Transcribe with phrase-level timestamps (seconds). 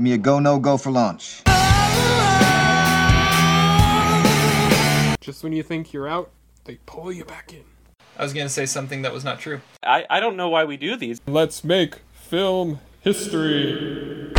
[0.00, 1.42] Give me a go, no go for launch.
[5.20, 6.30] Just when you think you're out,
[6.64, 7.64] they pull you back in.
[8.16, 9.60] I was gonna say something that was not true.
[9.82, 11.20] I, I don't know why we do these.
[11.26, 14.32] Let's make film history.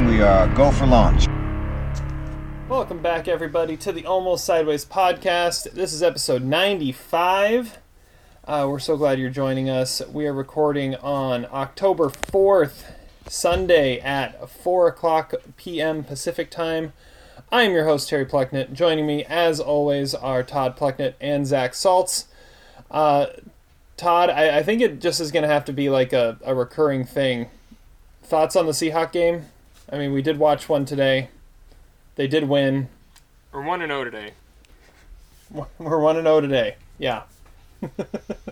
[0.00, 1.28] We are go for launch.
[2.68, 5.70] Welcome back, everybody, to the Almost Sideways podcast.
[5.70, 7.78] This is episode 95.
[8.46, 10.02] Uh, we're so glad you're joining us.
[10.12, 12.93] We are recording on October 4th,
[13.28, 16.04] Sunday at 4 o'clock p.m.
[16.04, 16.92] Pacific time.
[17.50, 18.72] I am your host, Terry Plucknett.
[18.72, 22.26] Joining me, as always, are Todd Plucknett and Zach Saltz.
[22.90, 23.26] Uh,
[23.96, 26.54] Todd, I, I think it just is going to have to be like a, a
[26.54, 27.48] recurring thing.
[28.22, 29.46] Thoughts on the Seahawk game?
[29.90, 31.28] I mean, we did watch one today.
[32.16, 32.88] They did win.
[33.52, 34.32] We're 1 and 0 today.
[35.78, 36.76] We're 1 and 0 today.
[36.98, 37.22] Yeah.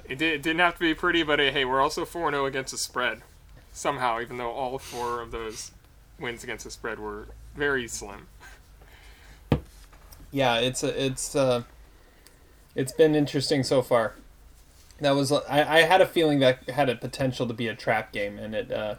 [0.05, 2.73] It, did, it didn't have to be pretty, but hey, we're also 4 0 against
[2.73, 3.23] the spread.
[3.73, 5.73] Somehow, even though all four of those
[6.19, 8.29] wins against the spread were very slim.
[10.31, 11.65] Yeah, it's a, it's uh,
[12.75, 14.15] it's been interesting so far.
[15.01, 18.13] That was I, I had a feeling that had a potential to be a trap
[18.13, 18.97] game, and it uh,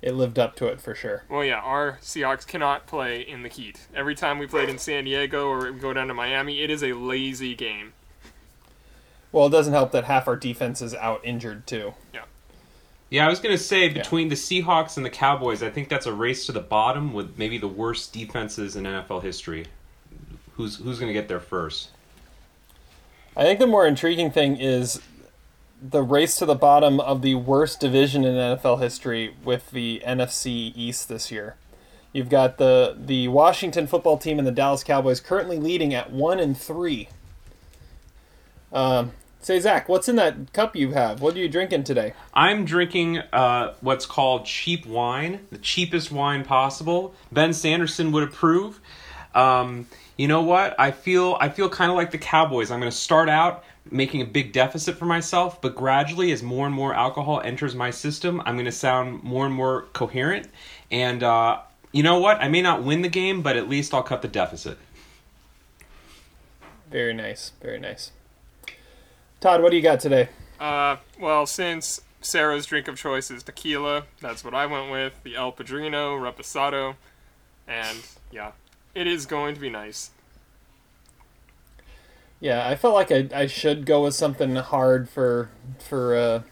[0.00, 1.24] it lived up to it for sure.
[1.28, 3.86] Well, yeah, our Seahawks cannot play in the heat.
[3.94, 6.82] Every time we played in San Diego or we go down to Miami, it is
[6.82, 7.92] a lazy game.
[9.32, 11.94] Well, it doesn't help that half our defense is out injured too.
[12.14, 12.22] Yeah.
[13.08, 16.12] Yeah, I was gonna say between the Seahawks and the Cowboys, I think that's a
[16.12, 19.66] race to the bottom with maybe the worst defenses in NFL history.
[20.54, 21.90] Who's who's gonna get there first?
[23.36, 25.00] I think the more intriguing thing is
[25.80, 30.72] the race to the bottom of the worst division in NFL history with the NFC
[30.74, 31.56] East this year.
[32.12, 36.40] You've got the the Washington football team and the Dallas Cowboys currently leading at one
[36.40, 37.08] and three.
[38.72, 39.12] Um,
[39.46, 41.20] say Zach, what's in that cup you have?
[41.20, 42.14] What are you drinking today?
[42.34, 47.14] I'm drinking uh, what's called cheap wine, the cheapest wine possible.
[47.30, 48.80] Ben Sanderson would approve.
[49.36, 50.74] Um, you know what?
[50.80, 52.72] I feel I feel kind of like the Cowboys.
[52.72, 56.66] I'm going to start out making a big deficit for myself, but gradually, as more
[56.66, 60.48] and more alcohol enters my system, I'm going to sound more and more coherent.
[60.90, 61.60] And uh,
[61.92, 62.40] you know what?
[62.40, 64.76] I may not win the game, but at least I'll cut the deficit.
[66.90, 68.10] Very nice, very nice.
[69.40, 70.28] Todd, what do you got today?
[70.58, 75.22] Uh, well, since Sarah's drink of choice is tequila, that's what I went with.
[75.22, 76.96] The El Padrino Reposado.
[77.68, 77.98] And
[78.32, 78.52] yeah,
[78.94, 80.10] it is going to be nice.
[82.40, 86.42] Yeah, I felt like I, I should go with something hard for for uh,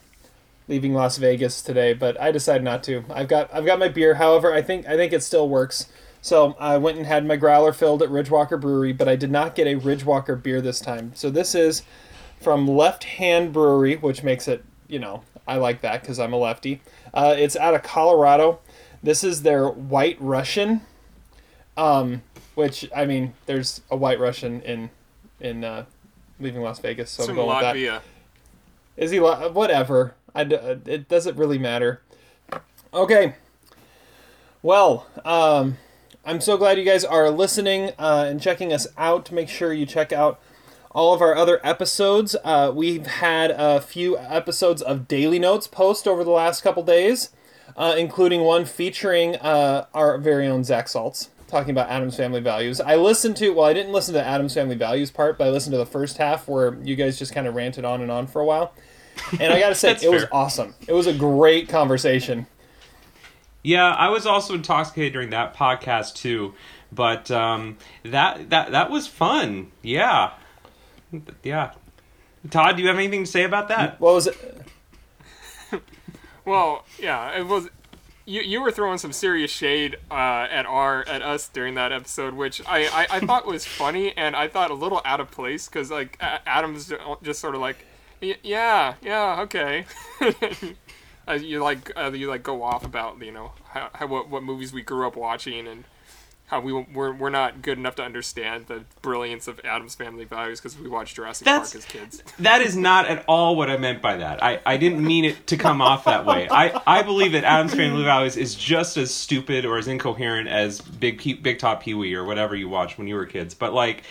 [0.67, 3.05] leaving Las Vegas today, but I decided not to.
[3.11, 4.15] I've got I've got my beer.
[4.15, 5.89] However, I think I think it still works.
[6.23, 9.55] So I went and had my growler filled at Ridgewalker Brewery, but I did not
[9.55, 11.13] get a Ridgewalker beer this time.
[11.15, 11.83] So this is
[12.41, 16.37] from Left Hand Brewery, which makes it you know I like that because I'm a
[16.37, 16.81] lefty.
[17.13, 18.61] Uh, it's out of Colorado.
[19.03, 20.81] This is their White Russian,
[21.77, 22.23] um,
[22.55, 24.91] which I mean, there's a White Russian in
[25.41, 25.85] in uh,
[26.41, 27.11] leaving Las Vegas.
[27.11, 27.77] So It's I'm going with that.
[27.77, 28.01] Latvia.
[28.97, 30.15] Is he li- whatever?
[30.35, 32.03] I uh, it doesn't really matter.
[32.93, 33.35] Okay.
[34.63, 35.77] Well, um,
[36.25, 39.31] I'm so glad you guys are listening uh, and checking us out.
[39.31, 40.41] Make sure you check out
[40.95, 42.37] all of our other episodes.
[42.45, 47.31] Uh, we've had a few episodes of Daily Notes post over the last couple days,
[47.77, 52.81] uh, including one featuring uh, our very own Zach Saltz talking about Addams Family Values.
[52.81, 55.73] I listened to, well, I didn't listen to Addams Family Values part, but I listened
[55.73, 58.41] to the first half where you guys just kind of ranted on and on for
[58.41, 58.73] a while.
[59.39, 60.75] And I gotta say, That's it was awesome.
[60.89, 62.47] It was a great conversation.
[63.63, 66.55] Yeah, I was also intoxicated during that podcast too,
[66.93, 69.71] but um, that that that was fun.
[69.81, 70.33] Yeah,
[71.43, 71.73] yeah.
[72.51, 74.01] Todd, do you have anything to say about that?
[74.01, 74.37] What was it?
[76.45, 77.69] Well, yeah, it was.
[78.27, 82.35] You, you were throwing some serious shade uh, at our at us during that episode,
[82.35, 85.69] which I, I, I thought was funny and I thought a little out of place
[85.69, 86.93] because like A- Adam's
[87.23, 87.85] just sort of like,
[88.23, 89.85] "Y- yeah, yeah, okay.
[91.29, 94.43] uh, you like uh, you like go off about you know how, how what, what
[94.43, 95.85] movies we grew up watching and
[96.47, 100.61] how we we're, we're not good enough to understand the brilliance of Addams Family Values
[100.61, 102.23] because we watched Jurassic That's- Park as kids.
[102.39, 104.43] That is not at all what I meant by that.
[104.43, 106.49] I, I didn't mean it to come off that way.
[106.51, 110.81] I, I believe that Addams Family Values is just as stupid or as incoherent as
[110.81, 113.55] Big Big Top Pee Wee or whatever you watched when you were kids.
[113.55, 114.03] But like,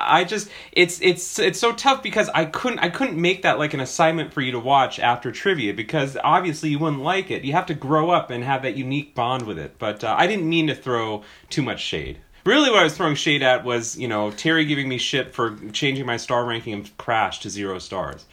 [0.00, 3.74] I just it's it's it's so tough because I couldn't I couldn't make that like
[3.74, 7.44] an assignment for you to watch after trivia because obviously you wouldn't like it.
[7.44, 9.78] You have to grow up and have that unique bond with it.
[9.78, 12.18] But uh, I didn't mean to throw too much shade.
[12.44, 15.56] Really, what I was throwing shade at was, you know, Terry giving me shit for
[15.72, 18.24] changing my star ranking of Crash to zero stars.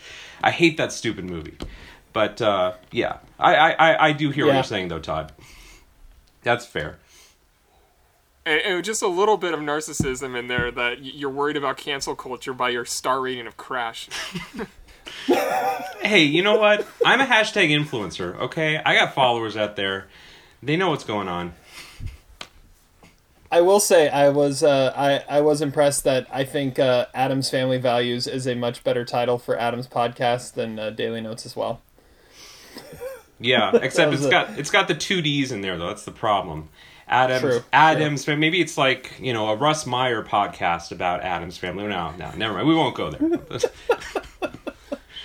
[0.43, 1.57] I hate that stupid movie.
[2.13, 5.31] But uh, yeah, I, I, I- I do hear what you're saying though, Todd.
[6.43, 6.99] That's fair.
[8.45, 12.15] And, and just a little bit of narcissism in there that you're worried about cancel
[12.15, 14.09] culture by your star rating of Crash.
[16.01, 16.87] Hey, you know what?
[17.05, 18.37] I'm a hashtag influencer.
[18.39, 20.07] Okay, I got followers out there.
[20.61, 21.53] They know what's going on.
[23.51, 27.49] I will say I was uh, I I was impressed that I think uh, Adam's
[27.49, 31.55] Family Values is a much better title for Adam's podcast than uh, Daily Notes as
[31.55, 31.81] well.
[33.39, 35.87] Yeah, except was it's a- got it's got the two D's in there though.
[35.87, 36.69] That's the problem.
[37.07, 41.85] Adams True, Adams maybe it's like you know a Russ Meyer podcast about Adams family.
[41.87, 42.67] No, no, never mind.
[42.67, 43.59] We won't go there.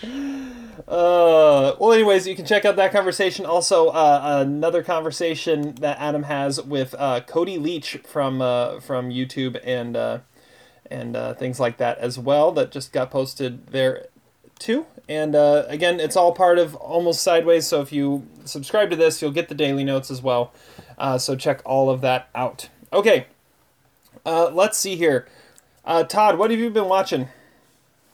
[0.88, 3.44] Uh, well, anyways, you can check out that conversation.
[3.44, 9.60] Also, uh, another conversation that Adam has with uh, Cody Leach from uh, from YouTube
[9.64, 10.20] and uh,
[10.90, 12.52] and uh, things like that as well.
[12.52, 14.06] That just got posted there
[14.58, 14.86] too.
[15.10, 17.66] And uh, again, it's all part of Almost Sideways.
[17.66, 20.52] So if you subscribe to this, you'll get the daily notes as well.
[20.98, 22.68] Uh, so check all of that out.
[22.92, 23.26] Okay,
[24.26, 25.26] uh, let's see here.
[25.84, 27.28] Uh, Todd, what have you been watching?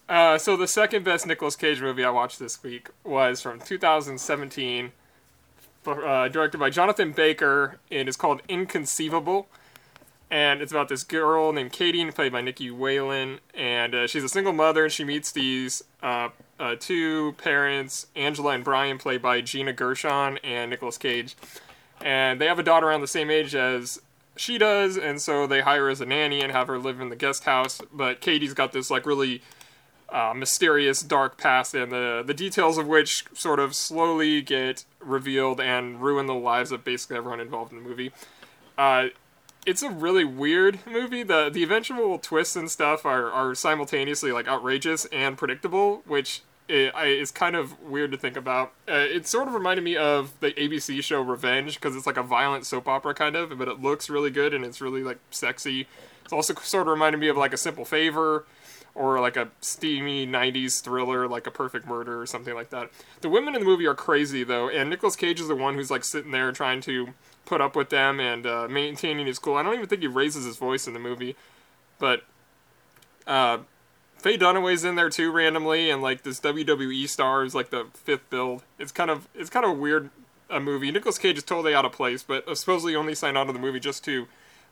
[0.08, 4.92] Uh, so the second best Nicolas Cage movie I watched this week was from 2017,
[5.86, 9.48] uh, directed by Jonathan Baker, and it's called Inconceivable.
[10.30, 14.28] And it's about this girl named Katie, played by Nicky Whelan, and uh, she's a
[14.28, 19.40] single mother, and she meets these uh, uh, two parents, Angela and Brian, played by
[19.40, 21.36] Gina Gershon and Nicolas Cage.
[22.04, 23.98] And they have a daughter around the same age as
[24.36, 27.16] she does, and so they hire as a nanny and have her live in the
[27.16, 27.80] guest house.
[27.92, 29.40] But Katie's got this like really
[30.10, 35.60] uh, mysterious dark past, and the the details of which sort of slowly get revealed
[35.60, 38.12] and ruin the lives of basically everyone involved in the movie.
[38.76, 39.06] Uh,
[39.64, 41.22] it's a really weird movie.
[41.22, 46.90] the The eventual twists and stuff are are simultaneously like outrageous and predictable, which i
[46.94, 48.72] I, is kind of weird to think about.
[48.88, 52.22] Uh, it sort of reminded me of the ABC show Revenge because it's like a
[52.22, 55.86] violent soap opera kind of, but it looks really good and it's really like sexy.
[56.24, 58.46] It's also sort of reminded me of like a Simple Favor
[58.94, 62.88] or like a steamy 90s thriller like a perfect murder or something like that
[63.22, 65.90] the women in the movie are crazy though and Nicolas cage is the one who's
[65.90, 67.08] like sitting there trying to
[67.44, 70.44] put up with them and uh, maintaining his cool i don't even think he raises
[70.44, 71.34] his voice in the movie
[71.98, 72.22] but
[73.26, 73.58] uh,
[74.24, 78.30] Faye Dunaway's in there too randomly, and like this WWE star is like the fifth
[78.30, 78.62] billed.
[78.78, 80.08] It's kind of it's kind of a weird
[80.48, 80.90] a movie.
[80.90, 83.80] Nicolas Cage is totally out of place, but supposedly only signed on to the movie
[83.80, 84.26] just to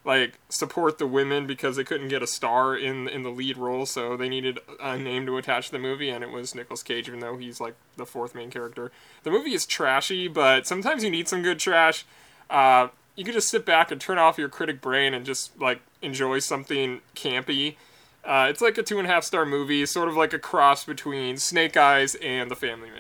[0.07, 3.85] like support the women because they couldn't get a star in in the lead role,
[3.85, 7.07] so they needed a name to attach to the movie, and it was Nicolas Cage,
[7.07, 8.91] even though he's like the fourth main character.
[9.23, 12.07] The movie is trashy, but sometimes you need some good trash.
[12.49, 15.83] Uh, you can just sit back and turn off your critic brain and just like
[16.01, 17.77] enjoy something campy.
[18.25, 20.85] Uh, it's like a two and a half star movie, sort of like a cross
[20.85, 22.91] between Snake Eyes and The Family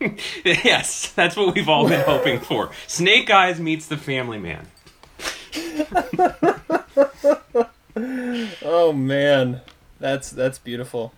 [0.44, 2.70] yes, that's what we've all been hoping for.
[2.86, 4.66] Snake Eyes meets the Family Man.
[8.62, 9.62] Oh man,
[9.98, 11.14] that's that's beautiful.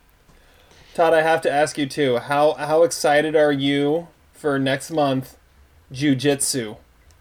[0.94, 2.18] Todd, I have to ask you too.
[2.18, 5.36] How how excited are you for next month,
[5.90, 6.76] Jiu-Jitsu,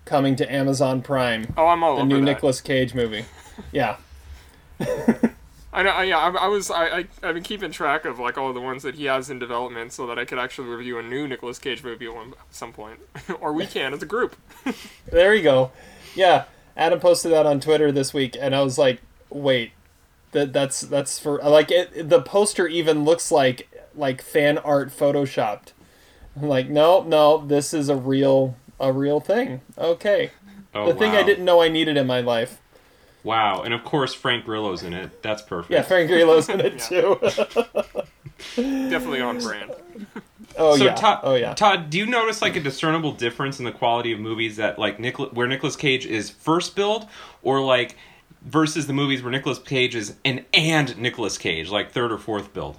[0.06, 2.26] coming to Amazon Prime, Oh, I'm all the over new that.
[2.26, 3.26] Nicolas Cage movie?
[3.72, 3.98] Yeah.
[4.80, 5.90] I know.
[5.90, 6.72] I, yeah, I, I was.
[6.72, 6.98] I, I.
[7.22, 10.08] I've been keeping track of like all the ones that he has in development, so
[10.08, 13.00] that I could actually review a new Nicolas Cage movie at one, some point,
[13.42, 14.36] or we can as a group.
[15.12, 15.72] There you go.
[16.16, 19.72] Yeah, Adam posted that on Twitter this week, and I was like, "Wait,
[20.32, 25.74] that that's that's for like it, the poster even looks like like fan art photoshopped."
[26.36, 30.32] I'm like, "No, no, this is a real a real thing." Okay,
[30.74, 32.62] Oh, the thing I didn't know I needed in my life.
[33.28, 35.22] Wow, and of course Frank Grillo's in it.
[35.22, 35.70] That's perfect.
[35.74, 37.20] Yeah, Frank Grillo's in it too.
[38.56, 39.72] Definitely on brand.
[40.58, 40.96] oh so yeah.
[40.96, 41.54] Todd, oh yeah.
[41.54, 44.98] Todd, do you notice like a discernible difference in the quality of movies that like
[44.98, 47.06] Nicol- where Nicolas Cage is first billed,
[47.44, 47.98] or like
[48.44, 52.54] versus the movies where Nicolas Cage is an and Nicolas Cage, like third or fourth
[52.54, 52.78] billed?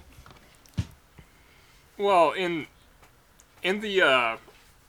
[1.95, 2.65] Well, in
[3.61, 4.37] in the uh,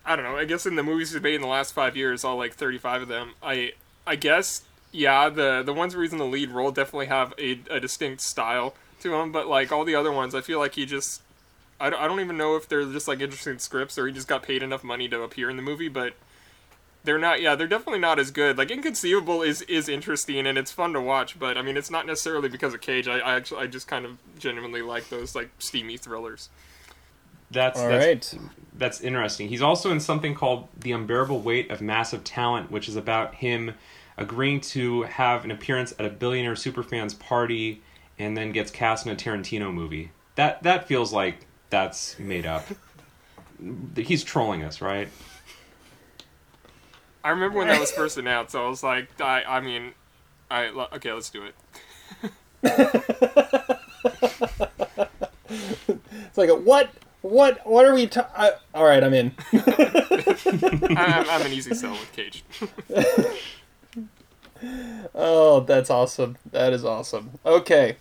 [0.06, 0.38] I don't know.
[0.38, 3.02] I guess in the movies he's made in the last five years, all like thirty-five
[3.02, 3.34] of them.
[3.42, 3.74] I
[4.06, 5.28] I guess yeah.
[5.28, 8.74] The the ones where he's in the lead role definitely have a, a distinct style
[9.00, 9.32] to him.
[9.32, 11.22] But like all the other ones, I feel like he just
[11.80, 14.28] I don't, I don't even know if they're just like interesting scripts or he just
[14.28, 15.88] got paid enough money to appear in the movie.
[15.88, 16.14] But
[17.04, 17.40] they're not.
[17.40, 18.58] Yeah, they're definitely not as good.
[18.58, 21.38] Like Inconceivable is is interesting and it's fun to watch.
[21.38, 23.08] But I mean, it's not necessarily because of Cage.
[23.08, 26.50] I, I actually I just kind of genuinely like those like steamy thrillers.
[27.50, 28.42] That's All that's, right.
[28.76, 29.48] that's interesting.
[29.48, 33.74] He's also in something called The Unbearable Weight of Massive Talent, which is about him
[34.16, 37.82] agreeing to have an appearance at a billionaire superfan's party
[38.18, 40.12] and then gets cast in a Tarantino movie.
[40.34, 42.64] That that feels like that's made up.
[43.96, 45.08] he's trolling us, right?
[47.22, 48.54] I remember when that was first announced.
[48.54, 49.92] I was like, I, I mean,
[50.50, 51.54] I okay, let's do it.
[56.30, 56.90] It's like what
[57.22, 58.06] what what are we?
[58.06, 59.34] Ta- I, all right, I'm in.
[59.52, 60.36] I,
[60.96, 62.44] I'm, I'm an easy sell with Cage.
[65.14, 66.38] Oh, that's awesome.
[66.50, 67.38] That is awesome.
[67.44, 67.96] Okay.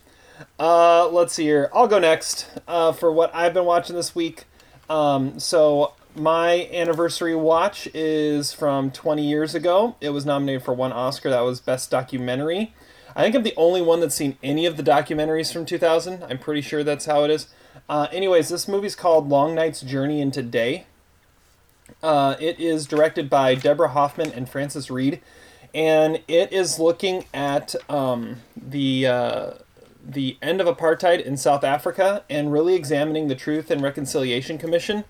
[0.60, 1.70] Uh, let's see here.
[1.74, 4.46] I'll go next uh, for what I've been watching this week.
[4.90, 9.96] Um, so, my anniversary watch is from 20 years ago.
[10.02, 11.30] It was nominated for one Oscar.
[11.30, 12.74] That was Best Documentary.
[13.16, 16.24] I think I'm the only one that's seen any of the documentaries from 2000.
[16.24, 17.48] I'm pretty sure that's how it is.
[17.88, 20.86] Uh, anyways, this movie's called Long Night's Journey into Day.
[22.04, 25.22] Uh, it is directed by Deborah Hoffman and Frances Reid
[25.74, 29.52] and it is looking at um, the uh,
[30.04, 35.04] the end of apartheid in South Africa and really examining the Truth and Reconciliation Commission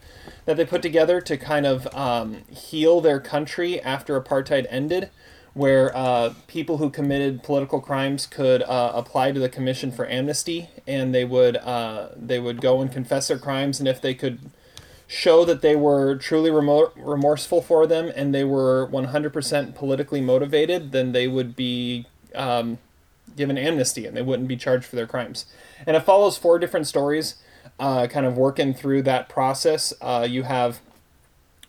[0.46, 5.10] that they put together to kind of um, heal their country after apartheid ended,
[5.54, 10.70] where uh, people who committed political crimes could uh, apply to the commission for amnesty,
[10.88, 14.52] and they would uh, they would go and confess their crimes, and if they could
[15.10, 20.92] show that they were truly remo- remorseful for them and they were 100% politically motivated,
[20.92, 22.78] then they would be um,
[23.36, 25.48] given amnesty and they wouldn't be charged for their crimes.
[25.88, 27.38] And it follows four different stories,
[27.80, 29.94] uh, kind of working through that process.
[30.00, 30.80] Uh, you have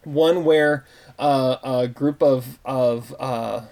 [0.04, 0.84] one where
[1.18, 3.62] uh, a group of of uh,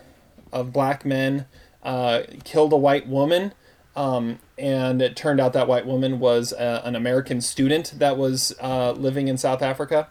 [0.50, 1.44] of black men
[1.82, 3.52] uh, killed a white woman
[3.98, 8.54] um, and it turned out that white woman was uh, an American student that was
[8.60, 10.06] uh, living in South Africa.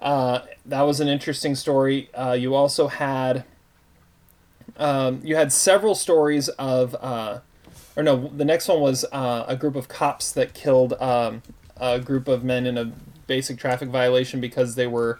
[0.00, 2.08] Uh, that was an interesting story.
[2.14, 3.44] Uh, you also had
[4.78, 7.40] um, you had several stories of, uh,
[7.94, 11.42] or no, the next one was uh, a group of cops that killed um,
[11.76, 12.90] a group of men in a
[13.26, 15.18] basic traffic violation because they were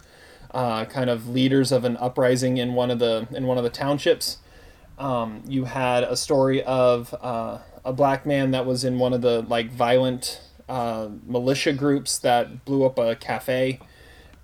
[0.52, 4.38] kind of leaders of an uprising in one of the in one of the townships.
[4.98, 7.14] Um, you had a story of
[7.86, 12.64] a black man that was in one of the like violent uh, militia groups that
[12.64, 13.78] blew up a cafe,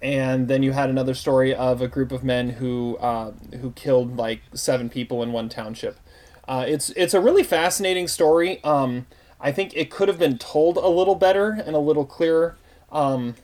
[0.01, 4.17] and then you had another story of a group of men who uh, who killed
[4.17, 5.99] like seven people in one township.
[6.47, 8.63] Uh, it's it's a really fascinating story.
[8.63, 9.07] Um,
[9.41, 12.57] I think it could have been told a little better and a little clearer.
[12.93, 13.35] Um,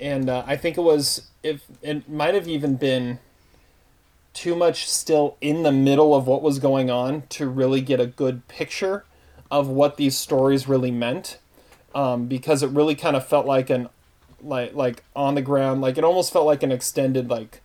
[0.00, 3.18] and uh, I think it was if it might have even been
[4.32, 8.06] too much still in the middle of what was going on to really get a
[8.06, 9.04] good picture
[9.50, 11.38] of what these stories really meant
[11.94, 13.88] um, because it really kind of felt like an
[14.42, 17.62] like like on the ground like it almost felt like an extended like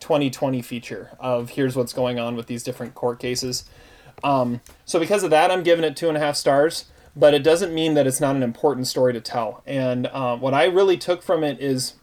[0.00, 3.64] 2020 feature of here's what's going on with these different court cases.
[4.22, 6.84] Um, so because of that i'm giving it two and a half stars
[7.16, 9.62] but it doesn't mean that it's not an important story to tell.
[9.66, 11.94] And uh, what i really took from it is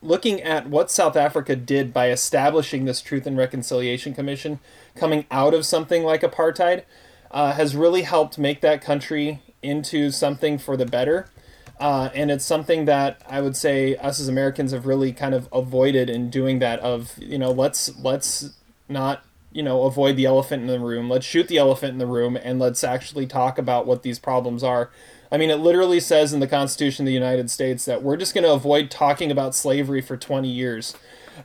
[0.00, 4.58] looking at what south africa did by establishing this truth and reconciliation commission
[4.94, 6.84] coming out of something like apartheid
[7.36, 11.28] uh, has really helped make that country into something for the better.
[11.78, 15.46] Uh, and it's something that I would say us as Americans have really kind of
[15.52, 16.80] avoided in doing that.
[16.80, 18.54] Of you know, let's let's
[18.88, 21.10] not you know avoid the elephant in the room.
[21.10, 24.64] Let's shoot the elephant in the room, and let's actually talk about what these problems
[24.64, 24.90] are.
[25.30, 28.32] I mean, it literally says in the Constitution of the United States that we're just
[28.32, 30.96] going to avoid talking about slavery for 20 years,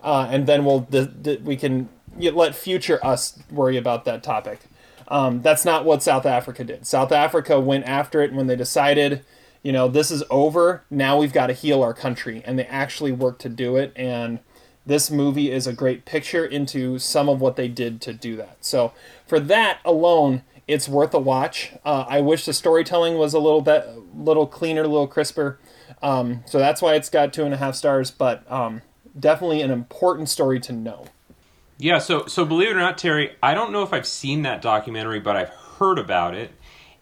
[0.02, 4.62] uh, and then we'll the, the, we can let future us worry about that topic.
[5.12, 6.88] Um, that's not what South Africa did.
[6.88, 9.26] South Africa went after it when they decided,
[9.62, 10.84] you know, this is over.
[10.90, 13.92] Now we've got to heal our country, and they actually worked to do it.
[13.98, 14.40] And
[14.86, 18.58] this movie is a great picture into some of what they did to do that.
[18.62, 18.94] So
[19.28, 21.74] for that alone, it's worth a watch.
[21.84, 25.60] Uh, I wish the storytelling was a little bit, little cleaner, a little crisper.
[26.02, 28.12] Um, so that's why it's got two and a half stars.
[28.12, 28.82] But um,
[29.20, 31.08] definitely an important story to know.
[31.82, 34.62] Yeah, so so believe it or not, Terry, I don't know if I've seen that
[34.62, 36.52] documentary, but I've heard about it.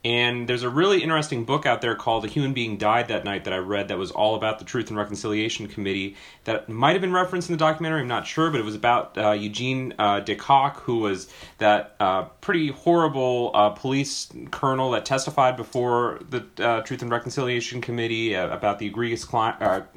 [0.06, 3.44] And there's a really interesting book out there called A Human Being Died That Night
[3.44, 7.02] that I read that was all about the Truth and Reconciliation Committee that might have
[7.02, 10.22] been referenced in the documentary, I'm not sure, but it was about uh, Eugene uh,
[10.22, 16.46] de Kock, who was that uh, pretty horrible uh, police colonel that testified before the
[16.66, 19.52] uh, Truth and Reconciliation Committee uh, about the egregious, cli-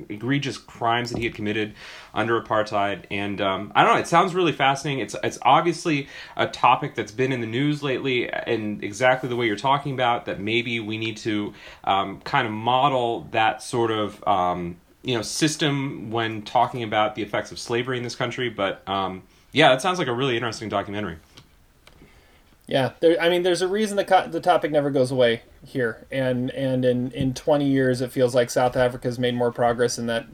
[0.09, 1.75] egregious crimes that he had committed
[2.15, 3.05] under apartheid.
[3.11, 5.03] And um, I don't know, it sounds really fascinating.
[5.03, 9.47] It's, it's obviously a topic that's been in the news lately, and exactly the way
[9.47, 11.55] you're talking about, that maybe we need to
[11.85, 14.27] um, kind of model that sort of.
[14.27, 18.89] Um, you know, system when talking about the effects of slavery in this country, but
[18.89, 21.19] um, yeah, that sounds like a really interesting documentary.
[22.67, 26.07] Yeah, there, I mean, there's a reason the co- the topic never goes away here,
[26.11, 29.99] and and in in 20 years, it feels like South Africa has made more progress
[29.99, 30.27] in that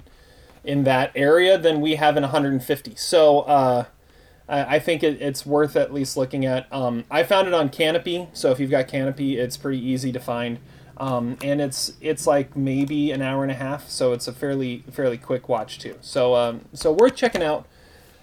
[0.64, 2.94] in that area than we have in 150.
[2.96, 3.84] So uh,
[4.48, 6.66] I, I think it, it's worth at least looking at.
[6.72, 10.20] Um, I found it on Kanopy, so if you've got Kanopy, it's pretty easy to
[10.20, 10.58] find.
[10.96, 14.82] Um, and it's it's like maybe an hour and a half, so it's a fairly
[14.90, 15.96] fairly quick watch too.
[16.00, 17.66] So um, so worth checking out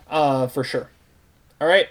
[0.10, 0.90] uh, for sure.
[1.62, 1.88] All right,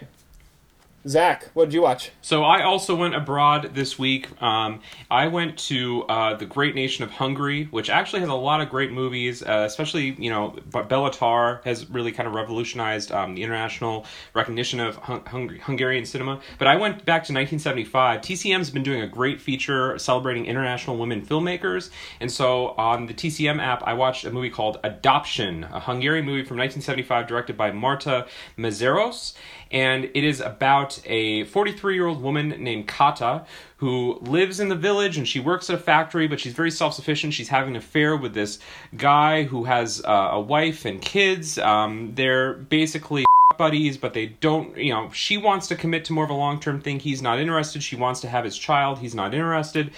[1.07, 2.09] Zach, what did you watch?
[2.21, 4.41] So I also went abroad this week.
[4.41, 4.81] Um,
[5.11, 8.69] I went to uh, the great nation of Hungary, which actually has a lot of
[8.69, 9.43] great movies.
[9.43, 14.07] Uh, especially, you know, Be- Béla Tarr has really kind of revolutionized um, the international
[14.33, 16.41] recognition of Hun- Hung- Hungarian cinema.
[16.57, 18.21] But I went back to 1975.
[18.21, 23.61] TCM's been doing a great feature celebrating international women filmmakers, and so on the TCM
[23.61, 28.27] app, I watched a movie called Adoption, a Hungarian movie from 1975, directed by Márta
[28.57, 29.33] Mészáros
[29.71, 33.45] and it is about a 43 year old woman named Kata
[33.77, 36.93] who lives in the village and she works at a factory, but she's very self
[36.93, 37.33] sufficient.
[37.33, 38.59] She's having an affair with this
[38.95, 41.57] guy who has uh, a wife and kids.
[41.57, 43.25] Um, they're basically
[43.57, 46.59] buddies, but they don't, you know, she wants to commit to more of a long
[46.59, 46.99] term thing.
[46.99, 47.83] He's not interested.
[47.83, 48.99] She wants to have his child.
[48.99, 49.91] He's not interested.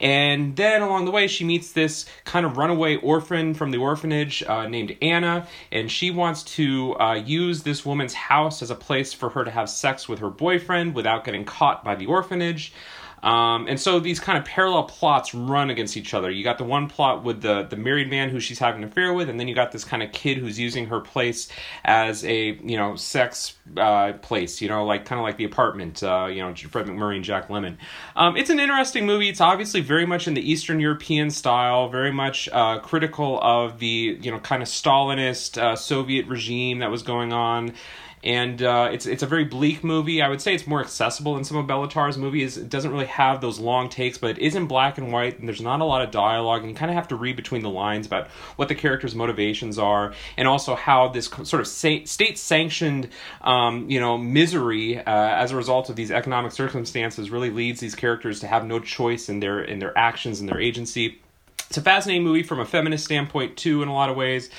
[0.00, 4.42] And then along the way, she meets this kind of runaway orphan from the orphanage
[4.42, 9.12] uh, named Anna, and she wants to uh, use this woman's house as a place
[9.12, 12.72] for her to have sex with her boyfriend without getting caught by the orphanage.
[13.22, 16.30] Um, and so these kind of parallel plots run against each other.
[16.30, 19.12] You got the one plot with the the married man who she's having an affair
[19.12, 21.48] with, and then you got this kind of kid who's using her place
[21.84, 24.60] as a you know sex uh, place.
[24.60, 26.02] You know, like kind of like the apartment.
[26.02, 27.76] Uh, you know, Fred MacMurray and Jack Lemmon.
[28.16, 29.28] Um, it's an interesting movie.
[29.28, 34.18] It's obviously very much in the Eastern European style, very much uh, critical of the
[34.20, 37.74] you know kind of Stalinist uh, Soviet regime that was going on
[38.22, 40.20] and uh, it's it's a very bleak movie.
[40.20, 42.58] I would say it's more accessible than some of Béla Tarr's movies.
[42.58, 45.48] It doesn't really have those long takes, but it is in black and white, and
[45.48, 47.70] there's not a lot of dialogue, and you kind of have to read between the
[47.70, 53.08] lines about what the characters' motivations are, and also how this sort of state-sanctioned,
[53.40, 57.94] um, you know, misery uh, as a result of these economic circumstances really leads these
[57.94, 61.20] characters to have no choice in their in their actions and their agency.
[61.68, 64.50] It's a fascinating movie from a feminist standpoint too, in a lot of ways.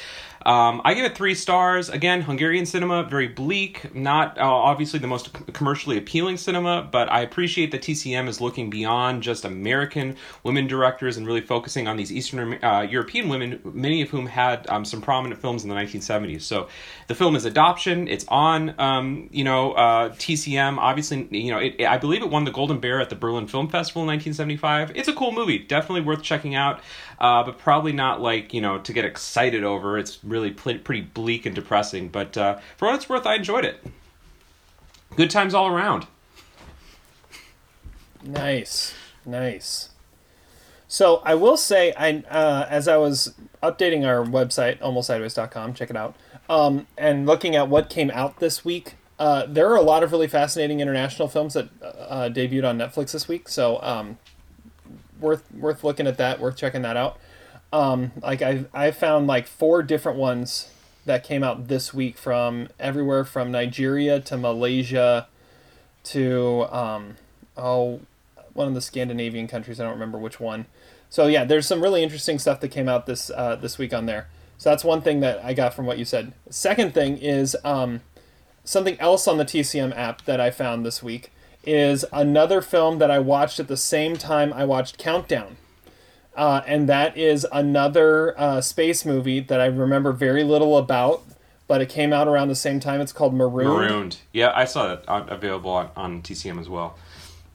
[0.46, 1.90] Um, I give it three stars.
[1.90, 7.22] Again, Hungarian cinema, very bleak, not uh, obviously the most commercially appealing cinema, but I
[7.22, 12.12] appreciate that TCM is looking beyond just American women directors and really focusing on these
[12.12, 16.42] Eastern uh, European women, many of whom had um, some prominent films in the 1970s.
[16.42, 16.68] So
[17.08, 18.08] the film is Adoption.
[18.08, 20.78] It's on, um, you know, uh, TCM.
[20.78, 23.48] Obviously, you know, it, it, I believe it won the Golden Bear at the Berlin
[23.48, 24.92] Film Festival in 1975.
[24.96, 26.82] It's a cool movie, definitely worth checking out,
[27.22, 29.98] uh, but probably not like you know to get excited over.
[29.98, 32.10] It's really pl- pretty bleak and depressing.
[32.10, 33.86] But uh, for what it's worth, I enjoyed it.
[35.16, 36.08] Good times all around.
[38.24, 39.90] Nice, nice.
[40.88, 45.96] So I will say, I uh, as I was updating our website, almostsideways.com, check it
[45.96, 46.16] out,
[46.50, 48.96] um, and looking at what came out this week.
[49.20, 53.12] Uh, there are a lot of really fascinating international films that uh, debuted on Netflix
[53.12, 53.48] this week.
[53.48, 54.18] So um,
[55.22, 57.20] worth worth looking at that, worth checking that out.
[57.72, 60.70] Um, like I I found like four different ones
[61.06, 65.28] that came out this week from everywhere from Nigeria to Malaysia
[66.04, 67.16] to um,
[67.56, 68.02] oh
[68.54, 69.80] one of the Scandinavian countries.
[69.80, 70.66] I don't remember which one.
[71.10, 74.06] So yeah, there's some really interesting stuff that came out this uh, this week on
[74.06, 74.28] there.
[74.58, 76.34] So that's one thing that I got from what you said.
[76.50, 78.02] Second thing is um,
[78.64, 81.32] something else on the TCM app that I found this week
[81.64, 85.58] is another film that I watched at the same time I watched Countdown.
[86.36, 91.24] Uh, and that is another uh, space movie that I remember very little about,
[91.68, 93.02] but it came out around the same time.
[93.02, 93.70] It's called Marooned.
[93.70, 94.18] Marooned.
[94.32, 96.98] Yeah, I saw that on, available on, on TCM as well.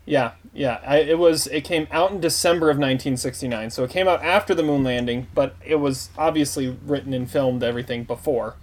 [0.05, 0.81] Yeah, yeah.
[0.87, 1.49] I, it was.
[1.49, 5.27] It came out in December of 1969, so it came out after the moon landing,
[5.35, 8.55] but it was obviously written and filmed everything before.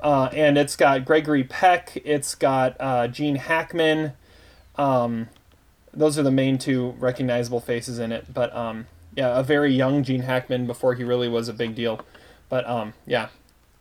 [0.00, 2.00] Uh, and it's got Gregory Peck.
[2.04, 4.12] It's got uh, Gene Hackman.
[4.76, 5.28] Um,
[5.92, 8.32] those are the main two recognizable faces in it.
[8.32, 12.00] But um, yeah, a very young Gene Hackman before he really was a big deal.
[12.48, 13.28] But um, yeah.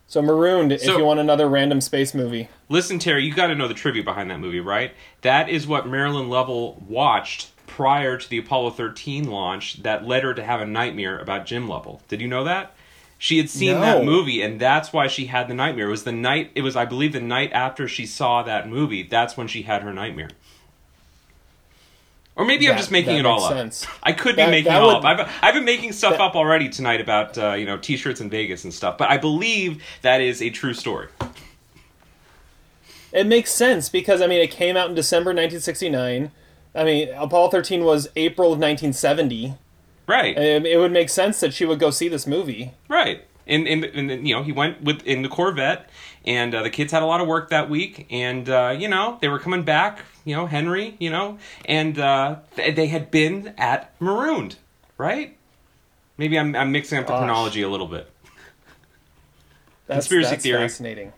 [0.08, 2.49] So Marooned, So- if you want another random space movie.
[2.69, 4.91] Listen, Terry, you got to know the trivia behind that movie, right?
[5.21, 10.34] That is what Marilyn Lovell watched prior to the Apollo 13 launch that led her
[10.34, 12.01] to have a nightmare about Jim Lovell.
[12.08, 12.75] Did you know that?
[13.17, 15.88] She had seen that movie, and that's why she had the nightmare.
[15.88, 16.51] It was the night.
[16.56, 19.01] It was, I believe, the night after she saw that movie.
[19.01, 20.29] That's when she had her nightmare.
[22.35, 23.89] Or maybe I'm just making it all makes up.
[24.01, 25.19] I could That- be making that it all would- up.
[25.19, 28.29] I've, I've been making stuff that- up already tonight about uh, you know t-shirts in
[28.29, 31.09] Vegas and stuff, but I believe that is a true story.
[33.11, 36.31] It makes sense because I mean it came out in December 1969.
[36.75, 39.55] I mean Apollo 13 was April of 1970.
[40.07, 40.35] Right.
[40.37, 42.71] Um, it would make sense that she would go see this movie.
[42.89, 43.25] Right.
[43.45, 45.89] And, in, in the, you know he went with in the Corvette,
[46.25, 49.17] and uh, the kids had a lot of work that week, and uh, you know
[49.21, 49.99] they were coming back.
[50.25, 54.55] You know Henry, you know, and uh, th- they had been at Marooned,
[54.97, 55.36] right?
[56.17, 57.19] Maybe I'm I'm mixing up the Gosh.
[57.19, 58.09] chronology a little bit.
[59.88, 60.62] That's, Conspiracy that's theory.
[60.62, 61.13] fascinating.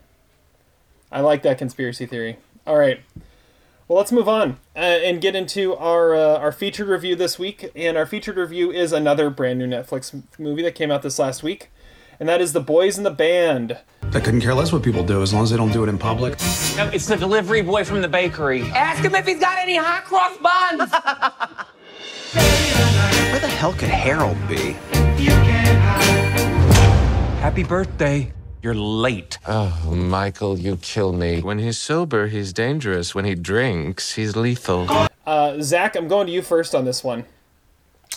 [1.12, 2.38] I like that conspiracy theory.
[2.66, 3.00] All right.
[3.88, 7.70] Well, let's move on uh, and get into our uh, our featured review this week.
[7.76, 11.44] And our featured review is another brand new Netflix movie that came out this last
[11.44, 11.70] week,
[12.20, 13.78] and that is The Boys in the Band.
[14.16, 15.98] I couldn't care less what people do as long as they don't do it in
[15.98, 16.40] public.
[16.78, 18.62] No, it's the delivery boy from the bakery.
[18.72, 20.90] Ask him if he's got any hot cross buns.
[23.32, 24.72] Where the hell could Harold be?
[27.42, 28.32] Happy birthday.
[28.62, 29.38] You're late.
[29.46, 31.42] Oh, Michael, you kill me.
[31.42, 33.14] When he's sober, he's dangerous.
[33.14, 34.88] When he drinks, he's lethal.
[35.28, 37.26] Uh, Zach, I'm going to you first on this one.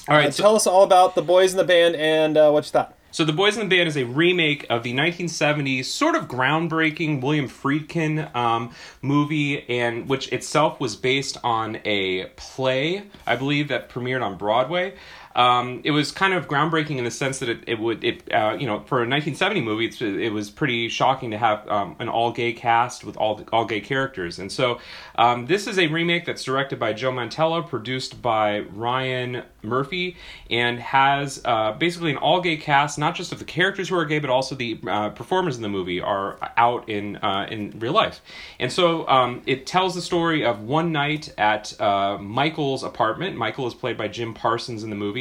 [0.08, 2.50] All right, Uh, so- tell us all about The Boys in the Band and uh,
[2.50, 2.94] what you thought.
[3.18, 7.20] So The Boys in the Band is a remake of the 1970s sort of groundbreaking
[7.20, 8.70] William Friedkin um,
[9.02, 14.94] movie, and which itself was based on a play, I believe, that premiered on Broadway.
[15.34, 18.56] Um, it was kind of groundbreaking in the sense that it, it would it uh,
[18.58, 19.88] you know for a 1970 movie
[20.24, 23.80] it was pretty shocking to have um, an all gay cast with all all gay
[23.80, 24.38] characters.
[24.38, 24.80] And so
[25.16, 30.16] um, this is a remake that's directed by Joe Mantello produced by Ryan Murphy
[30.50, 34.04] and has uh, basically an all gay cast not just of the characters who are
[34.04, 37.92] gay but also the uh, performers in the movie are out in uh, in real
[37.92, 38.20] life.
[38.58, 43.36] And so um, it tells the story of one night at uh, Michael's apartment.
[43.36, 45.17] Michael is played by Jim Parsons in the movie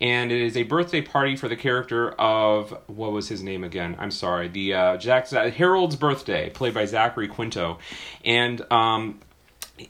[0.00, 3.96] and it is a birthday party for the character of what was his name again?
[3.98, 7.78] I'm sorry, the uh, Jack Harold's birthday, played by Zachary Quinto,
[8.24, 9.20] and um,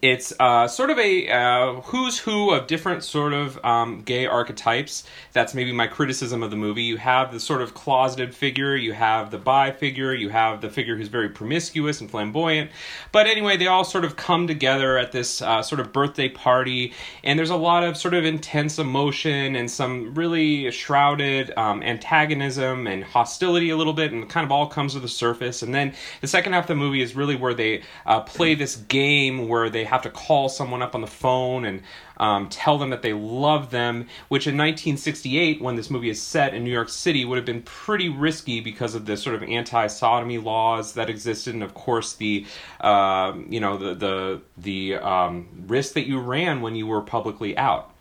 [0.01, 5.05] it's uh, sort of a uh, who's who of different sort of um, gay archetypes.
[5.35, 6.85] That's maybe my criticism of the movie.
[6.85, 10.71] You have the sort of closeted figure, you have the bi figure, you have the
[10.71, 12.71] figure who's very promiscuous and flamboyant.
[13.13, 16.95] But anyway, they all sort of come together at this uh, sort of birthday party,
[17.23, 22.87] and there's a lot of sort of intense emotion and some really shrouded um, antagonism
[22.87, 25.63] and hostility a little bit, and kind of all comes to the surface.
[25.63, 25.93] And then
[26.23, 29.74] the second half of the movie is really where they uh, play this game where
[29.75, 31.83] they have to call someone up on the phone and
[32.17, 36.55] um, tell them that they love them, which in 1968, when this movie is set
[36.55, 40.39] in New York City, would have been pretty risky because of the sort of anti-sodomy
[40.39, 42.47] laws that existed, and of course the,
[42.81, 47.57] uh, you know, the the the um, risk that you ran when you were publicly
[47.59, 47.94] out.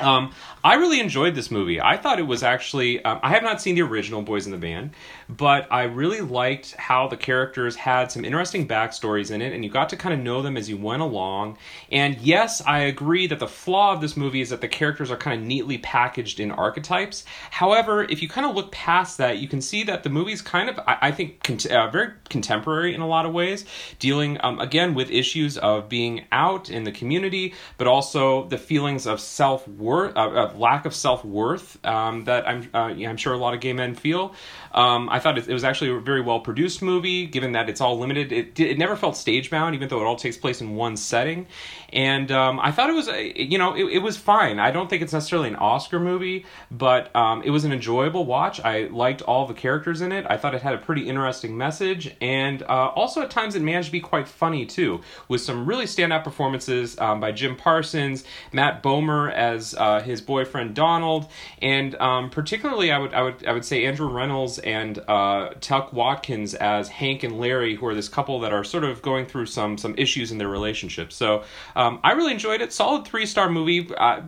[0.00, 0.32] Um,
[0.62, 1.80] I really enjoyed this movie.
[1.80, 3.02] I thought it was actually.
[3.04, 4.90] Um, I have not seen the original Boys in the Band,
[5.28, 9.70] but I really liked how the characters had some interesting backstories in it, and you
[9.70, 11.56] got to kind of know them as you went along.
[11.90, 15.16] And yes, I agree that the flaw of this movie is that the characters are
[15.16, 17.24] kind of neatly packaged in archetypes.
[17.50, 20.68] However, if you kind of look past that, you can see that the movie's kind
[20.68, 23.64] of, I, I think, cont- uh, very contemporary in a lot of ways,
[23.98, 29.06] dealing um, again with issues of being out in the community, but also the feelings
[29.06, 33.16] of self worth, uh, of lack of self worth um, that I'm, uh, yeah, I'm
[33.16, 34.34] sure a lot of gay men feel.
[34.72, 37.80] Um, I thought it, it was actually a very well produced movie, given that it's
[37.80, 38.32] all limited.
[38.32, 41.46] It, it never felt stage bound, even though it all takes place in one setting.
[41.92, 44.58] And um, I thought it was, you know, it, it was fine.
[44.58, 48.60] I don't think it's necessarily an Oscar movie, but um, it was an enjoyable watch.
[48.60, 50.24] I liked all the characters in it.
[50.28, 53.86] I thought it had a pretty interesting message, and uh, also at times it managed
[53.86, 58.82] to be quite funny too, with some really standout performances um, by Jim Parsons, Matt
[58.82, 61.26] Bomer as uh, his boyfriend Donald,
[61.60, 65.92] and um, particularly I would I would I would say Andrew Rannells and uh, Tuck
[65.92, 69.46] Watkins as Hank and Larry, who are this couple that are sort of going through
[69.46, 71.12] some some issues in their relationship.
[71.12, 71.44] So
[71.76, 72.72] um, I really enjoyed it.
[72.72, 73.90] Solid three star movie.
[73.96, 74.22] Uh,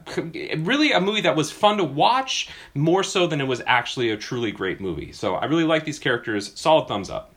[0.59, 4.16] really a movie that was fun to watch more so than it was actually a
[4.16, 5.12] truly great movie.
[5.12, 6.53] So I really like these characters.
[6.59, 7.35] Solid thumbs up.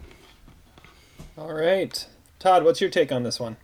[1.37, 2.07] All right.
[2.39, 3.57] Todd, what's your take on this one?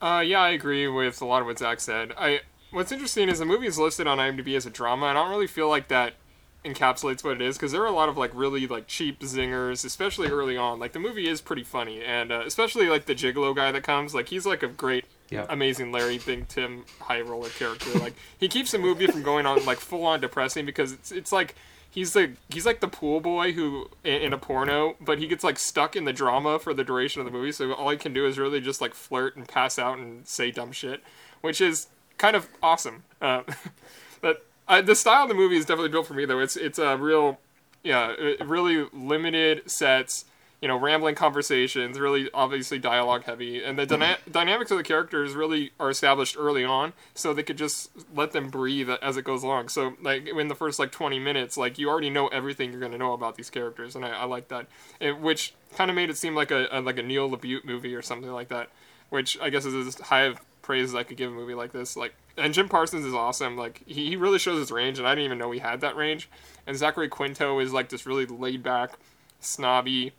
[0.00, 2.12] Uh, yeah, I agree with a lot of what Zach said.
[2.18, 5.22] I what's interesting is the movie is listed on IMDb as a drama, and I
[5.22, 6.14] don't really feel like that
[6.64, 9.84] encapsulates what it is because there are a lot of like really like cheap zingers,
[9.84, 10.78] especially early on.
[10.78, 14.14] Like the movie is pretty funny, and uh, especially like the Gigolo guy that comes,
[14.14, 15.46] like he's like a great, Yeah.
[15.48, 17.90] amazing Larry Big Tim High Roller character.
[17.98, 21.32] like he keeps the movie from going on like full on depressing because it's it's
[21.32, 21.54] like.
[21.90, 25.44] He's the he's like the pool boy who in, in a porno, but he gets
[25.44, 27.52] like stuck in the drama for the duration of the movie.
[27.52, 30.50] So all he can do is really just like flirt and pass out and say
[30.50, 31.04] dumb shit,
[31.40, 31.86] which is
[32.18, 33.04] kind of awesome.
[33.22, 33.44] Uh,
[34.20, 36.38] but the style of the movie is definitely built for me though.
[36.40, 37.38] It's it's a real,
[37.82, 40.24] yeah, really limited sets.
[40.60, 45.34] you know, rambling conversations, really obviously dialogue heavy, and the dyna- dynamics of the characters
[45.34, 49.42] really are established early on, so they could just let them breathe as it goes
[49.42, 49.68] along.
[49.68, 52.96] So like in the first like 20 minutes, like you already know everything you're gonna
[52.96, 54.66] know about these characters, and I, I like that,
[55.00, 57.94] it, which kind of made it seem like a, a like a Neil LaBute movie
[57.94, 58.70] or something like that,
[59.10, 61.72] which I guess is as high of praise as I could give a movie like
[61.72, 61.94] this.
[61.94, 63.56] Like, and Jim Parsons is awesome.
[63.56, 65.96] Like he, he really shows his range, and I didn't even know he had that
[65.96, 66.28] range.
[66.66, 68.98] And Zachary Quinto is like this really laid back,
[69.40, 70.12] snobby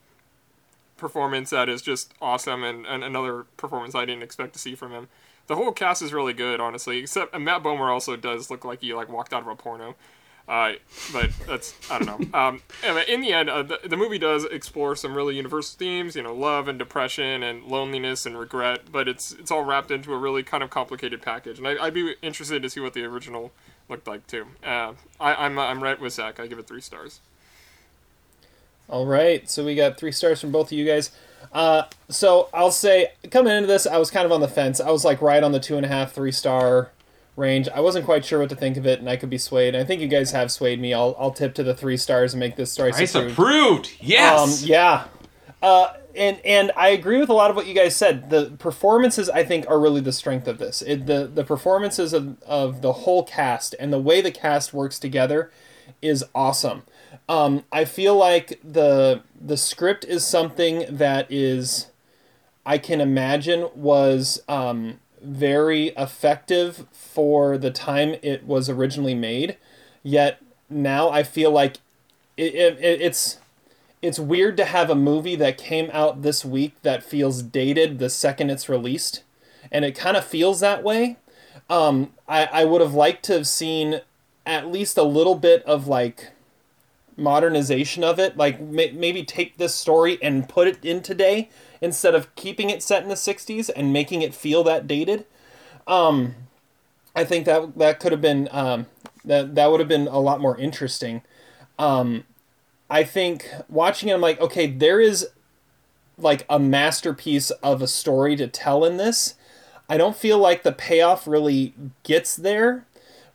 [0.98, 4.92] performance that is just awesome and, and another performance I didn't expect to see from
[4.92, 5.10] him.
[5.48, 7.00] The whole cast is really good, honestly.
[7.00, 9.96] Except Matt Bomer also does look like he like walked out of a porno.
[10.48, 10.74] Uh,
[11.12, 12.40] but that's I don't know.
[12.40, 16.16] Um, anyway, in the end, uh, the, the movie does explore some really universal themes,
[16.16, 18.92] you know, love and depression and loneliness and regret.
[18.92, 21.94] But it's it's all wrapped into a really kind of complicated package, and I, I'd
[21.94, 23.52] be interested to see what the original
[23.90, 24.48] looked like too.
[24.64, 26.40] Uh, I, I'm I'm right with Zach.
[26.40, 27.22] I give it three stars.
[28.88, 31.12] All right, so we got three stars from both of you guys.
[31.52, 34.80] Uh, so I'll say coming into this, I was kind of on the fence.
[34.80, 36.92] I was like right on the two and a half, three star
[37.36, 37.68] range.
[37.70, 39.76] I wasn't quite sure what to think of it, and I could be swayed.
[39.76, 40.94] I think you guys have swayed me.
[40.94, 43.34] I'll I'll tip to the three stars and make this story Price approved.
[43.34, 43.92] approved.
[44.00, 44.64] Yes.
[44.64, 45.06] Um, yeah.
[45.62, 48.30] Uh, and and I agree with a lot of what you guys said.
[48.30, 50.82] The performances I think are really the strength of this.
[50.82, 55.00] It, the the performances of, of the whole cast and the way the cast works
[55.00, 55.52] together
[56.02, 56.84] is awesome.
[57.28, 61.88] Um, I feel like the the script is something that is
[62.66, 69.58] I can imagine was um, very effective for the time it was originally made.
[70.04, 71.78] Yet now I feel like
[72.38, 73.40] it, it, it's
[74.02, 78.10] it's weird to have a movie that came out this week that feels dated the
[78.10, 79.24] second it's released,
[79.72, 81.18] and it kind of feels that way.
[81.70, 84.02] Um, I I would have liked to have seen
[84.46, 86.32] at least a little bit of like
[87.18, 91.50] modernization of it like may- maybe take this story and put it in today
[91.86, 95.26] instead of keeping it set in the 60s and making it feel that dated
[95.88, 96.34] um
[97.16, 98.88] i think that that could have been um
[99.24, 101.22] that that would have been a lot more interesting.
[101.80, 102.26] Um
[102.90, 105.28] i think watching it i'm like okay there is
[106.18, 109.36] like a masterpiece of a story to tell in this.
[109.90, 112.86] I don't feel like the payoff really gets there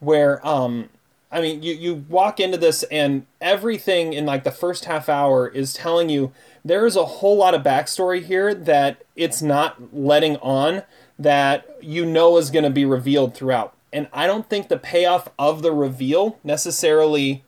[0.01, 0.89] where um
[1.33, 5.47] I mean, you, you walk into this and everything in like the first half hour
[5.47, 6.33] is telling you
[6.64, 10.83] there is a whole lot of backstory here that it's not letting on
[11.18, 13.75] that you know is going to be revealed throughout.
[13.92, 17.44] And I don't think the payoff of the reveal necessarily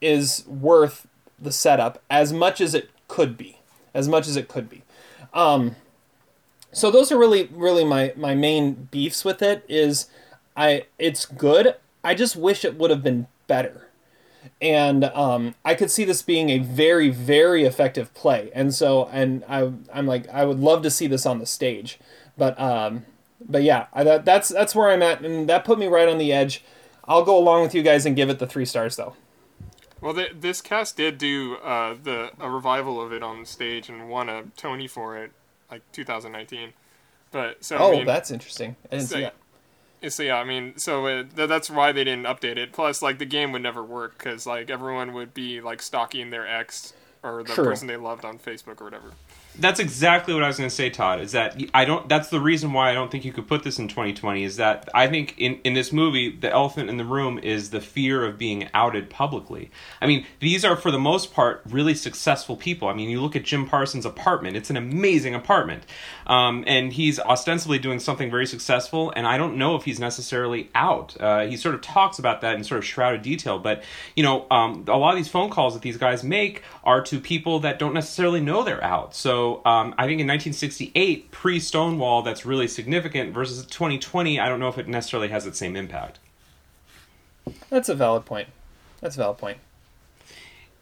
[0.00, 1.06] is worth
[1.38, 3.58] the setup as much as it could be.
[3.94, 4.82] As much as it could be.
[5.32, 5.76] Um,
[6.72, 10.08] so those are really really my my main beefs with it is
[10.56, 11.76] I it's good.
[12.02, 13.83] I just wish it would have been better.
[14.60, 18.50] And um, I could see this being a very, very effective play.
[18.54, 21.98] And so, and I, I'm like, I would love to see this on the stage.
[22.36, 23.04] But, um,
[23.40, 26.18] but yeah, I, that, that's that's where I'm at, and that put me right on
[26.18, 26.64] the edge.
[27.06, 29.14] I'll go along with you guys and give it the three stars, though.
[30.00, 34.28] Well, this cast did do uh, the a revival of it on stage and won
[34.28, 35.32] a Tony for it,
[35.70, 36.72] like 2019.
[37.30, 38.76] But so I oh, mean, that's interesting.
[38.86, 39.34] I didn't so, see that.
[40.08, 42.72] So yeah, I mean, so uh, th- that's why they didn't update it.
[42.72, 46.46] Plus, like the game would never work because like everyone would be like stalking their
[46.46, 49.12] ex or the person they loved on Facebook or whatever.
[49.56, 51.20] That's exactly what I was going to say, Todd.
[51.20, 52.08] Is that I don't.
[52.08, 54.42] That's the reason why I don't think you could put this in 2020.
[54.42, 57.80] Is that I think in in this movie, the elephant in the room is the
[57.80, 59.70] fear of being outed publicly.
[60.00, 62.88] I mean, these are for the most part really successful people.
[62.88, 65.84] I mean, you look at Jim Parsons' apartment; it's an amazing apartment,
[66.26, 69.12] um, and he's ostensibly doing something very successful.
[69.14, 71.16] And I don't know if he's necessarily out.
[71.20, 73.84] Uh, he sort of talks about that in sort of shrouded detail, but
[74.16, 77.20] you know, um, a lot of these phone calls that these guys make are to
[77.20, 79.14] people that don't necessarily know they're out.
[79.14, 83.32] So um, I think in 1968, pre Stonewall, that's really significant.
[83.32, 86.18] Versus 2020, I don't know if it necessarily has the same impact.
[87.70, 88.48] That's a valid point.
[89.00, 89.58] That's a valid point.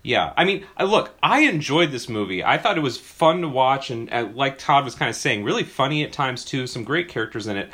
[0.02, 2.42] Yeah, I mean, look, I enjoyed this movie.
[2.42, 5.44] I thought it was fun to watch, and uh, like Todd was kind of saying,
[5.44, 6.66] really funny at times too.
[6.66, 7.70] Some great characters in it,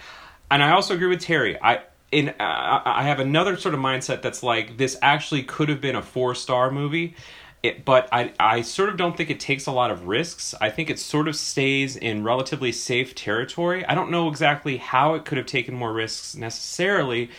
[0.51, 1.59] and I also agree with Terry.
[1.61, 1.81] I
[2.12, 5.96] in uh, I have another sort of mindset that's like this actually could have been
[5.96, 7.14] a four star movie.
[7.60, 10.54] It, but I, I sort of don't think it takes a lot of risks.
[10.60, 13.84] I think it sort of stays in relatively safe territory.
[13.84, 17.30] I don't know exactly how it could have taken more risks necessarily,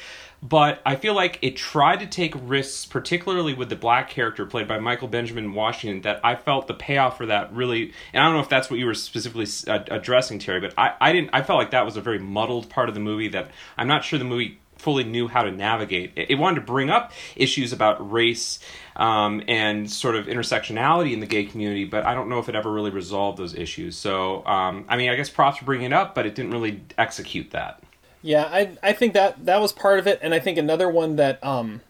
[0.42, 4.68] but I feel like it tried to take risks, particularly with the black character played
[4.68, 8.36] by Michael Benjamin Washington, that I felt the payoff for that really, and I don't
[8.36, 11.44] know if that's what you were specifically uh, addressing, Terry, but I, I didn't, I
[11.44, 14.20] felt like that was a very muddled part of the movie that I'm not sure
[14.20, 16.14] the movie fully knew how to navigate.
[16.16, 18.60] It, it wanted to bring up issues about race
[18.96, 22.56] um, and sort of intersectionality in the gay community, but I don't know if it
[22.56, 23.98] ever really resolved those issues.
[23.98, 26.82] So, um, I mean, I guess props for bringing it up, but it didn't really
[26.98, 27.84] execute that.
[28.22, 31.16] Yeah, I I think that that was part of it, and I think another one
[31.16, 31.82] that um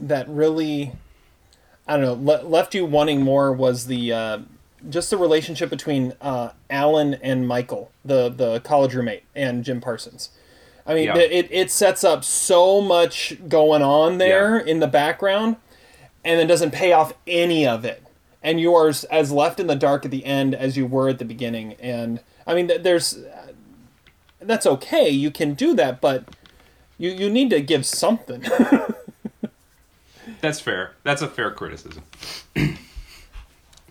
[0.00, 0.92] that really
[1.86, 4.38] I don't know le- left you wanting more was the uh,
[4.88, 10.30] just the relationship between uh, Alan and Michael, the the college roommate, and Jim Parsons.
[10.86, 11.16] I mean, Yeah.
[11.18, 15.56] it it sets up so much going on there in the background,
[16.24, 18.02] and then doesn't pay off any of it.
[18.42, 21.08] And you are as- as left in the dark at the end as you were
[21.08, 21.74] at the beginning.
[21.80, 23.48] And I mean, there's uh,
[24.40, 25.08] that's okay.
[25.08, 26.24] You can do that, but
[26.98, 28.44] you you need to give something.
[30.40, 30.92] That's fair.
[31.02, 32.02] That's a fair criticism.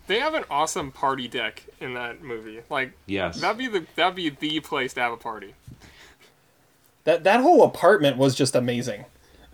[0.08, 2.62] They have an awesome party deck in that movie.
[2.70, 3.42] Like, Yes.
[3.42, 5.56] that'd be the that'd be the place to have a party.
[7.06, 9.06] That that whole apartment was just amazing.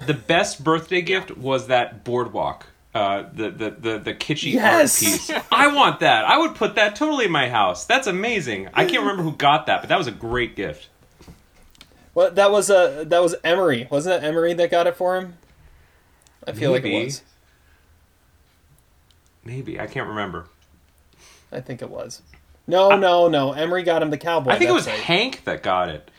[0.05, 2.65] The best birthday gift was that boardwalk.
[2.93, 5.01] Uh, the, the, the, the kitschy Yes!
[5.01, 5.45] art piece.
[5.51, 6.25] I want that.
[6.25, 7.85] I would put that totally in my house.
[7.85, 8.67] That's amazing.
[8.73, 10.89] I can't remember who got that, but that was a great gift.
[12.13, 14.27] Well, that was uh, that was Emery, wasn't it?
[14.27, 15.35] Emery that got it for him.
[16.45, 17.21] I feel like it was.
[19.45, 19.79] Maybe.
[19.79, 20.47] I can't remember.
[21.51, 22.21] I think it was.
[22.67, 23.53] No, no, no.
[23.53, 24.51] Emery got him the cowboy.
[24.51, 24.99] I think it was right.
[24.99, 26.11] Hank that got it.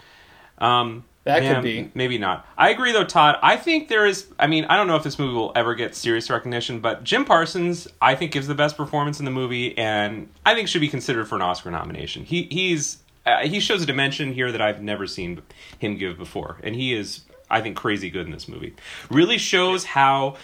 [0.59, 1.91] Um, That could be.
[1.95, 2.47] Maybe not.
[2.59, 3.37] I agree, though, Todd.
[3.43, 4.27] I think there is.
[4.41, 7.25] I mean, I don't know if this movie will ever get serious recognition, but Jim
[7.25, 10.89] Parsons, I think, gives the best performance in the movie, and I think should be
[10.89, 12.25] considered for an Oscar nomination.
[12.25, 15.43] He he's uh, he shows a dimension here that I've never seen
[15.79, 17.23] him give before, and he is.
[17.49, 18.75] I think crazy good in this movie.
[19.11, 20.37] Really shows how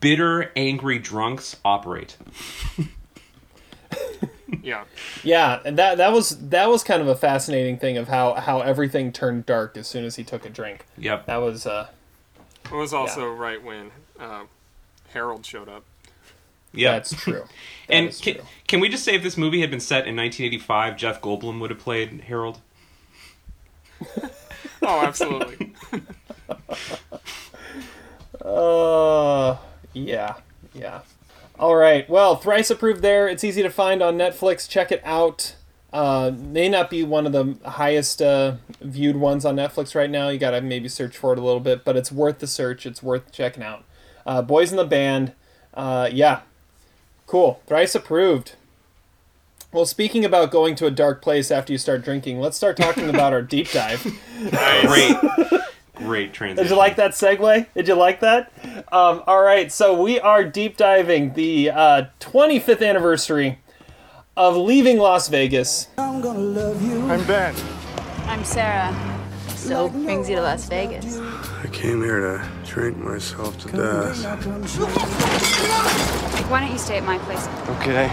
[0.00, 2.18] bitter, angry drunks operate.
[4.62, 4.84] Yeah.
[5.22, 8.60] Yeah, and that that was that was kind of a fascinating thing of how how
[8.60, 10.86] everything turned dark as soon as he took a drink.
[10.98, 11.26] Yep.
[11.26, 11.88] That was uh
[12.64, 14.44] It was also right when uh,
[15.12, 15.84] Harold showed up.
[16.72, 17.44] Yeah, that's true.
[17.88, 18.44] That and can, true.
[18.68, 21.70] can we just say if this movie had been set in 1985, Jeff Goldblum would
[21.70, 22.60] have played Harold?
[24.82, 25.74] Oh, absolutely.
[28.42, 29.58] Uh,
[29.92, 30.34] yeah,
[30.72, 31.00] yeah.
[31.60, 32.08] All right.
[32.08, 33.02] Well, thrice approved.
[33.02, 34.66] There, it's easy to find on Netflix.
[34.66, 35.56] Check it out.
[35.92, 40.30] Uh, may not be one of the highest uh, viewed ones on Netflix right now.
[40.30, 42.86] You gotta maybe search for it a little bit, but it's worth the search.
[42.86, 43.84] It's worth checking out.
[44.24, 45.34] Uh, Boys in the Band.
[45.74, 46.40] Uh, yeah,
[47.26, 47.60] cool.
[47.66, 48.54] Thrice approved.
[49.70, 53.10] Well, speaking about going to a dark place after you start drinking, let's start talking
[53.10, 54.02] about our deep dive.
[54.86, 55.16] Great,
[56.00, 56.64] great transition.
[56.64, 57.66] Did you like that segue?
[57.74, 58.52] Did you like that?
[58.92, 63.58] Um, all right, so we are deep diving the uh, 25th anniversary
[64.36, 65.88] of leaving Las Vegas.
[65.98, 66.22] I'm
[67.26, 67.54] Ben.
[68.26, 68.94] I'm Sarah.
[69.48, 71.18] So what brings you to Las Vegas?
[71.18, 74.24] I came here to drink myself to death.
[76.34, 77.46] Like, why don't you stay at my place?
[77.78, 78.10] Okay.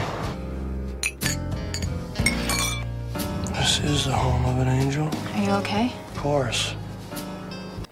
[3.53, 5.09] This is the home of an angel.
[5.33, 5.93] Are you okay?
[6.11, 6.75] Of course.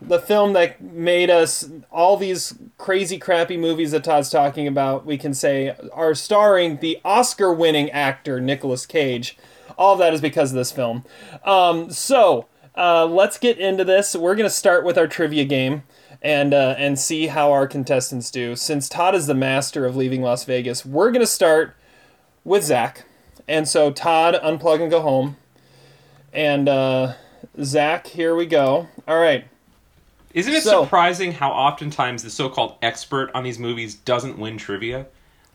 [0.08, 5.18] The film that made us all these crazy, crappy movies that Todd's talking about, we
[5.18, 9.38] can say, are starring the Oscar winning actor Nicolas Cage.
[9.78, 11.04] All of that is because of this film.
[11.44, 14.16] Um, so, uh, let's get into this.
[14.16, 15.84] We're going to start with our trivia game.
[16.22, 18.56] And, uh, and see how our contestants do.
[18.56, 21.76] Since Todd is the master of leaving Las Vegas, we're going to start
[22.44, 23.06] with Zach.
[23.48, 25.38] And so, Todd, unplug and go home.
[26.34, 27.14] And uh,
[27.62, 28.88] Zach, here we go.
[29.08, 29.46] All right.
[30.36, 35.08] Isn't it So- surprising how oftentimes the so-called expert on these movies doesn't win trivia?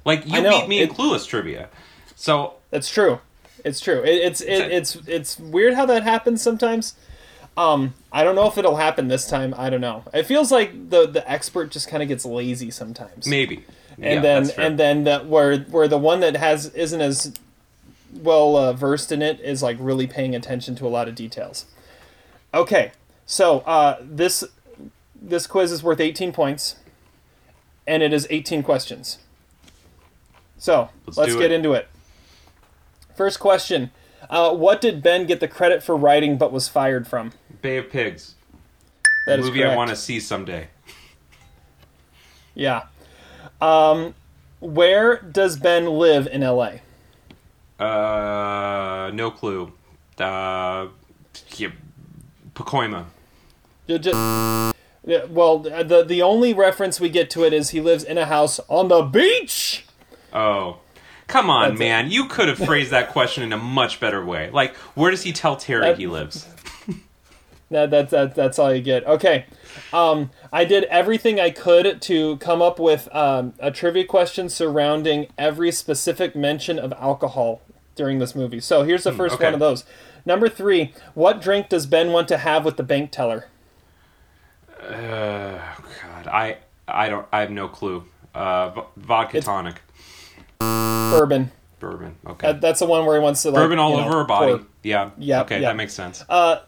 [0.04, 1.68] Like you know, beat me in it- Clueless trivia,
[2.16, 3.20] so That's true.
[3.64, 4.02] It's true.
[4.02, 6.94] It, it's it, it's it's weird how that happens sometimes.
[7.58, 9.54] Um, I don't know if it'll happen this time.
[9.58, 10.04] I don't know.
[10.14, 13.26] It feels like the the expert just kind of gets lazy sometimes.
[13.26, 13.64] maybe.
[13.98, 17.34] and Yeah, then and then that where where the one that has isn't as
[18.14, 21.66] well uh, versed in it is like really paying attention to a lot of details.
[22.54, 22.92] Okay,
[23.26, 24.42] so uh, this
[25.20, 26.76] this quiz is worth 18 points,
[27.86, 29.18] and it is 18 questions.
[30.58, 31.52] So Let's let's, get it.
[31.52, 31.88] into it.
[33.16, 33.90] First question:
[34.28, 37.32] uh, What did Ben get the credit for writing but was fired from?
[37.62, 38.34] Bay of Pigs,
[39.26, 40.68] That a is movie I want to see someday.
[42.54, 42.84] Yeah.
[43.60, 44.14] Um,
[44.60, 46.80] where does Ben live in L.A.?
[47.82, 49.72] Uh, no clue.
[50.18, 50.88] Uh,
[51.56, 51.68] yeah,
[52.54, 53.06] Pacoima.
[53.88, 54.72] Ju- ju-
[55.04, 58.26] Yeah, well, the the only reference we get to it is he lives in a
[58.26, 59.86] house on the beach.
[60.32, 60.78] Oh.
[61.26, 61.84] Come on, That's it.
[61.84, 62.10] man.
[62.10, 64.50] You could have phrased that question in a much better way.
[64.50, 66.46] Like, where does he tell Terry That- he lives?
[67.70, 69.06] That, that, that, that's all you get.
[69.06, 69.46] Okay.
[69.92, 75.28] Um, I did everything I could to come up with um, a trivia question surrounding
[75.38, 77.62] every specific mention of alcohol
[77.94, 78.58] during this movie.
[78.58, 79.44] So here's the first okay.
[79.44, 79.84] one of those.
[80.26, 83.46] Number three, what drink does Ben want to have with the bank teller?
[84.82, 85.58] Uh,
[86.02, 86.56] God, I
[86.88, 88.04] I don't I have no clue.
[88.34, 89.76] Uh, v- vodka tonic,
[90.60, 91.50] Bourbon.
[91.80, 92.14] bourbon.
[92.26, 94.18] Okay, That, that's the one where he wants to like, bourbon all you know, over
[94.18, 94.52] her body.
[94.58, 94.66] pour.
[94.84, 95.10] Yeah.
[95.18, 95.70] Yep, Okay, yep.
[95.70, 96.24] that makes sense.
[96.28, 96.60] Uh,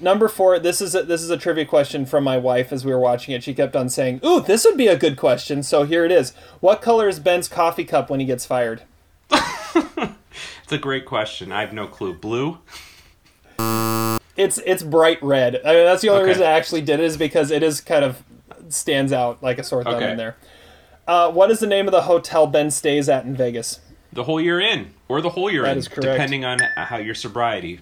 [0.00, 0.58] number four.
[0.58, 3.34] This is a, this is a trivia question from my wife as we were watching
[3.34, 3.42] it.
[3.44, 6.32] She kept on saying, "Ooh, this would be a good question." So here it is.
[6.60, 8.82] What color is Ben's coffee cup when he gets fired?
[9.30, 11.52] it's a great question.
[11.52, 12.14] I have no clue.
[12.14, 12.58] Blue.
[14.36, 15.60] It's it's bright red.
[15.64, 16.28] I mean, that's the only Okay.
[16.30, 18.22] reason I actually did it is because it is kind of
[18.68, 20.10] stands out like a sore thumb Okay.
[20.12, 20.36] in there.
[21.06, 23.80] Uh, what is the name of the hotel Ben stays at in Vegas?
[24.12, 27.80] The Whole Year Inn, or the whole year That in, depending on how your sobriety.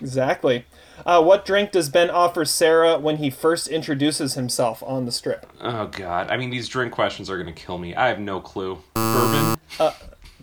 [0.00, 0.64] Exactly.
[1.06, 5.46] Uh, what drink does Ben offer Sarah when he first introduces himself on the strip?
[5.60, 6.30] Oh God!
[6.30, 7.94] I mean, these drink questions are gonna kill me.
[7.94, 8.78] I have no clue.
[8.94, 9.58] Bourbon?
[9.78, 9.92] Uh,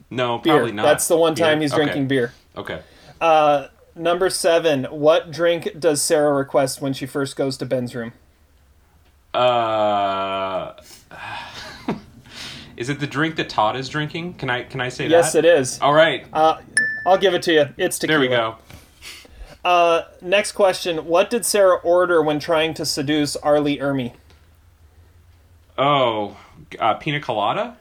[0.10, 0.54] no, beer.
[0.54, 0.84] probably not.
[0.84, 1.62] That's the one time Beer?
[1.64, 1.84] he's Okay.
[1.84, 2.34] drinking beer.
[2.56, 2.80] Okay.
[3.20, 4.86] Uh, number seven.
[4.86, 8.14] What drink does Sarah request when she first goes to Ben's room?
[9.34, 10.74] Uh,
[12.78, 14.36] is it the drink that Todd is drinking?
[14.36, 15.43] Can I can I say Yes, that?
[15.43, 15.82] Yes, it is.
[15.82, 16.26] All right.
[16.32, 16.62] Uh,
[17.06, 17.66] I'll give it to you.
[17.78, 18.20] It's tequila.
[18.20, 18.56] There we go.
[19.64, 21.06] Uh, next question.
[21.06, 23.60] What did Sarah order when trying to seduce R.
[23.60, 24.14] Lee Ermey?
[25.78, 26.38] Oh,
[26.80, 27.76] uh, pina colada.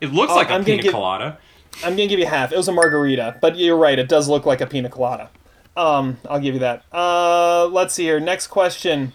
[0.00, 1.38] It looks Oh, like a I'm pina give- colada.
[1.76, 2.52] I'm gonna give you half.
[2.52, 3.98] It was a margarita, but you're right.
[3.98, 5.30] It does look like a pina colada.
[5.76, 6.84] Um, I'll give you that.
[6.92, 8.20] Uh, let's see here.
[8.20, 9.12] Next question.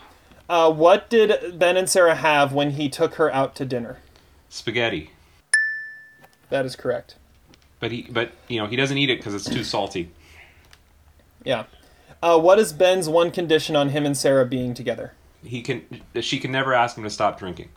[0.47, 3.99] Uh, what did Ben and Sarah have when he took her out to dinner?
[4.49, 5.11] Spaghetti.
[6.49, 7.15] That is correct.
[7.79, 10.11] But he, but you know, he doesn't eat it because it's too salty.
[11.43, 11.65] Yeah.
[12.21, 15.13] Uh, what is Ben's one condition on him and Sarah being together?
[15.43, 15.83] He can,
[16.21, 17.69] she can never ask him to stop drinking.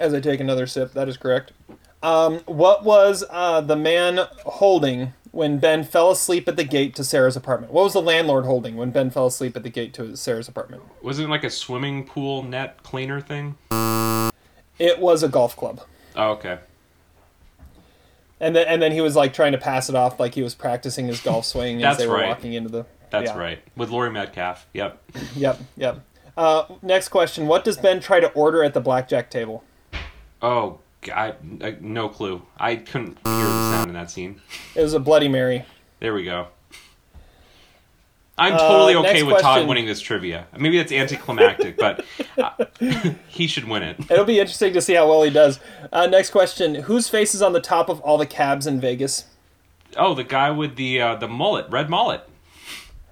[0.00, 1.52] As I take another sip, that is correct.
[2.02, 7.04] Um, what was uh, the man holding when Ben fell asleep at the gate to
[7.04, 7.72] Sarah's apartment?
[7.72, 10.82] What was the landlord holding when Ben fell asleep at the gate to Sarah's apartment?
[11.02, 13.56] Wasn't it like a swimming pool net cleaner thing?
[14.78, 15.80] It was a golf club.
[16.14, 16.58] Oh, okay.
[18.40, 20.54] And then, and then he was like trying to pass it off like he was
[20.54, 22.28] practicing his golf swing as they were right.
[22.28, 22.86] walking into the.
[23.10, 23.38] That's yeah.
[23.38, 23.58] right.
[23.74, 24.66] With Laurie Metcalf.
[24.74, 25.02] Yep.
[25.34, 26.00] Yep, yep.
[26.36, 29.64] Uh, next question: What does Ben try to order at the blackjack table?
[30.40, 30.78] Oh,
[31.12, 32.42] I, I- no clue.
[32.58, 34.40] I couldn't hear the sound in that scene.
[34.74, 35.64] It was a Bloody Mary.
[36.00, 36.48] There we go.
[38.40, 40.46] I'm Uh, totally okay next with Todd winning this trivia.
[40.56, 42.04] Maybe that's anticlimactic, but
[42.38, 42.50] uh,
[43.28, 43.98] he should win it.
[44.10, 45.58] It'll be interesting to see how well he does.
[45.92, 49.24] Uh, next question: Whose face is on the top of all the cabs in Vegas?
[49.96, 52.20] Oh, the guy with the uh, the mullet, red mullet.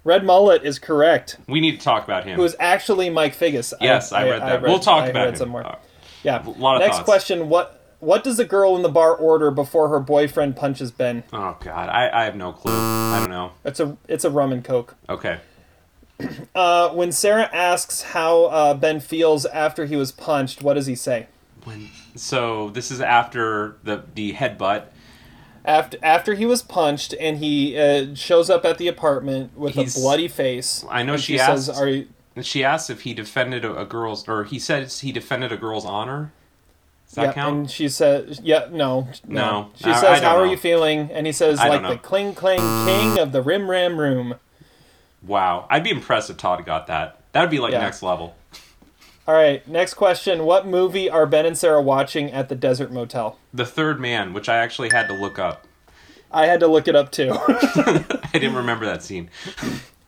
[0.05, 1.35] Red mullet is correct.
[1.49, 2.37] We need to talk about him.
[2.37, 3.73] Who is actually Mike Figgis?
[3.81, 4.61] Yes, I read that.
[4.61, 5.35] We'll talk I about read him.
[5.39, 5.65] some more.
[5.67, 5.75] Uh,
[6.23, 6.41] yeah.
[6.41, 7.05] a lot of Next thoughts.
[7.05, 11.23] question: What what does the girl in the bar order before her boyfriend punches Ben?
[11.33, 12.71] Oh God, I, I have no clue.
[12.73, 13.51] I don't know.
[13.65, 14.95] It's a it's a rum and coke.
[15.09, 15.39] Okay.
[16.55, 20.95] Uh, when Sarah asks how uh, Ben feels after he was punched, what does he
[20.95, 21.27] say?
[21.63, 24.85] When so this is after the the headbutt.
[25.63, 29.95] After after he was punched and he uh, shows up at the apartment with He's-
[29.95, 30.83] a bloody face.
[30.89, 32.07] I know and she, says, "Are you?"
[32.41, 35.85] She asks if he defended a, a girl's, or he says he defended a girl's
[35.85, 36.31] honor.
[37.07, 37.55] Does that yeah, count?
[37.55, 39.69] and she says, "Yeah, no, No.
[39.77, 41.97] She I- I says, don't "How are you feeling?" And he says, "Like the know.
[41.97, 44.35] cling clang king of the rim ram room."
[45.25, 47.19] Wow, I'd be impressed if Todd got that.
[47.31, 47.79] That'd be like Yeah.
[47.79, 48.35] next level.
[49.27, 53.37] All right, next question: What movie are Ben and Sarah watching at the Desert Motel?
[53.53, 55.65] The Third Man, which I actually had to look up.
[56.31, 57.31] I had to look it up too.
[57.47, 59.29] I didn't remember that scene.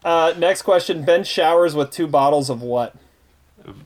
[0.03, 2.93] uh, next question: Ben showers with two bottles of what?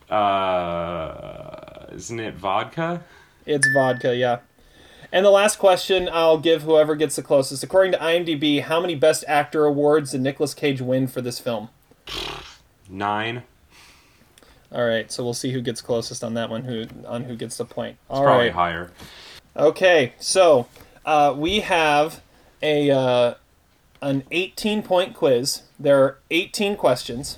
[0.10, 1.63] Uh,
[1.94, 3.04] isn't it vodka?
[3.46, 4.40] It's vodka, yeah.
[5.12, 7.64] And the last question I'll give whoever gets the closest.
[7.64, 11.70] According to IMDb, how many Best Actor awards did Nicolas Cage win for this film?
[12.90, 13.44] Nine.
[14.72, 16.64] All right, so we'll see who gets closest on that one.
[16.64, 17.98] Who on who gets the point?
[18.10, 18.54] It's probably right.
[18.54, 18.92] higher.
[19.56, 20.68] Okay, so
[21.06, 22.22] uh, we have
[22.64, 23.36] a uh,
[24.02, 25.62] an 18 point quiz.
[25.80, 27.38] There are 18 questions.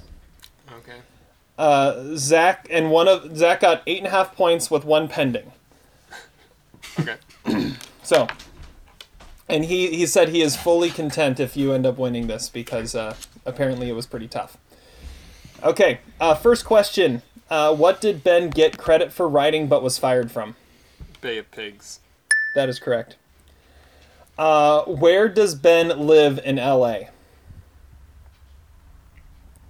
[1.57, 5.51] Uh, Zach and one of Zach got eight and a half points with one pending.
[6.99, 7.15] Okay.
[8.05, 8.27] So,
[9.49, 12.93] and he he said he is fully content if you end up winning this because
[12.93, 13.15] uh,
[13.47, 14.57] apparently it was pretty tough.
[15.63, 20.31] Okay, uh, first question: uh, What did Ben get credit for writing but was fired
[20.31, 20.55] from?
[21.19, 21.99] Bay of Pigs.
[22.53, 23.15] That is correct.
[24.37, 27.09] Uh, where does Ben live in L.A.?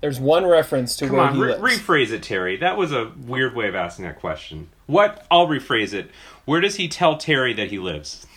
[0.06, 1.82] There's one reference to Come where on, he re- lives.
[1.82, 2.58] rephrase it, Terry.
[2.58, 4.70] That was a weird way of asking that question.
[4.86, 5.26] What?
[5.32, 6.12] I'll rephrase it.
[6.46, 8.28] Where does he tell Terry that he lives?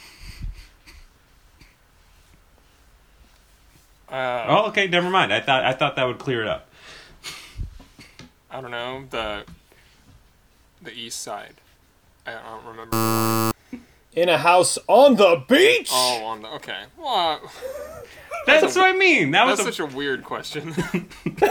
[4.10, 4.86] Uh, Oh, okay.
[4.88, 5.30] Never mind.
[5.30, 6.70] I thought I thought that would clear it up.
[8.50, 9.44] I don't know the
[10.80, 11.56] the east side.
[12.26, 13.52] I don't remember.
[14.18, 15.90] In a house on the beach.
[15.92, 16.84] Oh, on the okay.
[16.96, 17.42] What?
[18.46, 19.30] That's, what I mean.
[19.32, 20.74] That was a, such a weird question.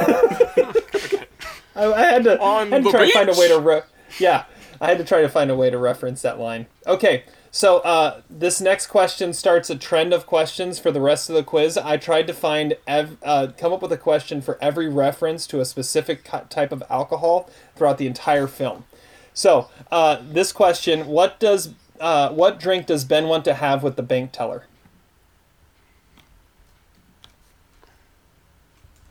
[1.75, 3.81] I, I had to, On had to the try to find a way to re-
[4.19, 4.45] yeah
[4.81, 8.21] i had to try to find a way to reference that line okay so uh,
[8.29, 11.97] this next question starts a trend of questions for the rest of the quiz i
[11.97, 15.65] tried to find ev- uh, come up with a question for every reference to a
[15.65, 18.85] specific cu- type of alcohol throughout the entire film
[19.33, 23.95] so uh, this question what does uh, what drink does ben want to have with
[23.95, 24.65] the bank teller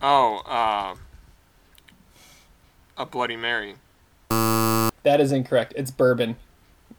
[0.03, 0.95] oh, uh,
[2.97, 3.74] a Bloody Mary.
[4.30, 6.37] that is incorrect it's bourbon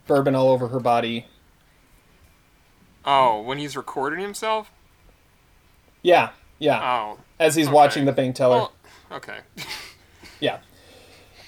[0.05, 1.25] bourbon all over her body
[3.09, 4.69] Oh, when he's recording himself.
[6.01, 7.73] yeah yeah Oh, as he's okay.
[7.75, 8.73] watching the bank teller well,
[9.11, 9.39] okay.
[10.39, 10.59] Yeah.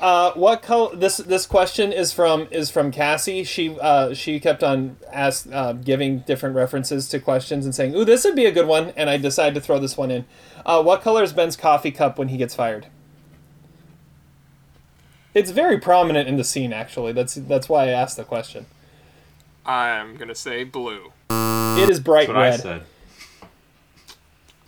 [0.01, 0.95] Uh, what color?
[0.95, 3.43] This this question is from is from Cassie.
[3.43, 8.05] She uh, she kept on ask uh, giving different references to questions and saying, "Ooh,
[8.05, 10.25] this would be a good one," and I decided to throw this one in.
[10.65, 12.87] Uh, what color is Ben's coffee cup when he gets fired?
[15.33, 17.11] It's very prominent in the scene, actually.
[17.11, 18.67] That's that's why I asked the question.
[19.65, 21.11] I'm gonna say blue.
[21.29, 22.59] It is bright that's what I red.
[22.61, 22.81] said.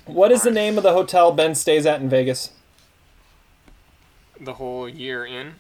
[0.05, 2.51] What is the name of the hotel Ben stays at in Vegas?
[4.41, 5.53] The Whole Year Inn.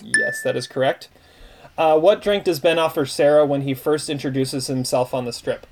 [0.00, 1.08] Yes, that is correct.
[1.76, 5.66] Uh, what drink does Ben offer Sarah when he first introduces himself on the strip?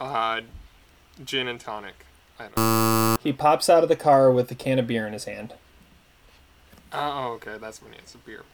[0.00, 0.40] Uh,
[1.24, 2.06] gin and tonic.
[2.38, 3.18] I don't know.
[3.22, 5.52] He pops out of the car with a can of beer in his hand.
[6.92, 8.44] Oh, okay, that's when it's a beer.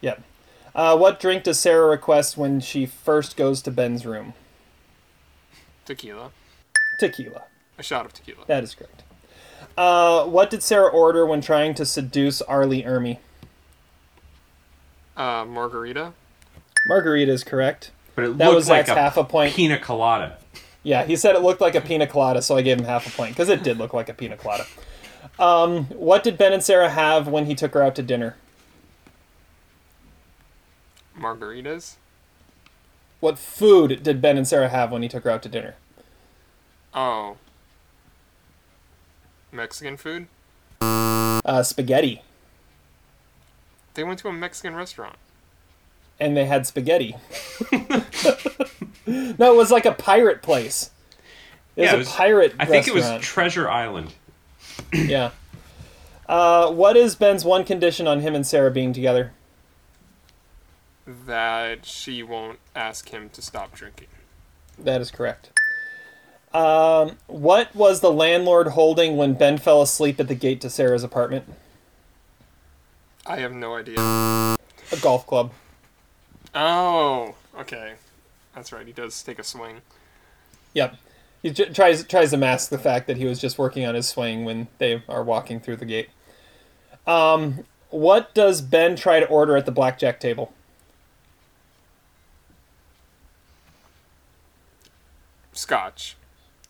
[0.00, 0.22] Yep.
[0.74, 4.34] Uh, what drink does Sarah request when she first goes to Ben's room?
[5.84, 6.30] Tequila.
[7.00, 7.44] Tequila.
[7.78, 8.44] A shot of tequila.
[8.46, 9.02] That is correct.
[9.76, 12.66] Uh, what did Sarah order when trying to seduce R.
[12.66, 13.18] Lee Ermey?
[15.16, 16.12] Uh, margarita.
[16.88, 17.90] Margarita is correct.
[18.14, 19.54] But it That looked was like Zach's a half a point.
[19.54, 20.38] pina colada.
[20.82, 23.10] Yeah, he said it looked like a pina colada, so I gave him half a
[23.16, 24.66] point because it did look like a pina colada.
[25.38, 28.36] Um, what did Ben and Sarah have when he took her out to dinner?
[31.18, 31.96] Margaritas.
[33.20, 35.74] What food did Ben and Sarah have when he took her out to dinner?
[36.94, 37.36] Oh.
[39.52, 40.26] Mexican food.
[40.80, 42.22] Uh, spaghetti.
[43.94, 45.16] They went to a Mexican restaurant.
[46.20, 47.16] and they had spaghetti.
[49.06, 50.90] no, it was like a pirate place.
[51.76, 52.54] It Yeah, a it was- pirate.
[52.58, 53.08] I think it was.
[53.20, 54.14] Treasure Island.
[54.92, 55.30] yeah.
[56.28, 59.32] Uh, what is Ben's one condition on him and Sarah being together?
[61.06, 64.08] That she won't ask him to stop drinking.
[64.78, 65.57] That is correct.
[66.58, 71.04] Um, what was the landlord holding when Ben fell asleep at the gate to Sarah's
[71.04, 71.44] apartment?
[73.24, 74.00] I have no idea.
[74.00, 74.56] A
[75.00, 75.52] golf club.
[76.56, 77.94] Oh, okay.
[78.56, 78.84] That's right.
[78.84, 79.82] He does take a swing.
[80.74, 80.96] Yep.
[81.42, 84.08] He j- tries tries to mask the fact that he was just working on his
[84.08, 86.10] swing when they are walking through the gate.
[87.06, 90.52] Um, what does Ben try to order at the blackjack table?
[95.52, 96.16] Scotch.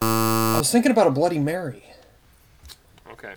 [0.01, 1.85] I was thinking about a Bloody Mary.
[3.13, 3.35] Okay.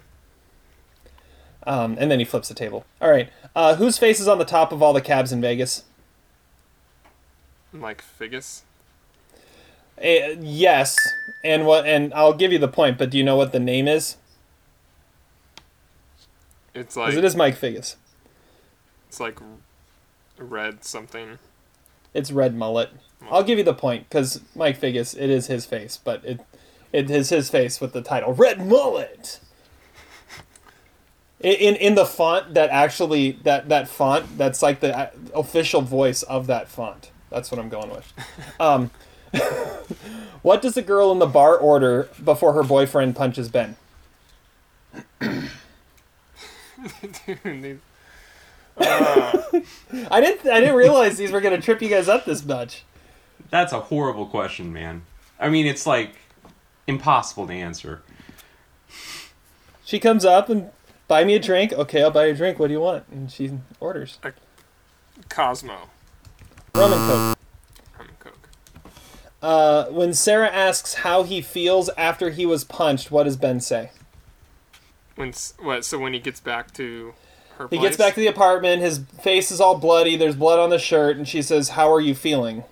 [1.64, 2.86] Um, and then he flips the table.
[3.02, 3.30] All right.
[3.56, 5.84] Uh, whose face is on the top of all the cabs in Vegas?
[7.72, 8.62] Mike Figgis.
[9.98, 10.98] Uh, yes.
[11.44, 11.86] And what?
[11.86, 12.98] And I'll give you the point.
[12.98, 14.18] But do you know what the name is?
[16.74, 17.96] It's Because like it is Mike Figgis.
[19.08, 19.40] it's like
[20.38, 21.38] red something.
[22.14, 22.90] It's Red Mullet.
[23.30, 25.16] I'll give you the point because Mike Figgis.
[25.16, 26.40] It is his face, but it
[26.92, 29.40] it is his face with the title Red Mullet.
[31.40, 35.82] In, in in the font that actually that that font that's like the uh, official
[35.82, 37.10] voice of that font.
[37.32, 38.14] That's what I'm going with.
[38.60, 38.92] Um,
[40.44, 43.76] what does the girl in the bar order before her boyfriend punches Ben?
[45.20, 45.40] Dude,
[47.44, 47.80] these-
[48.78, 52.84] I didn't I didn't realize these were gonna trip you guys up this much.
[53.50, 55.04] That's a horrible question, man.
[55.40, 56.16] I mean, it's like
[56.88, 58.02] impossible to answer.
[59.86, 60.70] She comes up and
[61.08, 61.74] buy me a drink.
[61.74, 62.60] Okay, I'll buy you a drink.
[62.60, 63.06] What do you want?
[63.12, 64.20] And she orders
[65.30, 65.90] Cosmo.
[66.76, 67.38] rum and coke.
[67.98, 68.50] Rum and Coke.
[69.42, 73.92] Uh, when Sarah asks how he feels after he was punched, what does Ben say?
[75.16, 75.84] When what?
[75.86, 77.14] So when he gets back to
[77.58, 78.82] her He place, gets back to the apartment.
[78.82, 80.16] His face is all bloody.
[80.16, 82.64] There's blood on the shirt, and she says, "How are you feeling?"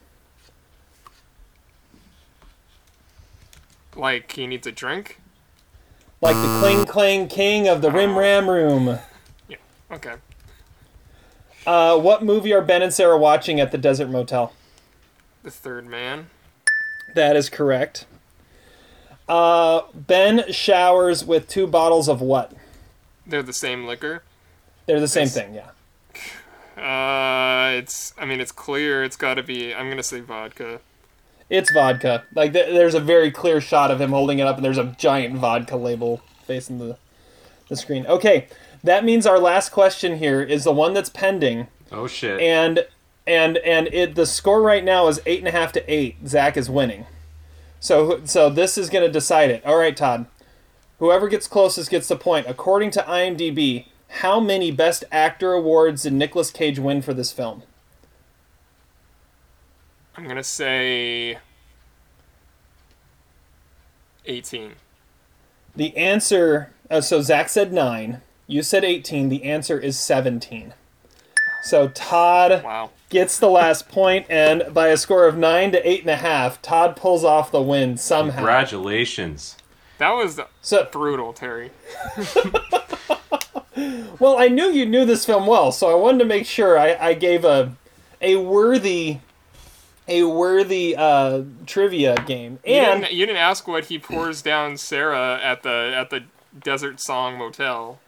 [3.99, 5.19] Like he needs a drink.
[6.21, 8.99] Like the cling clang king of the rim ram room.
[9.47, 9.57] Yeah.
[9.91, 10.15] Okay.
[11.67, 14.53] Uh, what movie are Ben and Sarah watching at the Desert Motel?
[15.43, 16.29] The third man.
[17.15, 18.05] That is correct.
[19.27, 22.53] Uh, ben showers with two bottles of what?
[23.27, 24.23] They're the same liquor.
[24.87, 25.33] They're the same Yes.
[25.35, 25.69] thing, yeah.
[26.77, 28.13] Uh, it's.
[28.17, 29.03] I mean, it's clear.
[29.03, 29.73] It's got to be.
[29.75, 30.79] I'm gonna say vodka.
[31.49, 32.25] It's vodka.
[32.35, 34.95] Like th- there's a very clear shot of him holding it up, and there's a
[34.97, 36.97] giant vodka label facing the
[37.69, 38.05] the screen.
[38.07, 38.47] Okay,
[38.83, 42.39] that means our last question here is the one that's pending, Oh shit.
[42.39, 42.85] and
[43.27, 46.17] and and it the score right now is eight and a half to eight.
[46.27, 47.05] Zach is winning.
[47.79, 49.65] So so this is gonna decide it.
[49.65, 50.25] All right, Todd.
[50.99, 52.45] Whoever gets closest gets the point.
[52.49, 57.63] According to IMDb, how many Best Actor awards did Nicolas Cage win for this film?
[60.19, 61.37] I'm gonna say.
[64.25, 64.73] 18.
[65.77, 66.71] The answer.
[66.91, 68.19] Uh, so Zach said nine.
[68.45, 69.29] You said eighteen.
[69.29, 70.73] The answer is seventeen.
[71.63, 72.89] So Todd Wow.
[73.09, 76.61] gets the last point, and by a score of nine to eight and a half,
[76.61, 78.35] Todd pulls off the win somehow.
[78.37, 79.55] Congratulations.
[79.99, 81.71] That was So brutal, Terry.
[84.19, 86.95] Well, I knew you knew this film well, so I wanted to make sure I,
[86.99, 87.77] I gave a
[88.21, 89.19] a worthy
[90.09, 92.59] a worthy uh, trivia game.
[92.65, 96.23] You And didn't, you didn't ask what he pours down Sarah at the at the
[96.59, 97.99] Desert Song Motel.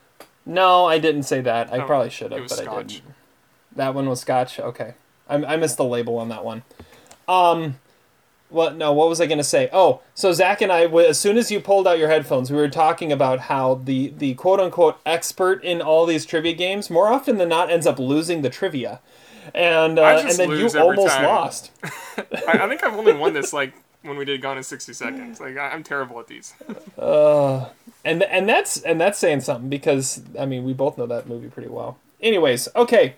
[0.46, 1.72] no, I didn't say that.
[1.72, 3.04] I Oh, probably should have, but I didn't.
[3.76, 4.60] That one was Scotch.
[4.60, 4.96] Okay,
[5.30, 6.64] I, I missed the label on that one.
[7.28, 7.76] Um,
[8.50, 8.76] what?
[8.76, 9.70] No, what was I gonna say?
[9.72, 12.68] Oh, so Zach and I, as soon as you pulled out your headphones, we were
[12.68, 17.38] talking about how the the quote unquote expert in all these trivia games more often
[17.38, 19.00] than not ends up losing the trivia,
[19.54, 21.26] and uh, and then you almost time.
[21.26, 21.72] lost.
[21.84, 23.74] I, I think I've only won this like
[24.04, 25.40] when we did Gone in 60 Seconds.
[25.40, 26.54] Like I, I'm terrible at these.
[26.98, 27.70] Uh,
[28.04, 31.50] and and that's and that's saying something because I mean we both know that movie
[31.50, 31.98] pretty well.
[32.22, 33.16] Anyways, okay.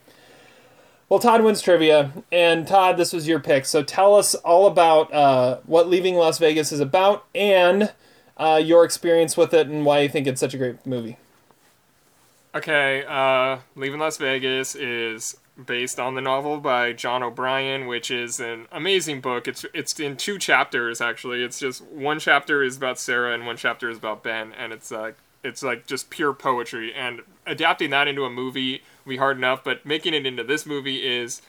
[1.09, 3.65] Well, Todd wins trivia, and Todd, this was your pick.
[3.65, 7.93] So tell us all about uh, what Leaving Las Vegas is about, and
[8.37, 11.17] uh, your experience with it, and why you think it's such a great movie.
[12.55, 18.39] Okay, uh, Leaving Las Vegas is based on the novel by John O'Brien, which is
[18.39, 19.47] an amazing book.
[19.47, 21.43] It's it's in two chapters actually.
[21.43, 24.91] It's just one chapter is about Sarah and one chapter is about Ben, and it's
[24.91, 26.93] like it's like just pure poetry.
[26.93, 30.65] And adapting that into a movie would be hard enough, but making it into this
[30.65, 31.41] movie is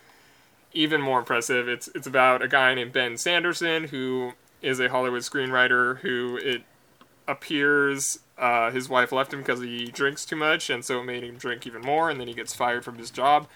[0.73, 1.69] even more impressive.
[1.69, 6.63] It's it's about a guy named Ben Sanderson who is a Hollywood screenwriter who it
[7.27, 11.23] appears uh, his wife left him because he drinks too much, and so it made
[11.23, 12.11] him drink even more.
[12.11, 13.47] And then he gets fired from his job,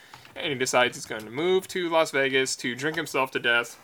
[0.40, 3.78] and he decides he's going to move to Las Vegas to drink himself to death.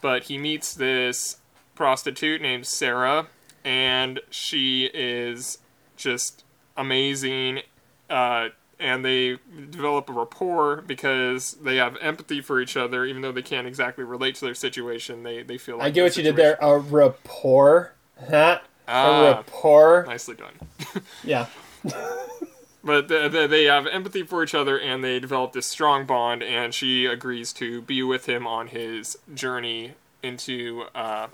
[0.00, 1.38] But he meets this
[1.74, 3.28] prostitute named Sarah,
[3.64, 5.58] and she is
[5.96, 6.44] just
[6.76, 7.60] amazing.
[8.08, 8.48] Uh,
[8.80, 9.38] and they
[9.70, 14.04] develop a rapport because they have empathy for each other, even though they can't exactly
[14.04, 15.24] relate to their situation.
[15.24, 16.56] They they feel like I get what you did there.
[16.60, 17.92] A rapport,
[18.28, 18.60] huh?
[18.86, 20.04] Ah, a rapport.
[20.06, 21.02] Nicely done.
[21.24, 21.46] Yeah.
[22.82, 27.06] But they, have empathy for each other and they develop this strong bond, and she
[27.06, 31.26] agrees to be with him on his journey into uh,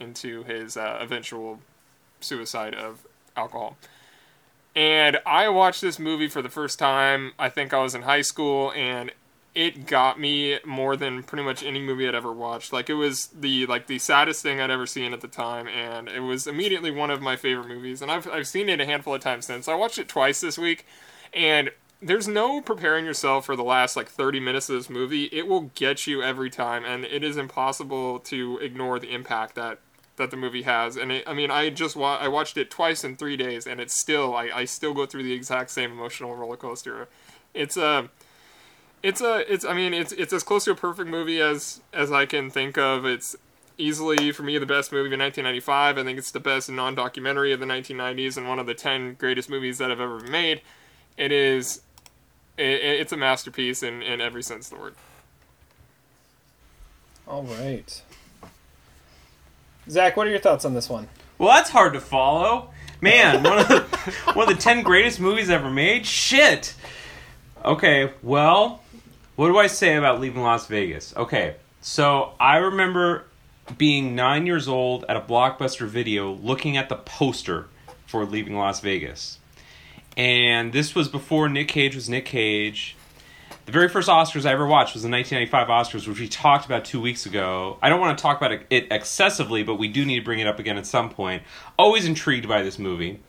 [0.00, 1.60] into his uh, eventual
[2.20, 3.76] suicide of alcohol.
[4.74, 7.32] And I watched this movie for the first time.
[7.38, 9.12] I think I was in high school, and
[9.54, 12.72] it got me more than pretty much any movie I'd ever watched.
[12.72, 16.08] Like it was the like the saddest thing I'd ever seen at the time, and
[16.08, 18.00] it was immediately one of my favorite movies.
[18.00, 19.66] And I've I've seen it a handful of times since.
[19.66, 20.86] I watched it twice this week,
[21.34, 21.70] and
[22.00, 25.24] there's no preparing yourself for the last like 30 minutes of this movie.
[25.26, 29.80] It will get you every time, and it is impossible to ignore the impact that
[30.16, 30.96] that the movie has.
[30.96, 33.80] And it, I mean, I just wa- I watched it twice in three days, and
[33.80, 37.08] it's still I, I still go through the exact same emotional roller coaster.
[37.52, 38.10] It's a
[39.02, 42.12] it's a it's I mean it's it's as close to a perfect movie as as
[42.12, 43.04] I can think of.
[43.04, 43.36] It's
[43.78, 45.98] easily for me the best movie of 1995.
[45.98, 49.48] I think it's the best non-documentary of the 1990s and one of the 10 greatest
[49.48, 50.60] movies that have ever been made.
[51.16, 51.80] It is
[52.58, 54.94] it, it's a masterpiece in in every sense of the word.
[57.26, 58.02] All right.
[59.88, 61.08] Zach, what are your thoughts on this one?
[61.38, 62.70] Well, that's hard to follow.
[63.00, 63.80] Man, one of the
[64.34, 66.04] one of the ten greatest movies ever made.
[66.04, 66.74] Shit.
[67.64, 68.82] Okay, well,
[69.40, 71.16] what do I say about leaving Las Vegas?
[71.16, 73.24] Okay, so I remember
[73.78, 77.66] being nine years old at a blockbuster video looking at the poster
[78.06, 79.38] for leaving Las Vegas.
[80.14, 82.96] and this was before Nick Cage was Nick Cage.
[83.64, 86.84] The very first Oscars I ever watched was the 1995 Oscars, which we talked about
[86.84, 87.78] two weeks ago.
[87.80, 90.48] I don't want to talk about it excessively, but we do need to bring it
[90.48, 91.44] up again at some point.
[91.78, 93.20] Always intrigued by this movie.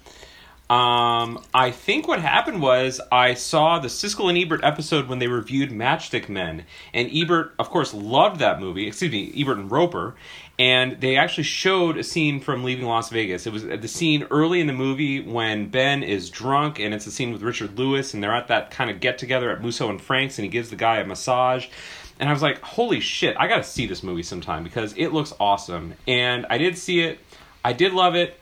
[0.72, 5.28] Um, I think what happened was I saw the Siskel and Ebert episode when they
[5.28, 6.64] reviewed Matchstick Men,
[6.94, 8.88] and Ebert, of course, loved that movie.
[8.88, 10.16] Excuse me, Ebert and Roeper,
[10.58, 13.46] and they actually showed a scene from Leaving Las Vegas.
[13.46, 17.12] It was the scene early in the movie when Ben is drunk, and it's a
[17.12, 20.02] scene with Richard Lewis, and they're at that kind of get together at Musso and
[20.02, 21.68] Frank's, and he gives the guy a massage.
[22.18, 25.34] And I was like, holy shit, I gotta see this movie sometime because it looks
[25.38, 25.96] awesome.
[26.08, 27.20] And I did see it,
[27.66, 28.38] I did love it.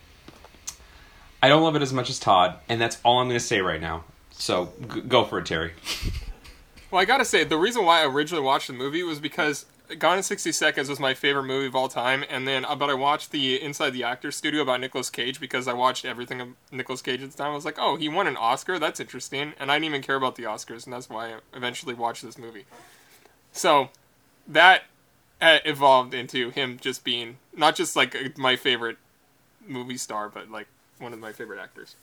[1.42, 3.82] I don't love it as much as Todd, and that's all I'm gonna say right
[3.82, 4.04] now.
[4.32, 5.74] So g- go for it, Terry.
[6.92, 9.68] Well, I gotta say, the reason why I originally watched the movie was because
[9.98, 12.92] Gone in 60 Seconds was my favorite movie of all time, and then uh, but
[12.92, 16.50] I watched the Inside the Actors Studio about Nicolas Cage because I watched everything of
[16.72, 17.52] Nicolas Cage at the time.
[17.52, 18.78] I was like, oh, he won an Oscar.
[18.78, 21.96] That's interesting, and I didn't even care about the Oscars, and that's why I eventually
[21.96, 22.66] watched this movie.
[23.52, 23.90] So
[24.48, 24.84] that
[25.42, 28.98] uh, evolved into him just being not just like my favorite
[29.68, 30.68] movie star, but like
[31.00, 31.96] one of my favorite actors.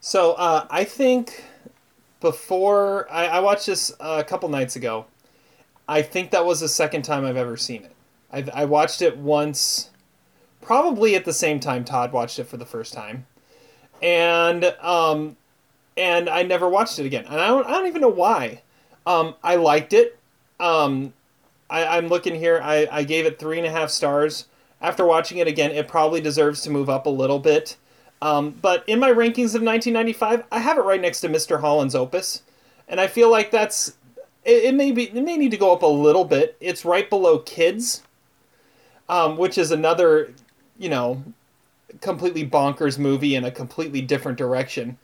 [0.00, 1.44] So uh, I think
[2.20, 5.06] before I, I watched this a couple nights ago.
[5.88, 7.92] I think that was the second time I've ever seen it.
[8.32, 9.90] I, I watched it once,
[10.60, 13.26] probably at the same time Todd watched it for the first time,
[14.02, 15.36] and um,
[15.96, 17.24] and I never watched it again.
[17.26, 18.62] And I don't I don't even know why.
[19.06, 20.18] Um, I liked it.
[20.58, 21.12] Um,
[21.70, 22.60] I, I'm looking here.
[22.62, 24.46] I, I gave it three and a half stars.
[24.80, 27.76] After watching it again, it probably deserves to move up a little bit.
[28.22, 31.60] Um, but in my rankings of 1995, I have it right next to Mr.
[31.60, 32.42] Holland's Opus,
[32.88, 33.96] and I feel like that's
[34.44, 36.56] it, it may be it may need to go up a little bit.
[36.60, 38.02] It's right below Kids,
[39.08, 40.32] um, which is another
[40.78, 41.22] you know
[42.00, 44.98] completely bonkers movie in a completely different direction.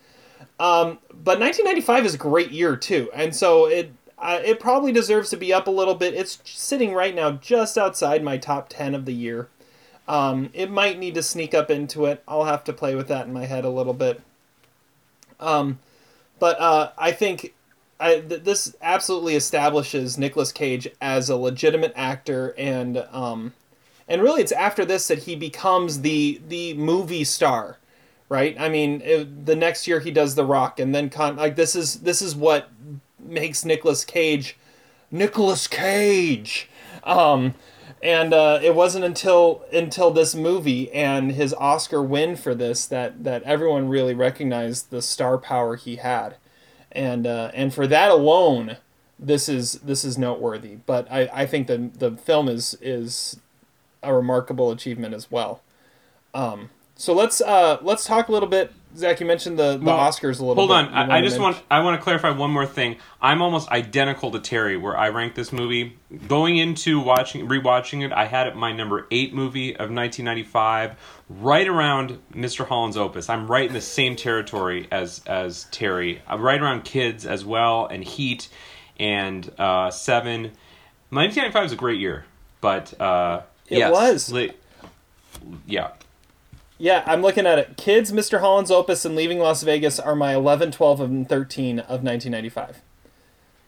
[0.59, 5.29] Um, but 1995 is a great year too, and so it uh, it probably deserves
[5.31, 6.15] to be up a little bit.
[6.15, 9.49] It's sitting right now just outside my top 10 of the year.
[10.13, 12.23] Um, it might need to sneak up into it.
[12.29, 14.21] I'll have to play with that in my head a little bit.
[15.41, 15.79] Um,
[16.39, 17.55] but uh, I think
[17.99, 23.55] I, th- this absolutely establishes Nicolas Cage as a legitimate actor, and um,
[24.07, 27.79] and really, it's after this that he becomes the the movie star,
[28.29, 28.55] right?
[28.61, 31.75] I mean, it, the next year he does The Rock, and then con- like this
[31.75, 32.69] is this is what
[33.19, 34.59] makes Nicolas Cage,
[35.11, 36.69] Nicolas Cage.
[37.03, 37.55] Um,
[38.03, 43.23] and uh, it wasn't until until this movie and his Oscar win for this that
[43.25, 46.37] that everyone really recognized the star power he had,
[46.91, 48.79] and uh, and for that alone,
[49.19, 50.77] this is this is noteworthy.
[50.85, 53.41] But I, I think the the film is is
[54.03, 55.63] a remarkable achievement as well.
[56.35, 56.71] Um,
[57.03, 60.39] so let's uh, let's talk a little bit Zach, you mentioned the, the well, Oscars
[60.39, 60.61] a little bit.
[60.61, 60.95] hold bit.
[60.95, 61.11] on.
[61.11, 62.97] I, I, just want I want to clarify one more thing.
[63.21, 65.97] I'm almost identical to Terry where I rank this movie.
[66.29, 70.95] Going into watching rewatching it, I had it my number 8 movie of 1995,
[71.29, 72.67] right around Mr.
[72.67, 73.29] Holland's Opus.
[73.29, 76.23] I'm right in the same territory as as Terry.
[76.29, 78.49] I'm right around Kids as well and Heat
[79.01, 80.43] and uh, 7.
[80.43, 82.27] 1995 is a great year,
[82.61, 84.33] but uh, it yes, was.
[84.33, 84.53] Li-
[85.67, 85.93] yeah,
[86.83, 87.77] yeah, I'm looking at it.
[87.77, 88.41] Kids, Mr.
[88.41, 92.83] Holland's Opus, and Leaving Las Vegas are my 11, 12, and 13 of 1995.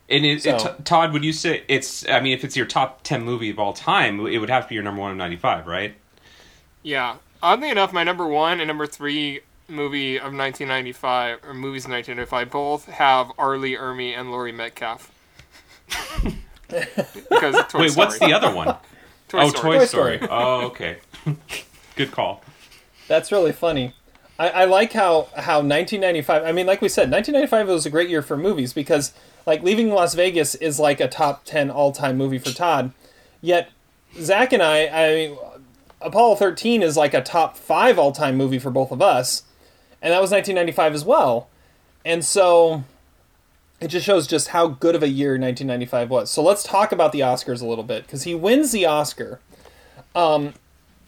[0.09, 0.57] And it, so.
[0.57, 2.05] it, Todd, would you say it's?
[2.09, 4.69] I mean, if it's your top ten movie of all time, it would have to
[4.71, 5.95] be your number one of '95, right?
[6.83, 7.19] Yeah.
[7.41, 12.51] Oddly enough, my number one and number three movie of 1995 or movies of 1995
[12.51, 13.57] both have R.
[13.57, 15.13] Ermey and Laurie Metcalf.
[16.69, 17.91] because Wait, Story.
[17.93, 18.77] what's the other one?
[19.29, 19.79] Toy oh, Story.
[19.79, 20.19] Toy Story.
[20.29, 20.99] oh, okay.
[21.97, 22.43] Good call.
[23.09, 23.95] That's really funny.
[24.39, 26.45] I, I like how how 1995.
[26.45, 29.13] I mean, like we said, 1995 was a great year for movies because
[29.47, 32.93] like Leaving Las Vegas is like a top 10 all time movie for Todd.
[33.41, 33.71] Yet
[34.19, 35.39] Zach and I, I mean,
[36.01, 39.45] Apollo 13 is like a top five all time movie for both of us,
[40.03, 41.49] and that was 1995 as well.
[42.05, 42.85] And so
[43.81, 46.31] it just shows just how good of a year 1995 was.
[46.31, 49.41] So let's talk about the Oscars a little bit because he wins the Oscar.
[50.15, 50.55] Um,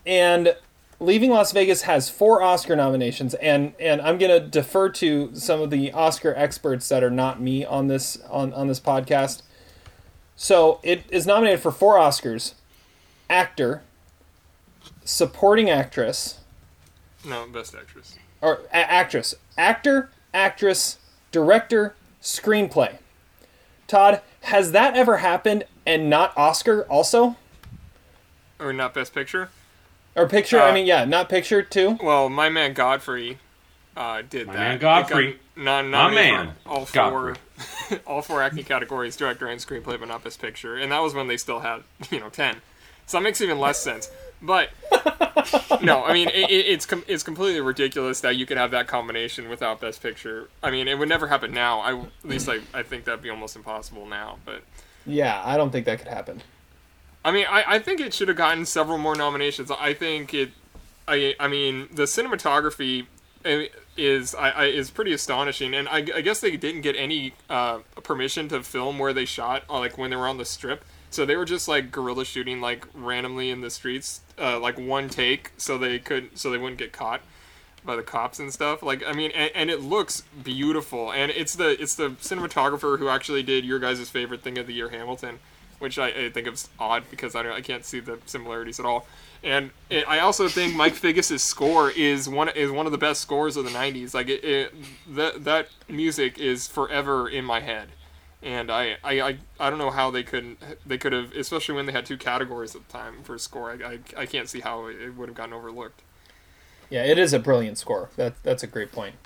[0.04, 0.54] and
[0.98, 5.70] Leaving Las Vegas has four Oscar nominations, and and I'm gonna defer to some of
[5.70, 9.42] the Oscar experts that are not me on this on on this podcast.
[10.36, 12.54] So it is nominated for four Oscars:
[13.28, 13.82] actor,
[15.04, 16.38] supporting actress.
[17.24, 18.16] No, best actress.
[18.40, 20.98] Or a- actress, actor, actress,
[21.30, 22.98] director, screenplay.
[23.86, 27.36] Todd, has that ever happened and not Oscar also?
[28.58, 29.50] Or not best picture?
[30.16, 30.60] Or picture?
[30.60, 31.98] I Uh, mean, yeah, not picture too.
[32.02, 33.38] Well, my man Godfrey
[33.96, 34.58] uh, did My that.
[34.58, 35.38] man Godfrey.
[35.56, 37.98] got non- My man all four, Godfrey.
[38.06, 40.76] all four acting categories: director and screenplay, but not best picture.
[40.76, 42.56] And that was when they still had, you know, ten.
[43.06, 44.10] So that makes even less sense.
[44.42, 44.70] But
[45.82, 48.86] no, I mean, it, it, it's com- it's completely ridiculous that you could have that
[48.86, 50.48] combination without best picture.
[50.62, 51.80] I mean, it would never happen now.
[51.80, 54.38] I at least I, I think that'd be almost impossible now.
[54.44, 54.62] But
[55.06, 56.42] Yeah, I don't think that could happen.
[57.26, 59.68] I mean, I, I think it should have gotten several more nominations.
[59.72, 60.50] I think it,
[61.08, 63.06] I I mean, the cinematography
[63.44, 63.62] uh,
[63.96, 67.78] is I, I is pretty astonishing, and I, I guess they didn't get any uh,
[68.04, 70.84] permission to film where they shot, uh, like when they were on the strip.
[71.10, 75.08] So they were just like guerrilla shooting, like randomly in the streets, uh, like one
[75.08, 77.22] take, so they could so they wouldn't get caught
[77.84, 78.84] by the cops and stuff.
[78.84, 83.08] Like I mean, and, and it looks beautiful, and it's the it's the cinematographer who
[83.08, 85.40] actually did your guys' favorite thing of the year, Hamilton,
[85.78, 89.06] which I, I think is odd because I I can't see the similarities at all.
[89.42, 93.20] And it, I also think Mike Figgis' score is one is one of the best
[93.20, 94.14] scores of the '90s.
[94.14, 94.74] Like it, it
[95.08, 97.88] that that music is forever in my head.
[98.42, 101.86] And I, I, I, I don't know how they couldn't they could have especially when
[101.86, 103.70] they had two categories at the time for score.
[103.70, 106.02] I, I, I can't see how it would have gotten overlooked.
[106.90, 108.10] Yeah, it is a brilliant score.
[108.16, 109.16] That that's a great point.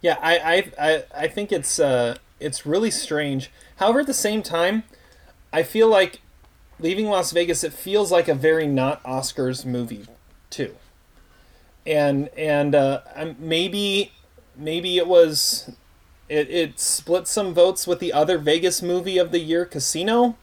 [0.00, 3.50] Yeah, I I, I, I think it's uh it's really strange.
[3.76, 4.84] However, at the same time,
[5.52, 6.20] I feel like
[6.80, 10.06] leaving Las Vegas it feels like a very not Oscars movie
[10.50, 10.74] too.
[11.86, 13.00] And and uh,
[13.38, 14.12] maybe
[14.56, 15.70] maybe it was
[16.28, 20.36] it, it split some votes with the other Vegas movie of the year, Casino.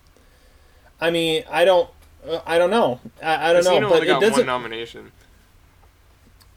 [0.99, 1.89] I mean, I don't
[2.27, 2.99] uh, I don't know.
[3.21, 4.45] I, I don't Casino know, but only it got doesn't.
[4.45, 5.11] nomination.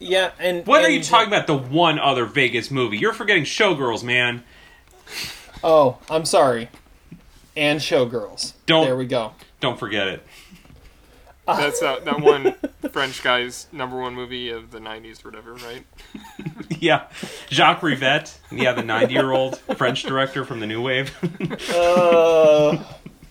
[0.00, 1.48] Yeah, and What are you talking about?
[1.48, 2.98] The one other Vegas movie?
[2.98, 4.44] You're forgetting Showgirls, man.
[5.64, 6.68] Oh, I'm sorry.
[7.56, 8.52] And Showgirls.
[8.66, 9.32] Don't- There we go.
[9.60, 10.22] Don't forget it.
[11.46, 12.54] That's that that one
[12.92, 15.84] French guy's number one movie of the '90s or whatever, right?
[16.80, 17.06] Yeah,
[17.50, 18.36] Jacques Rivette.
[18.52, 21.10] Yeah, the 90 year old French director from the New Wave.
[21.74, 22.84] Uh,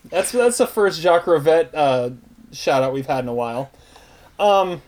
[0.09, 2.09] that's that's the first Jacques Rivette uh,
[2.51, 3.69] shout out we've had in a while.
[4.39, 4.81] Um,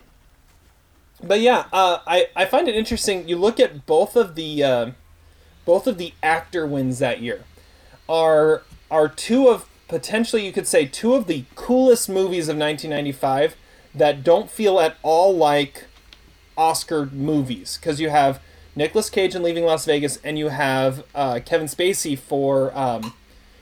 [1.24, 3.28] but yeah, uh, I I find it interesting.
[3.30, 4.92] You look at both of the uh,
[5.70, 7.43] both of the actor wins that year
[8.09, 13.55] are are two of potentially you could say two of the coolest movies of 1995
[13.93, 15.86] that don't feel at all like
[16.57, 18.41] Oscar movies because you have
[18.76, 23.13] Nicolas Cage in Leaving Las Vegas and you have uh, Kevin Spacey for um,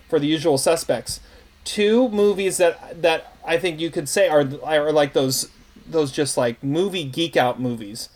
[0.08, 1.20] for The Usual Suspects.
[1.66, 5.50] Two movies that that I think you could say are are like those
[5.86, 8.08] those just like movie geek out movies,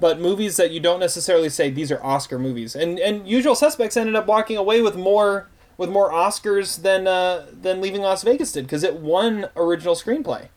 [0.00, 2.74] but movies that you don't necessarily say these are Oscar movies.
[2.76, 7.46] And and Usual Suspects ended up walking away with more with more Oscars than uh,
[7.52, 10.48] than Leaving Las Vegas did because it won original screenplay.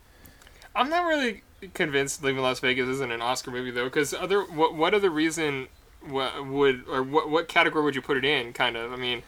[0.76, 4.76] I'm not really convinced Leaving Las Vegas isn't an Oscar movie though, because other what
[4.76, 5.68] what other reason
[6.08, 8.54] what would or what what category would you put it in?
[8.54, 8.92] Kind of.
[8.92, 9.22] I mean,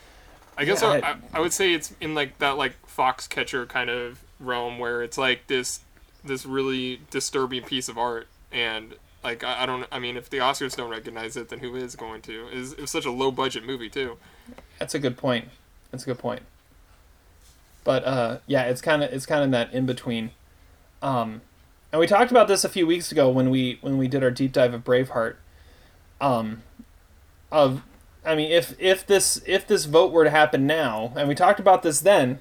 [0.58, 3.68] I guess Yeah, I, I- I, I would say it's in like that like Foxcatcher
[3.68, 5.82] kind of realm where it's like this
[6.24, 8.96] this really disturbing piece of art and.
[9.24, 11.96] Like I, I don't I mean if the Oscars don't recognize it then who is
[11.96, 12.48] going to?
[12.50, 14.18] Is it was such a low budget movie too.
[14.80, 15.50] That's a good point.
[15.92, 16.42] That's a good point.
[17.84, 20.32] But uh, yeah, it's kind of it's kind of in that in between.
[21.02, 21.42] Um,
[21.92, 24.32] and we talked about this a few weeks ago when we when we did our
[24.32, 25.36] deep dive of Braveheart.
[26.20, 26.64] Um,
[27.52, 27.84] of,
[28.26, 31.60] I mean, if if this if this vote were to happen now, and we talked
[31.60, 32.40] about this then,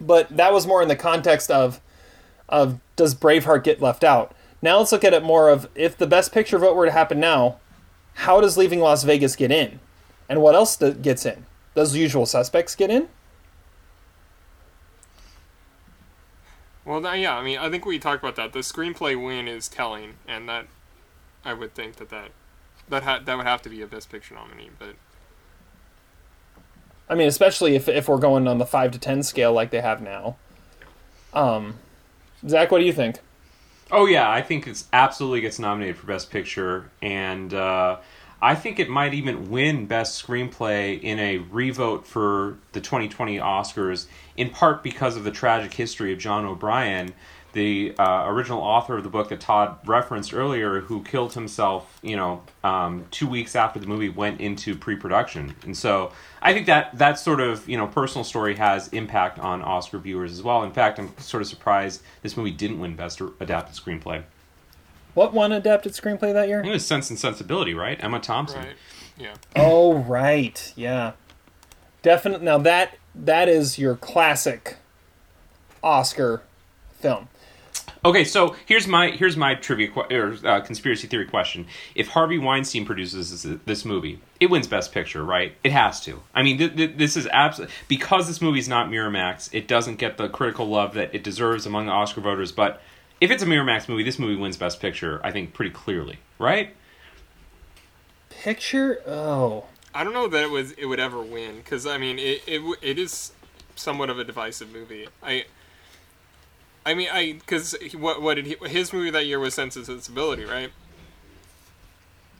[0.00, 1.80] but that was more in the context of
[2.48, 4.34] of does Braveheart get left out?
[4.62, 7.18] Now let's look at it more of if the Best Picture vote were to happen
[7.18, 7.58] now,
[8.14, 9.80] how does Leaving Las Vegas get in?
[10.28, 11.44] And what else gets in?
[11.74, 13.08] Does the usual suspects get in?
[16.84, 18.52] Well, that, yeah, I mean, I think we talked about that.
[18.52, 20.66] The screenplay win is telling, and that
[21.44, 22.30] I would think that that
[22.88, 24.70] that ha- that would have to be a Best Picture nominee.
[24.78, 24.96] But
[27.08, 29.80] I mean, especially if, if we're going on the 5 to 10 scale like they
[29.80, 30.36] have now.
[31.32, 31.78] Um,
[32.46, 33.18] Zach, what do you think?
[33.94, 37.98] Oh yeah, I think it's absolutely gets nominated for Best Picture, and uh,
[38.40, 44.06] I think it might even win Best Screenplay in a revote for the 2020 Oscars.
[44.34, 47.12] In part because of the tragic history of John O'Brien,
[47.52, 52.16] the uh, original author of the book that Todd referenced earlier, who killed himself, you
[52.16, 56.96] know, um, two weeks after the movie went into pre-production, and so I think that
[56.98, 60.62] that sort of you know personal story has impact on Oscar viewers as well.
[60.62, 64.24] In fact, I'm sort of surprised this movie didn't win Best Adapted Screenplay.
[65.14, 66.62] What won adapted screenplay that year?
[66.64, 68.02] It was Sense and Sensibility, right?
[68.02, 68.60] Emma Thompson.
[68.60, 68.76] right,
[69.18, 70.72] yeah, Oh, right.
[70.74, 71.12] Yeah.
[72.00, 72.46] Definitely.
[72.46, 74.76] Now that that is your classic
[75.82, 76.42] Oscar
[76.98, 77.28] film.
[78.04, 82.36] Okay, so here's my here's my trivia que- or uh, conspiracy theory question: If Harvey
[82.36, 85.54] Weinstein produces this, this movie, it wins Best Picture, right?
[85.62, 86.20] It has to.
[86.34, 89.54] I mean, th- th- this is absolutely because this movie is not Miramax.
[89.54, 92.50] It doesn't get the critical love that it deserves among the Oscar voters.
[92.50, 92.82] But
[93.20, 95.20] if it's a Miramax movie, this movie wins Best Picture.
[95.22, 96.74] I think pretty clearly, right?
[98.30, 99.00] Picture?
[99.06, 102.42] Oh, I don't know that it was it would ever win because I mean it,
[102.48, 103.30] it it is
[103.76, 105.06] somewhat of a divisive movie.
[105.22, 105.44] I
[106.84, 109.86] I mean I because what what did he his movie that year was Sense and
[109.86, 110.70] Sensibility, right?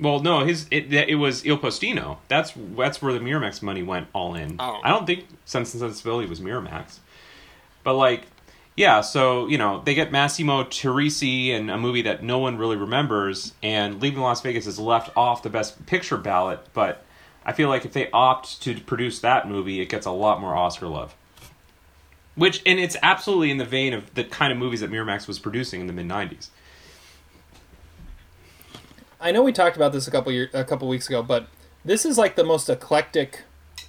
[0.02, 2.18] Well, no, his it, it was Il Postino.
[2.26, 4.56] That's that's where the Miramax money went all in.
[4.58, 4.80] Oh.
[4.82, 6.98] I don't think Sense and Sensibility was Miramax,
[7.84, 8.26] but like,
[8.76, 9.00] yeah.
[9.02, 13.54] So you know, they get Massimo Troisi in a movie that no one really remembers,
[13.62, 16.60] and Leaving Las Vegas is left off the Best Picture ballot.
[16.72, 17.04] But
[17.46, 20.56] I feel like if they opt to produce that movie, it gets a lot more
[20.56, 21.14] Oscar love.
[22.34, 25.38] Which and it's absolutely in the vein of the kind of movies that Miramax was
[25.38, 26.48] producing in the mid '90s.
[29.20, 31.46] I know we talked about this a couple year, a couple weeks ago, but
[31.84, 33.42] this is like the most eclectic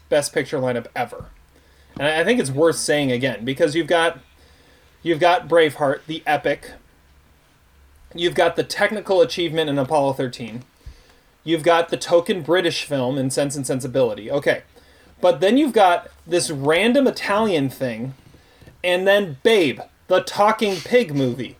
[0.09, 1.27] best picture lineup ever,
[1.97, 4.19] and I think it's worth saying again because you've got
[5.01, 6.71] you've got Braveheart, the epic.
[8.15, 10.63] You've got the technical achievement in Apollo 13.
[11.43, 14.31] You've got the token British film in Sense and Sensibility.
[14.31, 14.63] Okay.
[15.19, 18.13] But then you've got this random Italian thing,
[18.83, 21.57] and then Babe, the talking pig movie.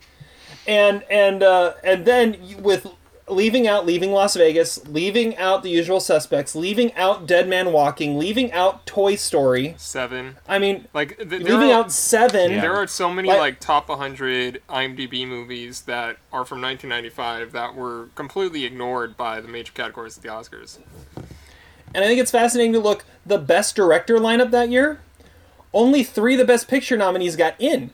[0.68, 2.88] And and uh, and then with
[3.30, 8.18] leaving out leaving Las Vegas, leaving out the usual suspects, leaving out Dead Man Walking,
[8.18, 9.76] leaving out Toy Story.
[9.78, 10.36] Seven.
[10.48, 12.52] I mean, Like th- leaving are- out Seven.
[12.52, 12.62] Yeah.
[12.62, 17.76] There are so many Like- like top 100 IMDb movies that are from 1995 that
[17.76, 20.80] were completely ignored by the major categories of the Oscars.
[21.96, 25.00] And I think it's fascinating to look the best director lineup that year.
[25.74, 27.92] Only three of the best picture nominees got in.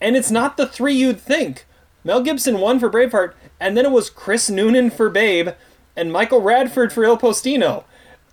[0.00, 1.66] And it's not the three you'd think.
[2.04, 5.50] Mel Gibson won for Braveheart, and then it was Chris Noonan for Babe,
[5.96, 7.84] and Michael Radford for Il Postino.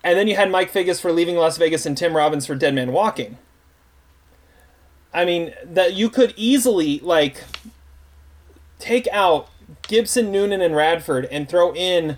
[0.04, 2.76] And then you had Mike Figgis for Leaving Las Vegas and Tim Robbins for Dead
[2.76, 3.40] Man Walking.
[5.12, 7.44] I mean, that you could easily, like,
[8.78, 9.50] take out
[9.88, 12.18] Gibson, Noonan, and Radford and throw in,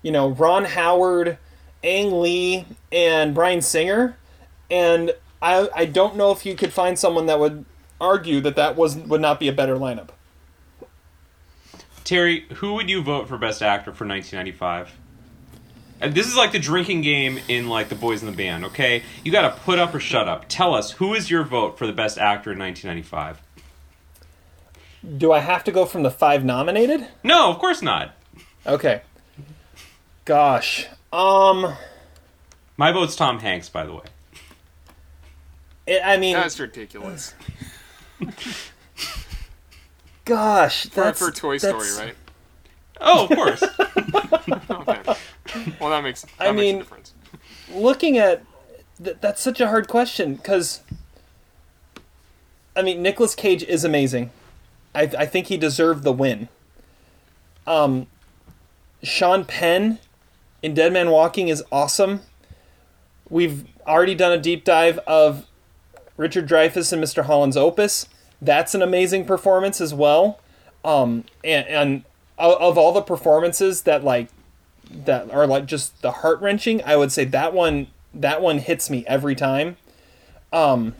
[0.00, 1.36] you know, Ron Howard,
[1.84, 4.16] Ang Lee, and Bryan Singer,
[4.70, 5.12] and
[5.42, 7.64] I I don't know if you could find someone that would
[8.00, 10.10] argue that that was would not be a better lineup.
[12.04, 14.96] Terry, who would you vote for Best Actor for 1995?
[16.00, 18.64] And this is like the drinking game in like the Boys in the Band.
[18.64, 20.46] Okay, you got to put up or shut up.
[20.48, 23.40] Tell us who is your vote for the Best Actor in 1995?
[25.18, 27.06] Do I have to go from the five nominated?
[27.22, 28.14] No, of course not.
[28.66, 29.02] Okay.
[30.24, 30.86] Gosh.
[31.12, 31.74] Um.
[32.76, 34.04] My vote's Tom Hanks, by the way.
[35.90, 37.34] It, I mean, That's ridiculous.
[40.24, 42.14] gosh, For, that's for Toy Story, that's- right?
[43.00, 43.62] Oh, of course.
[44.70, 45.16] okay.
[45.80, 46.20] Well, that makes.
[46.22, 47.14] That I makes mean, a difference.
[47.72, 48.44] looking at
[49.02, 50.82] th- that's such a hard question because
[52.76, 54.30] I mean Nicolas Cage is amazing.
[54.94, 56.48] I I think he deserved the win.
[57.66, 58.06] Um,
[59.02, 59.98] Sean Penn
[60.62, 62.20] in Dead Man Walking is awesome.
[63.30, 65.46] We've already done a deep dive of
[66.20, 67.24] Richard Dreyfuss and Mr.
[67.24, 68.06] Holland's Opus.
[68.42, 70.38] That's an amazing performance as well.
[70.84, 72.04] Um, and, and
[72.38, 74.28] of all the performances that like
[74.90, 78.90] that are like just the heart wrenching, I would say that one that one hits
[78.90, 79.78] me every time.
[80.52, 80.94] Um,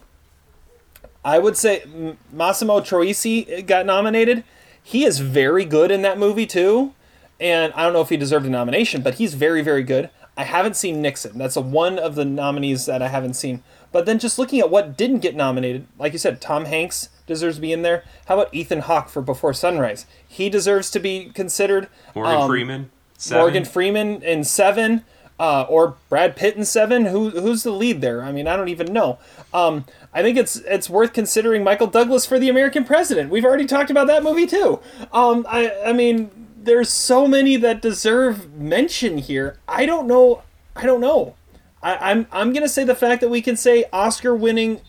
[1.23, 1.85] I would say
[2.33, 4.43] Massimo Troisi got nominated.
[4.83, 6.95] He is very good in that movie too,
[7.39, 10.09] and I don't know if he deserved a nomination, but he's very very good.
[10.37, 11.37] I haven't seen Nixon.
[11.37, 13.63] That's a, one of the nominees that I haven't seen.
[13.93, 17.57] But then just looking at what didn't get nominated, like you said, Tom Hanks deserves
[17.57, 18.05] to be in there.
[18.27, 20.07] How about Ethan Hawke for Before Sunrise?
[20.27, 21.89] He deserves to be considered.
[22.15, 22.91] Morgan Um, Freeman.
[23.19, 23.43] Seven.
[23.43, 25.05] Morgan Freeman in Seven,
[25.39, 27.07] uh, or Brad Pitt in Seven.
[27.07, 28.23] Who who's the lead there?
[28.23, 29.19] I mean, I don't even know.
[29.53, 29.85] Um,
[30.15, 33.29] I think it's it's worth considering Michael Douglas for the American President.
[33.31, 34.81] We've already talked about that movie too.
[35.13, 39.59] Um, I I mean, there's so many that deserve mention here.
[39.69, 40.43] I don't know.
[40.77, 41.35] I don't know.
[41.83, 44.81] I, I'm I'm gonna say the fact that we can say Oscar winning,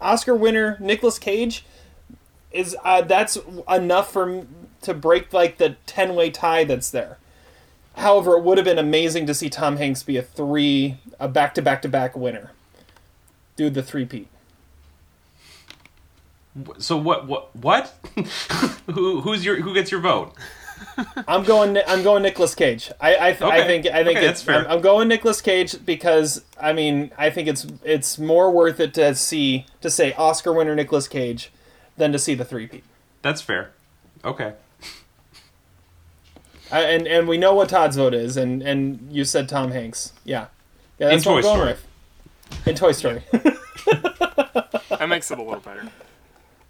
[0.00, 1.64] Oscar winner Nicolas Cage
[2.52, 4.46] is uh, that's enough for
[4.82, 7.18] to break like the ten way tie that's there.
[7.96, 11.54] However, it would have been amazing to see Tom Hanks be a three, a back
[11.54, 12.52] to back to back winner.
[13.56, 14.28] Do the three peat.
[16.78, 17.26] So what?
[17.26, 17.54] What?
[17.56, 17.92] What?
[18.86, 19.20] who?
[19.22, 19.60] Who's your?
[19.60, 20.34] Who gets your vote?
[21.28, 21.78] I'm going.
[21.86, 22.90] I'm going Nicolas Cage.
[23.00, 24.60] I I, th- I think I think Okay, it's that's fair.
[24.66, 28.94] I'm, I'm going Nicolas Cage because I mean I think it's it's more worth it
[28.94, 31.50] to see to say Oscar winner Nicolas Cage
[31.96, 32.84] than to see the three peat.
[33.22, 33.72] That's fair.
[34.24, 34.52] Okay.
[36.70, 40.12] I, and and we know what Todd's vote is, and and you said Tom Hanks.
[40.24, 40.46] Yeah,
[40.98, 41.76] yeah, that's In what Toy I'm going Story.
[42.52, 42.68] with.
[42.68, 43.22] In Toy Story.
[44.98, 45.88] That makes it a little better.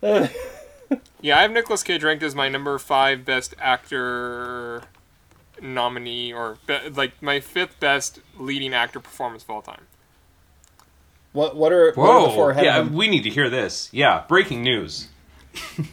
[1.20, 4.82] Yeah, I have Nicolas Cage ranked as my number five best actor
[5.60, 9.86] nominee, or be, like my fifth best leading actor performance of all time.
[11.32, 12.50] what what are what are the four Whoa!
[12.50, 13.88] ahead Yeah, of we need to hear this.
[13.92, 15.08] Yeah, breaking news.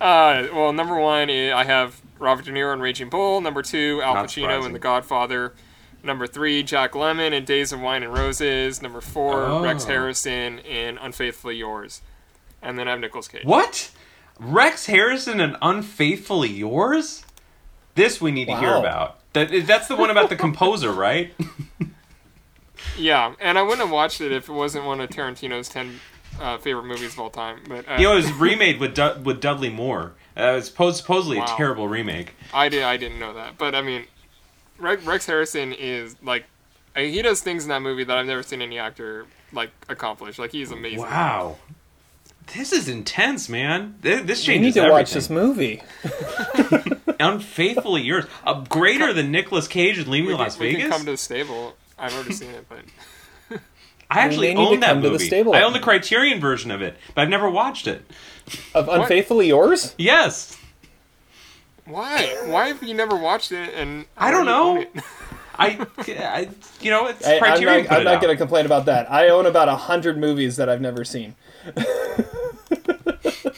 [0.00, 3.40] Uh, well, number one, eh, I have Robert De Niro in Raging Bull.
[3.40, 5.54] Number two, Al Not Pacino in The Godfather.
[6.02, 8.82] Number three, Jack Lemmon in Days of Wine and Roses.
[8.82, 9.88] Number four, Rex Oh.
[9.88, 12.02] Harrison in Unfaithfully Yours.
[12.64, 13.44] And then I have Nicolas Cage.
[13.44, 13.90] What?
[14.40, 17.24] Rex Harrison and Unfaithfully Yours?
[17.94, 19.18] This we need to hear about.
[19.34, 21.32] That that's the one about the composer, right?
[22.98, 26.00] Yeah, and I wouldn't have watched it if it wasn't one of Tarantino's ten
[26.40, 27.60] uh, favorite movies of all time.
[27.68, 30.12] But uh, You know, it was remade with Du- with Dudley Moore.
[30.36, 31.44] Uh, it's supposed- supposedly Wow.
[31.44, 32.34] a terrible remake.
[32.52, 32.82] I did.
[32.82, 34.06] I didn't know that, but I mean,
[34.78, 36.44] Rex, Rex Harrison is like,
[36.96, 40.38] he does things in that movie that I've never seen any actor like accomplish.
[40.38, 41.00] Like he's amazing.
[41.00, 41.56] Wow.
[42.52, 43.96] This is intense, man.
[44.02, 45.82] Th- This You need to watch this movie.
[47.20, 48.24] Unfaithfully yours.
[48.44, 51.16] Uh, greater than Nicolas Cage and Leaving We can, Las we can come to the
[51.16, 51.74] stable.
[51.98, 53.60] I've already seen it, but
[54.10, 55.26] I actually They need to own that the movie.
[55.26, 55.54] stable.
[55.54, 58.04] I own the Criterion version of it, but I've never watched it.
[58.74, 59.94] Of Unfaithfully Yours?
[59.96, 60.56] Yes.
[61.86, 62.36] why?
[62.46, 63.72] Why have you never watched it?
[63.74, 64.70] And I don't know.
[64.76, 64.90] own it?
[65.56, 66.48] I, I
[66.80, 69.10] you know, it's I, I'm Criterion not, I'm it not going to complain about that.
[69.10, 71.36] I own about a hundred movies that I've never seen.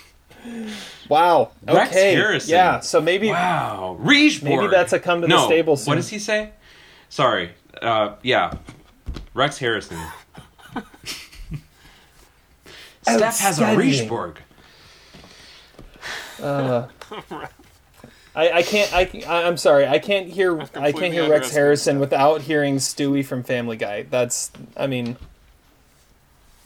[1.09, 1.50] wow.
[1.66, 2.14] Rex Okay.
[2.14, 2.50] Harrison.
[2.50, 2.80] Yeah.
[2.80, 3.98] So maybe Wow.
[4.00, 4.42] Rigeborg.
[4.42, 5.46] maybe that's a come to the no.
[5.46, 5.92] stable soon.
[5.92, 6.50] What does he say?
[7.09, 7.50] Sorry.
[7.80, 8.54] Uh, yeah.
[9.34, 9.98] Rex Harrison.
[13.02, 14.36] Steph has a Outstanding.
[16.42, 16.88] Uh,
[18.34, 18.92] I, I can't.
[18.92, 19.86] I, I'm sorry.
[19.86, 20.61] I can't hear.
[20.74, 24.02] I can't hear Rex Harrison without hearing Stewie from Family Guy.
[24.02, 24.50] That's.
[24.76, 25.16] I mean.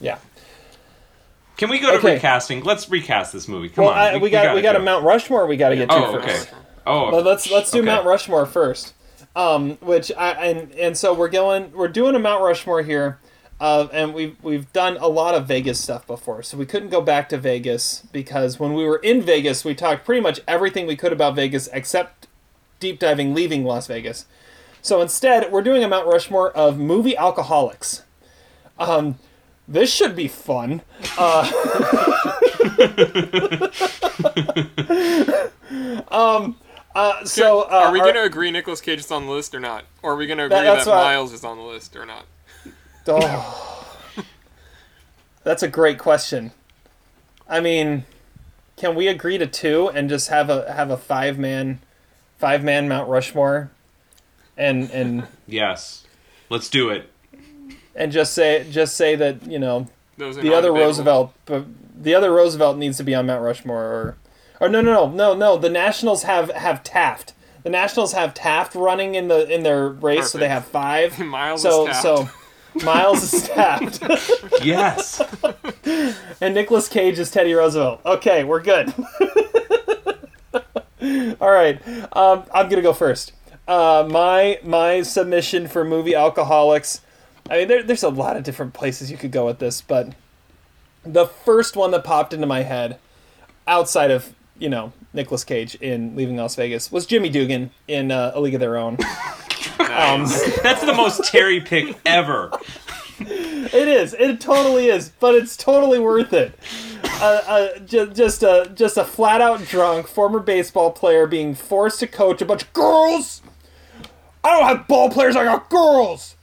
[0.01, 0.19] Yeah.
[1.61, 2.15] Can we go to Okay.
[2.15, 2.65] recasting?
[2.65, 3.69] Let's recast this movie.
[3.69, 3.99] Come well, on.
[3.99, 4.55] I, we, got.
[4.55, 4.79] We got a.
[4.79, 5.47] Mount Rushmore.
[5.47, 6.49] We got to get to Oh, first.
[6.49, 6.59] okay.
[6.87, 7.85] Oh, Well, let's let's do okay.
[7.87, 8.95] Mount Rushmore first.
[9.37, 13.19] Um, which I and and so we're going we're doing a Mount Rushmore here,
[13.61, 17.03] uh, and we've we've done a lot of Vegas stuff before, so we couldn't go
[17.03, 20.97] back to Vegas because when we were in Vegas, we talked pretty much everything we
[20.97, 22.27] could about Vegas except
[22.81, 24.25] deep diving leaving Las Vegas.
[24.81, 28.03] So instead, we're doing a Mount Rushmore of movie alcoholics.
[28.79, 29.19] Um,
[29.71, 30.83] this should be fun.
[31.17, 31.51] Uh,
[36.11, 36.57] um,
[36.95, 39.61] uh, so uh, are we going to agree Nicolas Cage is on the list or
[39.61, 39.85] not?
[40.03, 41.63] Or are we going to agree That- that, that's what I- Miles is on the
[41.63, 42.27] list or not?
[43.07, 43.87] Oh,
[45.43, 46.53] that's a great question.
[47.49, 48.05] I mean,
[48.77, 51.81] can we agree to two and just have a have a five man,
[52.39, 53.71] five man Mount Rushmore,
[54.57, 56.05] and and Yes.
[56.51, 57.11] Let's do it.
[57.95, 60.75] And just say just say that you know the other non-debatable.
[60.77, 61.65] Roosevelt, but
[62.03, 64.17] the other Roosevelt needs to be on Mount Rushmore, or
[64.61, 67.33] or no no no no no the Nationals have have Taft.
[67.63, 71.19] The Nationals have Taft running in the in their race, so they have five.
[71.25, 72.03] Miles so is Taft.
[72.03, 72.29] so
[72.85, 74.03] Miles is Taft.
[74.63, 75.23] Yes.
[76.41, 78.01] and Nicolas Cage is Teddy Roosevelt.
[78.05, 78.93] Okay, we're good.
[81.41, 81.81] All right,
[82.15, 83.33] um, I'm gonna go first.
[83.67, 87.01] Uh, my my submission for movie alcoholics.
[87.51, 90.15] I mean, there, there's a lot of different places you could go with this, but
[91.05, 92.99] the first one that popped into my head,
[93.67, 98.33] outside of you know Nicolas Cage in Leaving Las Vegas, was Jimmy Dugan in uh,
[98.35, 98.97] A League of Their Own.
[99.81, 100.23] Um,
[100.63, 102.53] That's the most Terry pick ever.
[103.19, 104.15] It is.
[104.15, 105.11] It totally is.
[105.21, 106.59] But it's totally worth it.
[107.05, 112.01] Uh, uh, just, just a just a flat out drunk former baseball player being forced
[112.01, 113.43] to coach a bunch of girls.
[114.45, 115.37] I don't have ball players.
[115.37, 116.37] I got girls.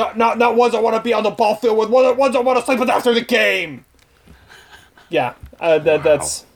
[0.00, 1.90] Not not not ones I want to be on the ball field with.
[1.90, 3.84] Ones ones I want to sleep with after the game.
[5.10, 6.46] Yeah, uh, that that's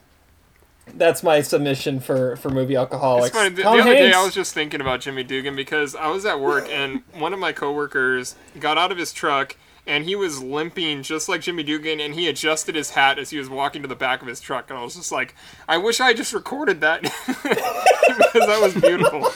[0.95, 3.27] that's my submission for for movie alcoholics.
[3.27, 3.49] It's funny.
[3.49, 6.39] The, the other day, I was just thinking about Jimmy Dugan because I was at
[6.39, 9.55] work and one of my coworkers got out of his truck
[9.85, 13.37] and he was limping just like Jimmy Dugan and he adjusted his hat as he
[13.37, 15.35] was walking to the back of his truck and I was just like,
[15.67, 17.43] I wish I just recorded that because
[18.33, 19.31] that was beautiful.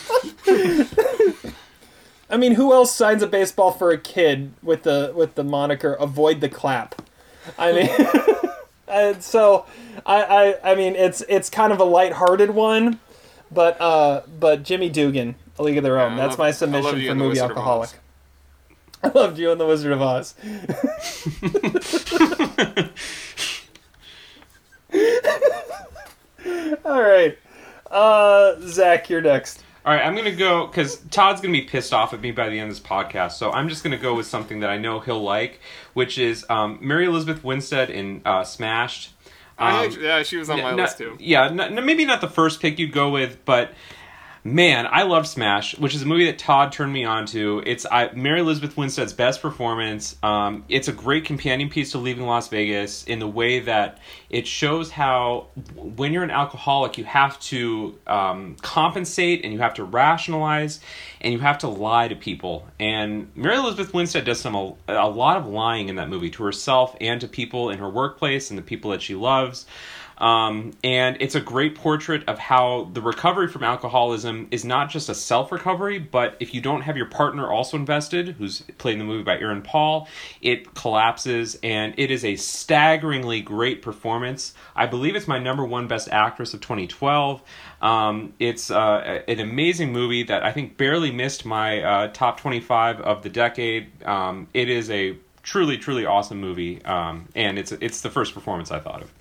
[2.30, 5.94] I mean, who else signs a baseball for a kid with the with the moniker
[5.94, 7.02] "Avoid the Clap"?
[7.58, 7.90] I mean,
[9.22, 9.66] so
[10.06, 13.00] I, I I mean it's it's kind of a lighthearted one,
[13.52, 16.12] but uh, but Jimmy Dugan, A League of Their Own.
[16.12, 17.90] Yeah, that's love, my submission for movie alcoholic.
[19.04, 20.36] I loved you in The Wizard of Oz.
[26.86, 27.38] All right,
[27.90, 29.64] uh, Zach, you're next.
[29.86, 32.60] All right, I'm gonna go because Todd's gonna be pissed off at me by the
[32.60, 33.32] end of this podcast.
[33.34, 35.60] So I'm just gonna go with something that I know he'll like,
[35.94, 39.12] which is um, Mary Elizabeth Winstead in uh, Smashed.
[39.58, 41.16] Um, think- yeah, she was on my list too.
[41.20, 43.72] Yeah, maybe not the first pick you'd go with, but
[44.44, 47.62] man, I loved Smash, which is a movie that Todd turned me on to.
[47.66, 50.16] It's I, Mary Elizabeth Winstead's best performance.
[50.24, 54.00] Um, it's a great companion piece to Leaving Las Vegas in the way that
[54.30, 59.76] it shows how when you're an alcoholic, you have to um, compensate and you have
[59.76, 60.80] to rationalize
[61.22, 62.68] and you have to lie to people.
[62.80, 66.44] And Mary Elizabeth Winstead does some a, a lot of lying in that movie to
[66.44, 69.66] herself and to people in her workplace and the people that she loves.
[70.20, 75.10] Um, and it's a great portrait of how the recovery from alcoholism is not just
[75.10, 79.00] a self recovery, but if you don't have your partner also invested, who's played in
[79.00, 80.08] the movie by Aaron Paul,
[80.42, 81.58] it collapses.
[81.64, 84.54] And it is a staggeringly great performance.
[84.76, 87.42] I believe it's my number one best actress of 2012.
[87.82, 93.00] Um, it's uh, an amazing movie that I think barely missed my uh, top 25
[93.02, 94.04] of the decade.
[94.06, 96.84] Um, it is a truly, truly awesome movie.
[96.84, 99.19] Um, and it's, it's the first performance I thought of.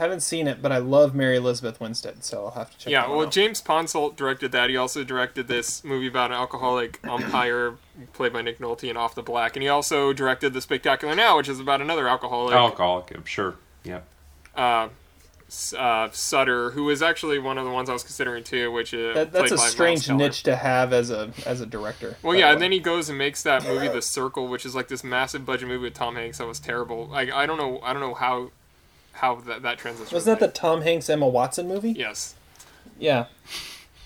[0.00, 2.90] I haven't seen it, but I love Mary Elizabeth Winstead, so I'll have to check.
[2.90, 3.30] Yeah, that well, out.
[3.30, 4.70] James Ponsoldt directed that.
[4.70, 7.74] He also directed this movie about an alcoholic umpire
[8.14, 11.36] played by Nick Nolte and Off the Black, and he also directed The Spectacular Now,
[11.36, 12.54] which is about another alcoholic.
[12.54, 13.56] Alcoholic, I'm sure.
[13.84, 14.00] Yeah.
[14.54, 14.88] Uh,
[15.76, 19.14] uh, Sutter, who is actually one of the ones I was considering too, which is
[19.14, 22.16] That, that's a by strange niche to have as a as a director.
[22.22, 24.74] Well, yeah, the and then he goes and makes that movie, The Circle, which is
[24.74, 27.06] like this massive budget movie with Tom Hanks that was terrible.
[27.08, 28.50] Like, I don't know, I don't know how,
[29.20, 30.14] how that that transition.
[30.14, 31.92] wasn't that the Tom Hanks Emma Watson movie?
[31.92, 32.34] Yes.
[32.98, 33.26] Yeah.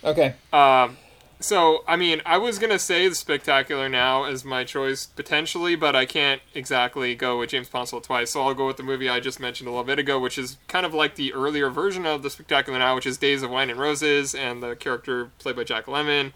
[0.02, 0.34] Okay.
[0.52, 0.96] Um,
[1.40, 5.94] so I mean, I was gonna say The Spectacular Now as my choice potentially, but
[5.94, 8.32] I can't exactly go with James Ponsoldt twice.
[8.32, 10.58] So I'll go with the movie I just mentioned a little bit ago, which is
[10.68, 13.70] kind of like the earlier version of The Spectacular Now, which is Days of Wine
[13.70, 16.32] and Roses, and the character played by Jack Lemmon,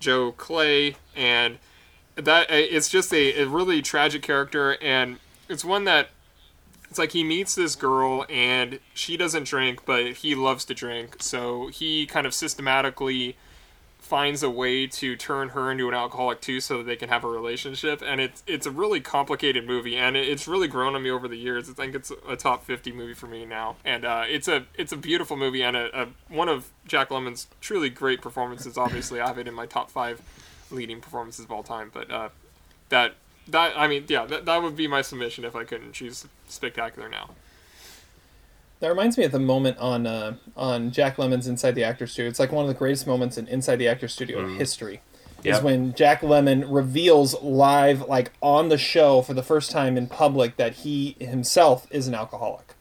[0.00, 1.58] Joe Clay, and
[2.16, 5.18] that it's just a, a really tragic character, and
[5.48, 6.08] it's one that
[6.92, 11.22] it's like he meets this girl and she doesn't drink, but he loves to drink,
[11.22, 13.38] so he kind of systematically
[13.98, 17.24] finds a way to turn her into an alcoholic too so that they can have
[17.24, 18.02] a relationship.
[18.04, 21.38] And it's it's a really complicated movie and it's really grown on me over the
[21.38, 21.70] years.
[21.70, 23.76] I think it's a top 50 movie for me now.
[23.86, 27.46] And uh, it's a it's a beautiful movie and a, a one of jack lemmon's
[27.62, 28.76] truly great performances.
[28.76, 30.20] Obviously i have it in my top five
[30.70, 32.28] leading performances of all time but uh,
[32.90, 33.14] that
[33.48, 37.08] that i mean yeah that, that would be my submission if i couldn't choose spectacular
[37.08, 37.30] now
[38.80, 42.28] That reminds me of the moment on uh, on Jack Lemmon's Inside the Actors Studio.
[42.28, 45.02] It's like one of the greatest moments in Inside the Actors Studio history.
[45.44, 50.06] Is when Jack Lemon reveals live, like on the show for the first time in
[50.08, 52.74] public, that he himself is an alcoholic.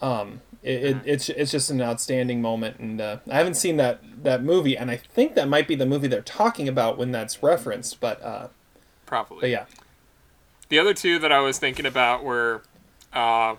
[0.00, 4.00] Um, it, it, it's it's just an outstanding moment, and uh, I haven't seen that
[4.24, 7.42] that movie, and I think that might be the movie they're talking about when that's
[7.42, 8.00] referenced.
[8.00, 8.48] But uh,
[9.14, 9.64] probably but yeah,
[10.70, 12.62] The other two that I was thinking about were
[13.12, 13.54] uh,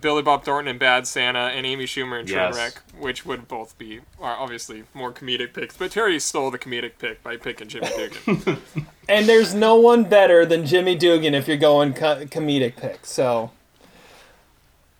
[0.00, 2.54] Billy Bob Thornton and Bad Santa and Amy Schumer and Yes.
[2.56, 5.76] Trainwreck, which would both be are obviously more comedic picks.
[5.76, 7.88] But Terry stole the comedic pick by picking Jimmy
[8.26, 8.60] Dugan.
[9.08, 13.10] and there's no one better than Jimmy Dugan if you're going co- comedic picks.
[13.10, 13.50] So,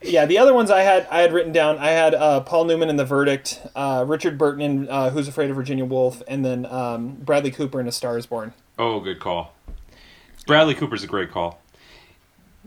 [0.02, 1.78] yeah, the other ones I had I had written down.
[1.78, 5.48] I had uh, Paul Newman in The Verdict, uh, Richard Burton in uh, Who's Afraid
[5.50, 8.52] of Virginia Woolf, and then um, Bradley Cooper in A Star Is Born.
[8.78, 9.53] Oh, good call.
[10.46, 11.60] Bradley Cooper's a great call.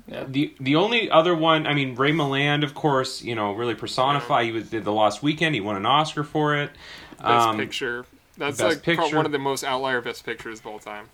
[0.08, 4.44] The the only other one, I mean, Ray Milland, of course, you know, really personify.
[4.46, 5.54] He was did the Lost Weekend.
[5.56, 6.72] He won an Oscar for it.
[7.18, 8.06] Best Um, picture.
[8.38, 9.18] That's Best like Picture.
[9.18, 11.10] one of the most outlier best pictures of all time.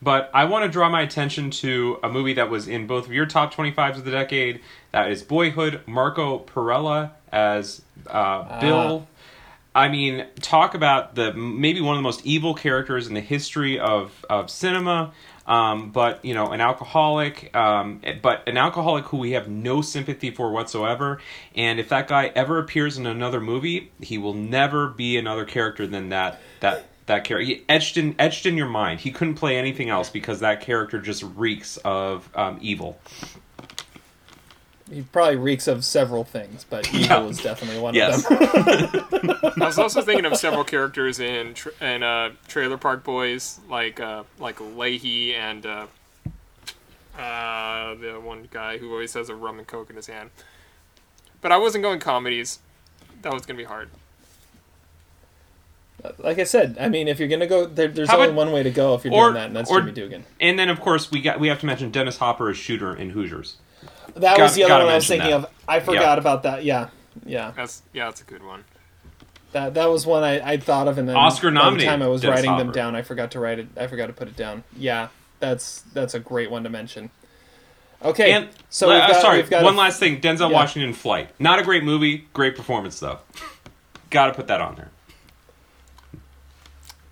[0.00, 3.12] But I want to draw my attention to a movie that was in both of
[3.12, 4.60] your top 25s of the decade.
[4.92, 9.06] That is Boyhood, Marco Perella as uh, Bill.
[9.74, 13.78] I mean, talk about the maybe one of the most evil characters in the history
[13.78, 15.12] of, of cinema.
[15.46, 20.30] Um, but you know, an alcoholic, um, but an alcoholic who we have no sympathy
[20.30, 21.20] for whatsoever.
[21.56, 25.86] And if that guy ever appears in another movie, he will never be another character
[25.86, 27.44] than that that that character.
[27.44, 29.00] He etched in etched in your mind.
[29.00, 33.00] He couldn't play anything else because that character just reeks of um, evil.
[34.92, 38.24] He probably reeks of several things, but evil is definitely one Yes.
[38.30, 38.38] of
[39.10, 39.30] them.
[39.62, 44.00] I was also thinking of several characters in tr- in uh, Trailer Park Boys, like
[44.00, 45.86] uh, like Lahey and uh,
[47.18, 50.30] uh, the one guy who always has a rum and coke in his hand.
[51.40, 52.58] But I wasn't going comedies.
[53.22, 53.88] That was gonna be hard.
[56.18, 58.52] like I said, I mean, if you're gonna go, there, there's How only about- one
[58.52, 60.24] way to go if you're or- doing that, and that's or- Jimmy Dugan.
[60.40, 63.10] And then of course we got we have to mention Dennis Hopper as Shooter in
[63.10, 63.56] Hoosiers.
[64.14, 65.36] That Got- was the other one I was thinking that.
[65.44, 65.46] of.
[65.66, 66.16] I forgot Yeah.
[66.16, 66.64] about that.
[66.64, 66.88] Yeah.
[67.24, 67.52] yeah.
[67.56, 68.64] That's yeah, that's a good one.
[69.52, 72.06] That that was one I I thought of, and then Oscar by the time I
[72.08, 73.68] was Dennis writing them down, I forgot to write it.
[73.76, 74.64] I forgot to put it down.
[74.76, 75.08] Yeah,
[75.40, 77.10] that's that's a great one to mention.
[78.04, 80.20] Okay, And so uh, got, sorry, one a- last thing.
[80.20, 80.56] Denzel Yeah.
[80.56, 81.30] Washington Flight.
[81.38, 83.18] Not a great movie, great performance though.
[84.10, 84.90] Got to put that on there.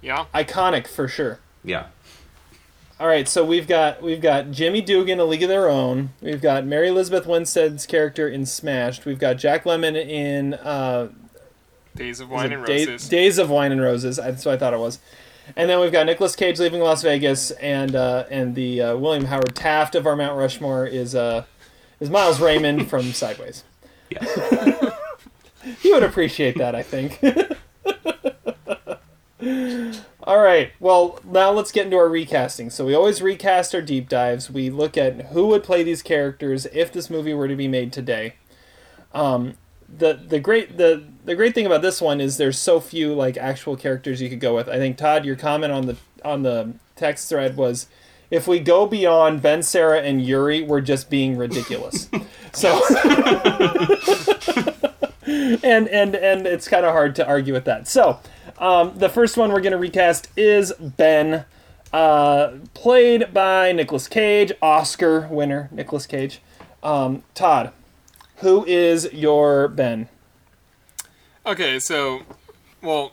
[0.02, 0.24] Yeah.
[0.34, 1.38] iconic for sure.
[1.62, 1.86] Yeah.
[3.00, 6.10] All right, so we've got we've got Jimmy Dugan, A League of Their Own.
[6.20, 9.06] We've got Mary Elizabeth Winstead's character in Smashed.
[9.06, 11.08] We've got Jack Lemmon in uh,
[11.96, 13.08] Days of Wine and Day- Roses.
[13.08, 14.16] Days of Wine and Roses.
[14.18, 14.98] That's what I thought it was.
[15.56, 19.24] And then we've got Nicolas Cage leaving Las Vegas, and uh, and the uh, William
[19.24, 21.44] Howard Taft of our Mount Rushmore is uh,
[22.00, 23.64] is Miles Raymond from Sideways.
[24.10, 24.90] Yeah.
[25.80, 27.18] he would appreciate that, I think.
[30.30, 30.70] All right.
[30.78, 32.70] Well, now let's get into our recasting.
[32.70, 34.48] So we always recast our deep dives.
[34.48, 37.92] We look at who would play these characters if this movie were to be made
[37.92, 38.34] today.
[39.12, 39.54] Um,
[39.88, 43.36] the the great the the great thing about this one is there's so few like
[43.36, 44.68] actual characters you could go with.
[44.68, 47.88] I think Todd, your comment on the on the text thread was,
[48.30, 52.08] if we go beyond Ben, Sarah, and Yuri, we're just being ridiculous.
[52.52, 52.80] so.
[55.26, 57.88] and and and it's kind of hard to argue with that.
[57.88, 58.20] So,
[58.60, 61.44] um, the first one we're going to recast is Ben,
[61.92, 66.40] uh, played by Nicolas Cage, Oscar winner Nicolas Cage.
[66.82, 67.72] Um, Todd,
[68.36, 70.08] who is your Ben?
[71.44, 72.20] Okay, so,
[72.82, 73.12] well,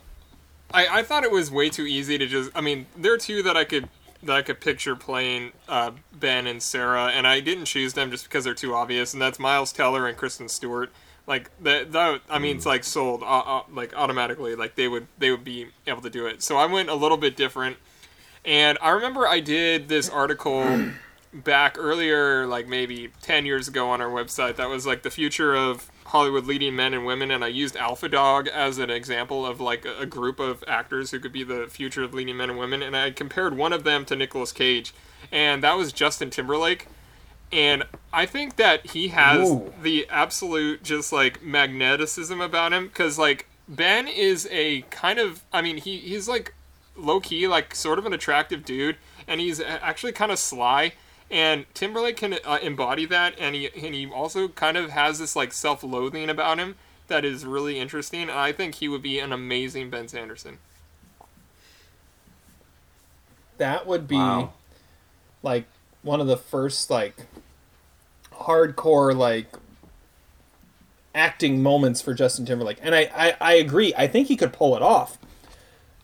[0.74, 2.52] I, I thought it was way too easy to just.
[2.54, 3.90] I mean, there are two that I could
[4.24, 8.26] that I could picture playing uh, Ben and Sarah, and I didn't choose them just
[8.26, 10.92] because they're too obvious, and that's Miles Teller and Kristen Stewart.
[11.28, 15.08] Like that, that I mean, it's like sold, uh, uh, like automatically, like they would
[15.18, 16.42] they would be able to do it.
[16.42, 17.78] So I went a little bit different,
[18.46, 20.92] and I remember I did this article
[21.34, 25.54] back earlier, like maybe 10 years ago on our website, that was like the future
[25.54, 29.60] of Hollywood leading men and women, and I used Alpha Dog as an example of
[29.60, 32.58] like a, a group of actors who could be the future of leading men and
[32.58, 34.94] women, and I compared one of them to Nicolas Cage,
[35.30, 36.88] and that was Justin Timberlake.
[37.52, 39.74] And I think that he has Ooh.
[39.82, 45.62] the absolute just like magneticism about him because like Ben is a kind of I
[45.62, 46.54] mean he he's like
[46.98, 48.98] low key like sort of an attractive dude
[49.28, 50.94] and he's actually kind of sly
[51.30, 55.36] and Timberlake can uh, embody that and he and he also kind of has this
[55.36, 56.76] like self-loathing about him
[57.08, 60.58] that is really interesting and I think he would be an amazing Ben Sanderson.
[63.58, 64.54] That would be Wow.
[65.44, 65.66] like
[66.08, 67.28] one of the first like
[68.34, 69.48] hardcore like
[71.14, 72.78] acting moments for Justin Timberlake.
[72.82, 73.94] And I, I, I agree.
[73.98, 75.18] I think he could pull it off.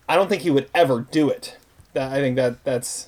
[0.08, 1.58] I don't think he would ever do it.
[1.94, 3.08] That I think that that's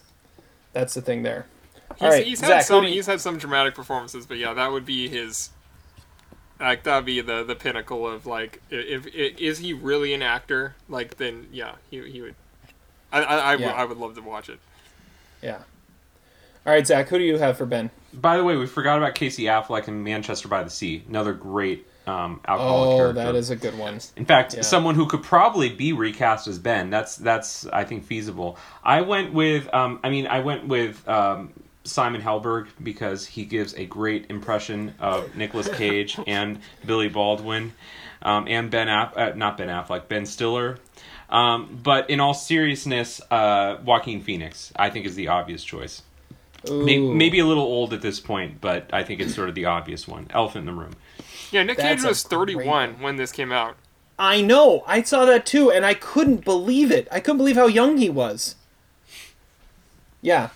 [0.74, 1.48] that's the thing there.
[1.96, 4.54] He's, All right, he's had Zach, some you- he's had some dramatic performances, but yeah,
[4.54, 5.50] that would be his.
[6.60, 10.22] Like that would be the the pinnacle of like if, if is he really an
[10.22, 10.76] actor?
[10.88, 12.36] Like then yeah, he he would.
[13.12, 13.72] I I, I, Yeah.
[13.74, 14.60] I would love to watch it.
[15.42, 15.60] yeah.
[16.66, 17.92] All right, Zach, who do you have for Ben?
[18.14, 21.04] By the way, we forgot about Casey Affleck in Manchester by the Sea.
[21.08, 23.14] Another great um, alcoholic Oh, character.
[23.24, 24.00] that is a good one.
[24.16, 24.62] In fact, Yeah.
[24.62, 26.90] someone who could probably be recast as Ben.
[26.90, 28.58] That's that's I think feasible.
[28.84, 31.52] I went with um, I mean I went with um,
[31.84, 37.74] Simon Helberg because he gives a great impression of Nicolas Cage and Billy Baldwin
[38.24, 40.78] um, and Ben Aff- uh, not Ben Affleck Ben Stiller.
[41.30, 46.02] Um, but in all seriousness, uh, Joaquin Phoenix I think is the obvious choice.
[46.72, 47.14] May- Ooh.
[47.14, 50.08] Maybe a little old at this point, but I think it's sort of the obvious
[50.08, 50.28] one.
[50.32, 50.94] Elephant in the room.
[51.52, 53.76] Yeah, Nick That's Cage a was great 31 when this came out.
[54.18, 54.84] I know.
[54.88, 57.08] I saw that too, and I couldn't believe it.
[57.12, 58.56] I couldn't believe how young he was.
[60.22, 60.50] Yeah.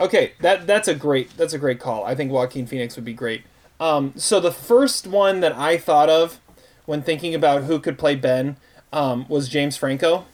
[0.00, 2.04] Okay, that that's a great that's a great call.
[2.04, 3.42] I think Joaquin Phoenix would be great.
[3.78, 6.40] Um, so the first one that I thought of
[6.86, 8.56] when thinking about who could play Ben
[8.92, 10.26] um, was James Franco.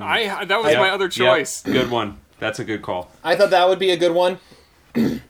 [0.00, 1.62] I that was Yep, my other yep, choice.
[1.62, 2.18] good one.
[2.38, 3.10] That's a good call.
[3.24, 4.38] I thought that would be a good one.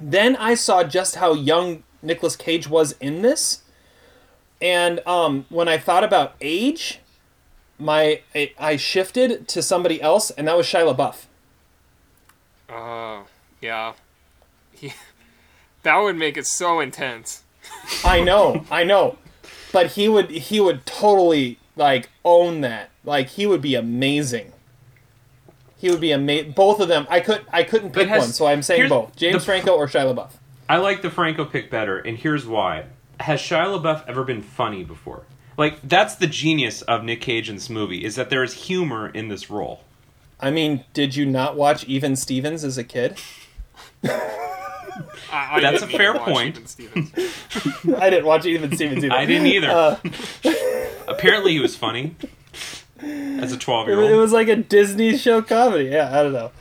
[0.00, 3.62] then I saw just how young Nicolas Cage was in this,
[4.60, 7.00] and um, when I thought about age,
[7.78, 11.24] my I, I shifted to somebody else, and that was Shia LaBeouf.
[12.68, 13.26] Oh,
[13.60, 13.94] yeah.
[14.72, 14.94] He,
[15.82, 17.42] that would make it so intense.
[18.02, 19.18] I know, I know,
[19.72, 22.90] but he would he would totally like own that.
[23.04, 24.52] Like he would be amazing.
[25.80, 26.52] He would be amazing.
[26.52, 27.06] Both of them.
[27.08, 29.86] I could I couldn't pick has- one, so I'm saying both: James the- Franco or
[29.86, 30.32] Shia LaBeouf.
[30.68, 32.84] I like the Franco pick better, and here's why.
[33.20, 35.24] Has Shia LaBeouf ever been funny before?
[35.56, 39.08] Like that's the genius of Nick Cage in this movie is that there is humor
[39.08, 39.84] in this role.
[40.38, 43.18] I mean, did you not watch Even Stevens as a kid?
[44.04, 46.58] I, I That's a fair point.
[47.98, 49.14] I didn't watch even Stevens either.
[49.14, 49.70] I didn't either.
[49.70, 49.96] Uh,
[51.08, 52.16] Apparently, he was funny
[53.02, 55.84] as a it, twelve year was- it was like a Disney show comedy.
[55.86, 56.52] Yeah, I don't know.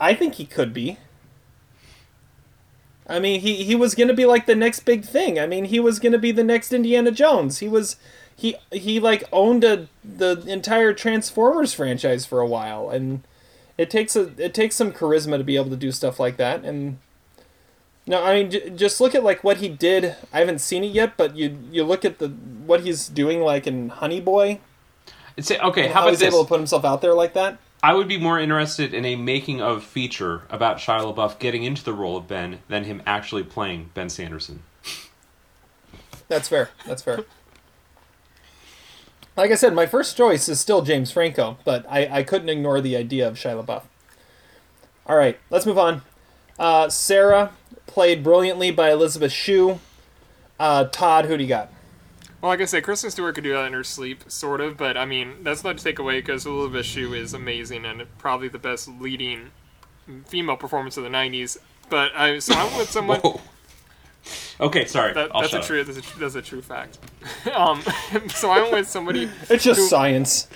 [0.00, 0.98] I think he could be.
[3.06, 5.38] I mean, he, he was gonna be like the next big thing.
[5.38, 7.58] I mean, he was gonna be the next Indiana Jones.
[7.58, 7.96] He was
[8.34, 13.22] he he like owned a the entire Transformers franchise for a while, and
[13.76, 16.64] it takes a it takes some charisma to be able to do stuff like that.
[16.64, 16.98] And
[18.06, 20.16] no, I mean, j- just look at like what he did.
[20.32, 23.66] I haven't seen it yet, but you you look at the what he's doing like
[23.66, 24.60] in Honey Boy.
[25.36, 25.84] It's okay.
[25.84, 26.32] and How about he's this?
[26.32, 27.58] able to put himself out there like that?
[27.82, 31.84] I would be more interested in a making of feature about Shia LaBeouf getting into
[31.84, 34.62] the role of Ben than him actually playing Ben Sanderson.
[36.28, 36.70] That's fair.
[36.86, 37.24] That's fair.
[39.36, 42.80] Like I said, my first choice is still James Franco, but I, I couldn't ignore
[42.80, 43.82] the idea of Shia LaBeouf.
[45.06, 46.02] All right, let's move on.
[46.58, 47.52] Uh, Sarah,
[47.86, 49.80] played brilliantly by Elizabeth Shue.
[50.58, 51.70] Uh, Todd, who do you got?
[52.44, 54.98] Well, like I said, Kristen Stewart could do that in her sleep, sort of, but
[54.98, 58.58] I mean, that's not to take away because Elizabeth Shue is amazing and probably the
[58.58, 59.50] best leading
[60.26, 61.56] female performance of the 90s.
[61.88, 63.22] But I, so I went with someone.
[64.60, 65.14] Okay, sorry.
[65.14, 65.66] That, I'll that's, a shut up.
[65.66, 66.98] true, that's, a, that's a true fact.
[67.54, 67.80] um,
[68.28, 69.30] so I went with somebody.
[69.48, 70.46] It's just who- science.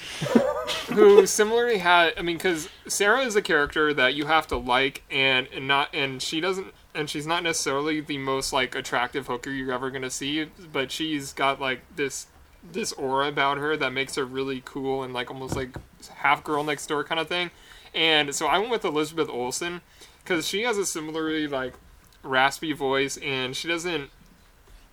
[0.88, 5.04] who similarly had I mean because Sarah is a character that you have to like
[5.10, 9.50] and, and not and she doesn't and she's not necessarily the most like attractive hooker
[9.50, 12.26] you're ever gonna see but she's got like this
[12.72, 15.76] this aura about her that makes her really cool and like almost like
[16.16, 17.50] half girl next door kind of thing.
[17.94, 19.80] And so I went with Elizabeth Olsen
[20.22, 21.74] because she has a similarly like
[22.22, 24.10] raspy voice and she doesn't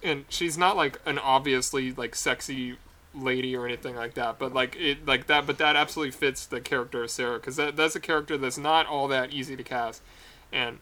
[0.03, 2.77] and she's not like an obviously like sexy
[3.13, 6.61] lady or anything like that but like it like that but that absolutely fits the
[6.61, 10.01] character of sarah because that, that's a character that's not all that easy to cast.
[10.53, 10.79] And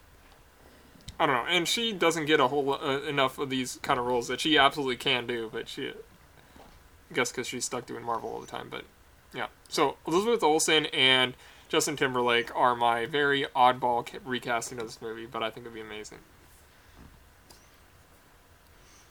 [1.18, 4.06] i don't know and she doesn't get a whole uh, enough of these kind of
[4.06, 8.30] roles that she absolutely can do but she i guess because she's stuck doing marvel
[8.30, 8.84] all the time but
[9.34, 9.46] yeah.
[9.68, 11.34] So elizabeth olsen and
[11.68, 15.80] justin timberlake are my very oddball recasting of this movie but i think it'd be
[15.80, 16.18] amazing.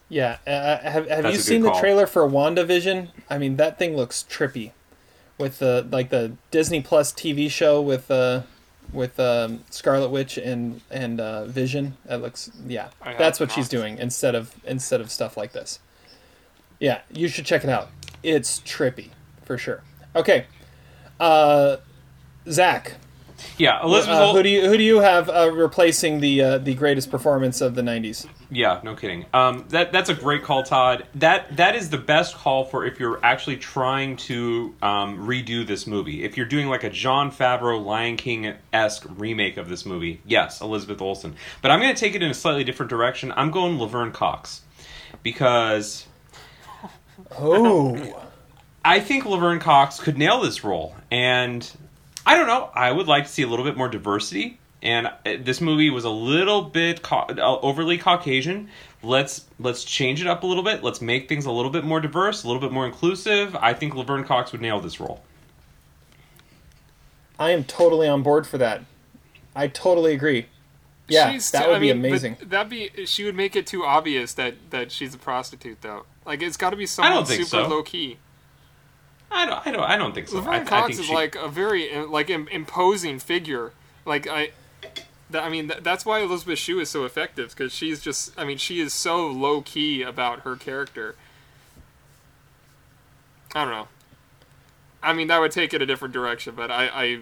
[0.08, 3.08] Yeah, uh, have, have That's you a good seen the trailer for WandaVision?
[3.30, 4.72] I mean, that thing looks trippy,
[5.38, 8.42] with the like the Disney Plus TV show with uh,
[8.94, 11.96] with um, Scarlet Witch and and uh, Vision.
[12.06, 12.88] That looks yeah,
[13.18, 15.80] that's what she's doing instead of instead of stuff like this.
[16.80, 17.88] Yeah, you should check it out.
[18.22, 19.10] It's trippy
[19.44, 19.82] for sure.
[20.16, 20.46] Okay,
[21.20, 21.76] uh,
[22.48, 22.94] Zach,
[23.58, 24.16] Yeah, Elizabeth.
[24.16, 27.60] uh, who do you who do you have uh, replacing the uh, the greatest performance
[27.60, 28.26] of the '90s?
[28.54, 29.26] Yeah, no kidding.
[29.34, 31.06] Um, that that's a great call, Todd.
[31.16, 35.88] That that is the best call for if you're actually trying to um, redo this
[35.88, 36.22] movie.
[36.22, 40.60] If you're doing like a Jon Favreau Lion King esque remake of this movie, yes,
[40.60, 41.34] Elizabeth Olsen.
[41.62, 43.32] But I'm going to take it in a slightly different direction.
[43.34, 44.62] I'm going Laverne Cox
[45.24, 46.06] because
[47.38, 48.20] Oh.
[48.84, 51.68] I think Laverne Cox could nail this role, and
[52.26, 52.70] I don't know.
[52.74, 54.58] I would like to see a little bit more diversity.
[54.84, 58.68] And uh, this movie was a little bit ca- uh, overly Caucasian.
[59.02, 60.84] Let's let's change it up a little bit.
[60.84, 63.56] Let's make things a little bit more diverse, a little bit more inclusive.
[63.56, 65.22] I think Laverne Cox would nail this role.
[67.38, 68.82] I am totally on board for that.
[69.56, 70.46] I totally agree.
[71.08, 72.36] Yeah, She's that too- would I be mean, but amazing.
[72.42, 76.04] That'd be she would make it too obvious that that she's a prostitute though.
[76.24, 77.68] Like it's got to be someone super so.
[77.68, 78.18] low key.
[79.30, 80.36] I don't I don't I don't think so.
[80.36, 83.72] I, Laverne I Cox think is she, like a very like imposing figure.
[84.06, 84.52] Like I, that,
[85.42, 88.58] I mean th- that's why Elizabeth Shue is so effective because she's just I mean
[88.58, 91.16] she is so low key about her character.
[93.54, 93.88] I don't know.
[95.02, 97.18] I mean that would take it a different direction, but I, I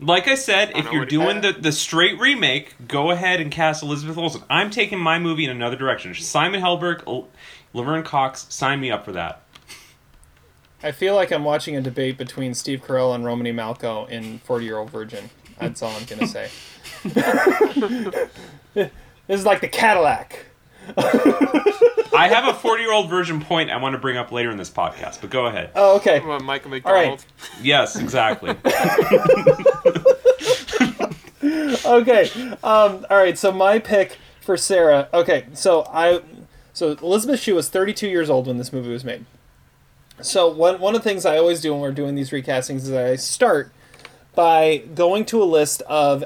[0.00, 4.16] like I said, if you're doing the, the straight remake, go ahead and cast Elizabeth
[4.16, 4.42] Olsen.
[4.48, 6.14] I'm taking my movie in another direction.
[6.14, 7.28] Simon Helberg, L-
[7.72, 9.42] Laverne Cox, sign me up for that.
[10.82, 14.64] I feel like I'm watching a debate between Steve Carell and Romany Malco in 40
[14.64, 15.30] Year Old Virgin.
[15.60, 16.48] That's all I'm going to say.
[18.76, 18.90] this
[19.28, 20.46] is like the Cadillac.
[20.96, 24.56] I have a 40 year old version point I want to bring up later in
[24.56, 25.70] this podcast, but go ahead.
[25.74, 26.20] Oh, okay.
[26.20, 27.10] well, Michael All right.
[27.10, 27.24] McDonald.
[27.62, 28.50] Yes, exactly.
[31.84, 32.30] okay.
[32.62, 33.36] Um, all right.
[33.36, 35.08] So my pick for Sarah.
[35.12, 35.46] Okay.
[35.52, 36.22] So I,
[36.72, 39.26] so Elizabeth Shue was 32 years old when this movie was made.
[40.20, 42.92] So one one of the things I always do when we're doing these recastings is
[42.92, 43.72] I start
[44.38, 46.22] by going to a list of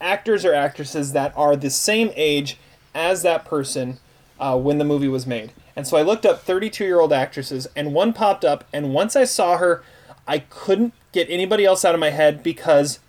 [0.00, 2.58] actors or actresses that are the same age
[2.94, 3.98] as that person
[4.38, 5.50] uh, when the movie was made.
[5.74, 8.62] And so I looked up 32 year old actresses, and one popped up.
[8.72, 9.82] And once I saw her,
[10.28, 13.00] I couldn't get anybody else out of my head because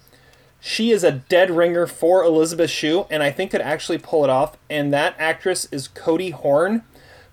[0.59, 4.31] she is a dead ringer for Elizabeth Shue, and I think could actually pull it
[4.31, 4.57] off.
[4.71, 6.81] And that actress is Cody Horn,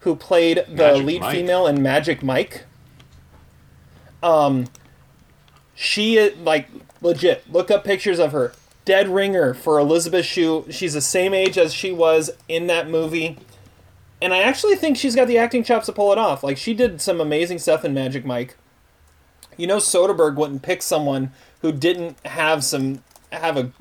[0.00, 1.36] who played the Magic lead Mike.
[1.36, 2.64] female in Magic Mike.
[4.22, 4.66] Um,
[5.74, 6.68] she is like
[7.00, 7.50] legit.
[7.50, 8.52] Look up pictures of her.
[8.84, 10.66] Dead ringer for Elizabeth Shue.
[10.70, 13.38] She's the same age as she was in that movie.
[14.20, 16.42] And I actually think she's got the acting chops to pull it off.
[16.42, 18.56] Like she did some amazing stuff in Magic Mike.
[19.56, 23.72] You know Soderbergh wouldn't pick someone who didn't have some have a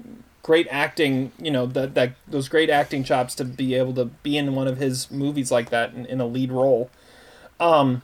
[0.43, 4.37] great acting, you know, that that those great acting chops to be able to be
[4.37, 6.89] in one of his movies like that in, in a lead role.
[7.59, 8.01] Um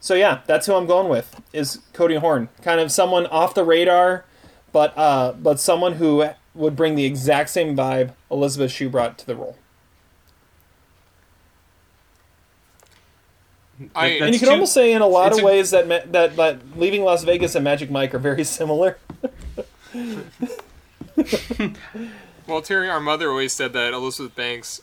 [0.00, 2.48] so yeah, that's who I'm going with is Cody Horn.
[2.62, 4.24] Kind of someone off the radar,
[4.72, 9.26] but uh but someone who would bring the exact same vibe Elizabeth Shue brought to
[9.26, 9.56] the role.
[13.94, 16.00] I, and you can too- almost say in a lot of a- ways that, ma-
[16.06, 18.98] that that leaving Las Vegas and Magic Mike are very similar.
[22.46, 24.80] well, Terry, our mother always said that Elizabeth Banks,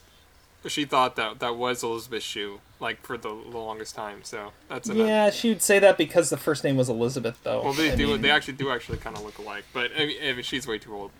[0.68, 4.20] she thought that that was Elizabeth Shue, like for the, the longest time.
[4.24, 5.08] So that's enough.
[5.08, 7.64] yeah, she would say that because the first name was Elizabeth, though.
[7.64, 8.08] Well, they I do.
[8.08, 10.68] mean, They actually do actually kind of look alike, but I mean, I mean, she's
[10.68, 11.12] way too old.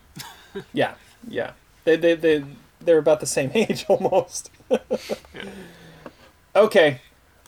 [0.74, 0.94] Yeah,
[1.28, 1.52] yeah.
[1.84, 2.44] They they they
[2.80, 4.50] they're about the same age almost.
[6.56, 7.02] Okay,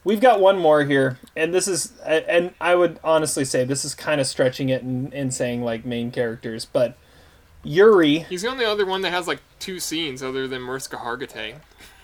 [0.03, 3.95] we've got one more here, and this is and I would honestly say this is
[3.95, 6.97] kind of stretching it and, and saying like main characters, but
[7.63, 8.19] Yuri.
[8.19, 11.55] He's the only other one that has like two scenes other than Mariska Hargitay.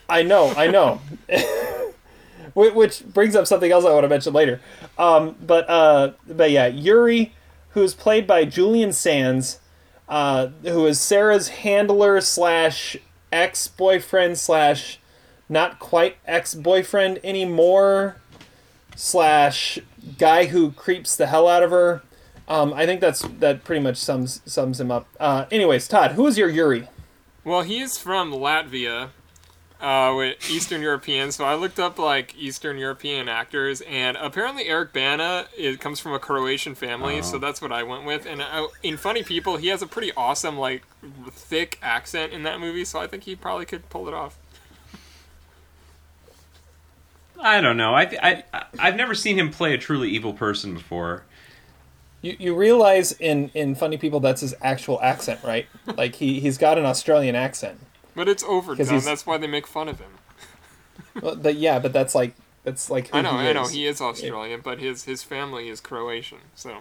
[0.10, 1.02] I know, I know.
[2.56, 4.62] Which brings up something else I want to mention later.
[4.98, 7.34] Um, but uh, but yeah, Yuri,
[7.70, 9.60] who's played by Julian Sands,
[10.08, 12.96] uh, who is Sarah's handler slash
[13.32, 15.00] ex boyfriend slash
[15.50, 18.18] not quite ex boyfriend anymore
[18.96, 19.80] slash
[20.18, 22.04] guy who creeps the hell out of her.
[22.48, 25.08] Um, I think that's that pretty much sums sums him up.
[25.20, 26.88] Uh, anyways, Todd, who is your Yuri?
[27.44, 29.10] Well, he's from Latvia,
[29.84, 31.32] uh, with Eastern European.
[31.34, 36.14] So I looked up like Eastern European actors, and apparently Eric Bana it comes from
[36.14, 38.26] a Croatian family, so that's what I went with.
[38.26, 40.84] And uh, in Funny People, he has a pretty awesome like
[41.32, 44.38] thick accent in that movie, so I think he probably could pull it off.
[47.38, 47.94] I don't know.
[47.94, 51.26] I, I I've never seen him play a truly evil person before.
[52.22, 55.68] You, you realize in, in Funny People that's his actual accent, right?
[55.98, 57.82] Like he, he's got an Australian accent.
[58.16, 58.88] But it's overdone.
[58.88, 60.12] he's- That's why they make fun of him.
[61.22, 62.34] Well, but yeah, but that's like
[62.64, 63.72] that's like who I know, he I know, is.
[63.72, 66.40] he is Australian, but his his family is Croatian.
[66.56, 66.78] So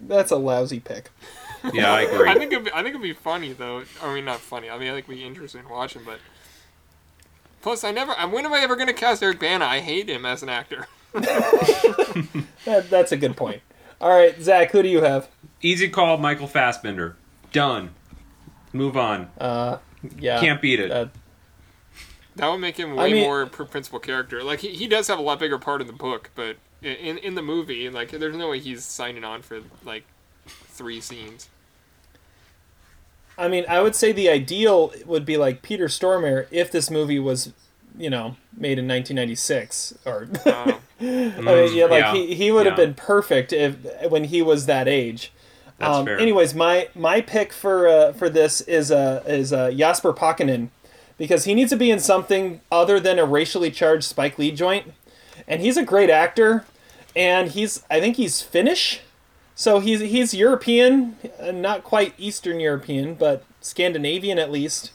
[0.00, 1.10] That's a lousy pick.
[1.72, 2.28] Yeah, I agree.
[2.28, 3.84] I think it'd be, I think it'd be funny though.
[4.02, 4.68] I mean, not funny.
[4.68, 6.18] I mean, I think it'd be interesting watching, but
[7.62, 8.12] plus, I never.
[8.28, 9.64] When am I ever gonna cast Eric Bana?
[9.64, 10.86] I hate him as an actor.
[12.66, 13.62] That, that's a good point.
[14.00, 15.28] All right, Zach, who do you have?
[15.62, 17.16] Easy call, Michael Fassbender.
[17.52, 17.90] Done.
[18.74, 19.30] Move on.
[19.38, 19.78] Uh,
[20.18, 20.90] yeah, Can't beat it.
[20.90, 21.06] Uh,
[22.36, 24.42] That would make him I way mean- more pr- principal character.
[24.42, 27.34] Like he, he does have a lot bigger part in the book, but in in
[27.36, 30.04] the movie, like there's no way he's signing on for like
[30.46, 31.48] three scenes.
[33.38, 37.18] I mean, I would say the ideal would be like Peter Stormare if this movie
[37.18, 37.52] was,
[37.96, 40.28] you know, made in 1996 or.
[40.44, 42.12] Uh, I mean, yeah, like yeah.
[42.14, 43.76] he, he would have been perfect if
[44.08, 45.32] when he was that age.
[45.78, 46.18] That's um, fair.
[46.18, 50.68] Anyways, my my pick for uh, for this is uh, is uh, Jasper Pääkkönen
[51.18, 54.92] because he needs to be in something other than a racially charged Spike Lee joint,
[55.46, 56.64] and he's a great actor,
[57.16, 59.00] and he's I think he's Finnish,
[59.54, 64.92] so he's he's European, uh, not quite Eastern European, but Scandinavian at least.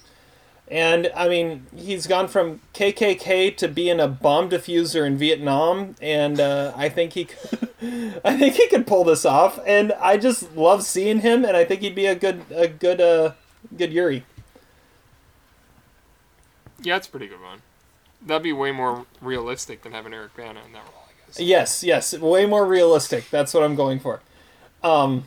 [0.71, 6.39] And I mean, he's gone from KKK to being a bomb diffuser in Vietnam, and
[6.39, 7.69] uh, I think he, could,
[8.23, 9.59] I think he could pull this off.
[9.65, 13.01] And I just love seeing him, and I think he'd be a good, a good,
[13.01, 13.33] uh,
[13.75, 14.25] good Yuri.
[16.81, 17.61] yeah, it's a pretty good one.
[18.21, 21.05] That'd be way more realistic than having Eric Bana in that role.
[21.07, 21.39] I guess.
[21.39, 23.29] Yes, yes, way more realistic.
[23.29, 24.21] That's what I'm going for.
[24.83, 25.25] Um,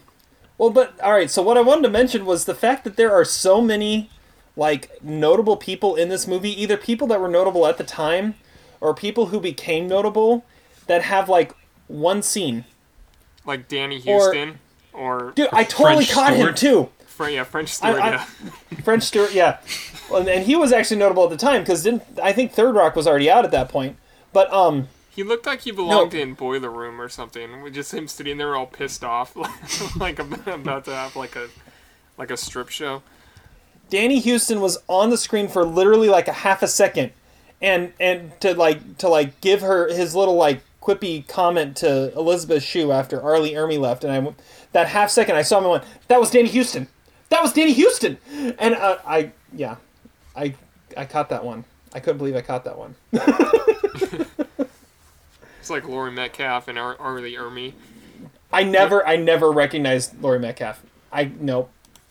[0.56, 1.30] well, but all right.
[1.30, 4.10] So what I wanted to mention was the fact that there are so many
[4.56, 8.34] like notable people in this movie, either people that were notable at the time
[8.80, 10.44] or people who became notable
[10.86, 11.54] that have like
[11.88, 12.64] one scene.
[13.46, 14.58] Like Danny Huston
[14.92, 16.90] or, Dude, I totally French caught him too.
[17.06, 18.00] Fr- yeah, French Stewart.
[18.00, 18.24] I- yeah.
[18.84, 19.58] French Stewart, yeah.
[20.12, 22.94] And- and he was actually notable at the time because didn't I think Third Rock
[22.96, 23.96] was already out at that point.
[24.32, 27.62] But um, He looked like he belonged in Boiler Room or something.
[27.62, 29.34] With just him sitting there all pissed off,
[29.96, 31.48] like about to have like a
[32.18, 33.02] like a strip show.
[33.92, 37.12] Danny Huston was on the screen for literally like a half a second,
[37.60, 42.62] and and to like to like give her his little like quippy comment to Elizabeth
[42.62, 43.38] Shue after R.
[43.38, 44.34] Lee Ermey left, and I
[44.72, 46.88] that half second I saw him and went, "That was Danny Huston.
[47.28, 48.16] That was Danny Huston,"
[48.58, 49.76] and uh, I yeah,
[50.34, 50.54] I
[50.96, 51.66] I caught that one.
[51.92, 52.94] I couldn't believe I caught that one.
[55.60, 57.20] It's like Laurie Metcalf and Ar- R.
[57.20, 57.74] Lee Ermey.
[58.52, 60.82] I never I never recognized Laurie Metcalf.
[61.12, 61.70] I nope,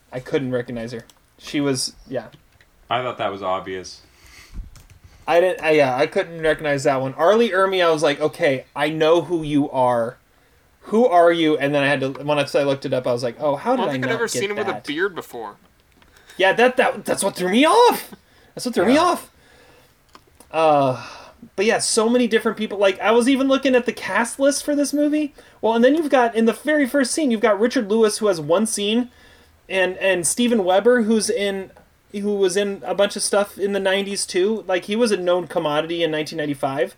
[0.09, 1.03] I couldn't recognize her.
[1.41, 2.27] She was yeah.
[2.89, 4.01] I thought that was obvious.
[5.27, 5.63] I didn't.
[5.63, 7.13] I, yeah, I couldn't recognize that one.
[7.13, 7.35] R.
[7.35, 10.17] Lee Ermey, I was like, okay, I know who you are.
[10.85, 11.57] Who are you?
[11.57, 13.73] And then I had to once I looked it up, I was like, oh, how
[13.73, 14.67] I did don't I, think not I'd ever get seen him that?
[14.67, 15.55] with a beard before.
[16.37, 18.13] Yeah, that that that's what threw me off.
[18.55, 19.31] That's what threw me off.
[20.51, 21.07] Uh,
[21.55, 22.77] but yeah, so many different people.
[22.77, 25.33] Like I was even looking at the cast list for this movie.
[25.61, 28.27] Well, and then you've got in the very first scene, you've got Richard Lewis who
[28.27, 29.09] has one scene,
[29.71, 31.71] and and Steven Weber who's in
[32.11, 34.65] who was in a bunch of stuff in the 90s too.
[34.67, 36.95] Like he was a known commodity in 1995.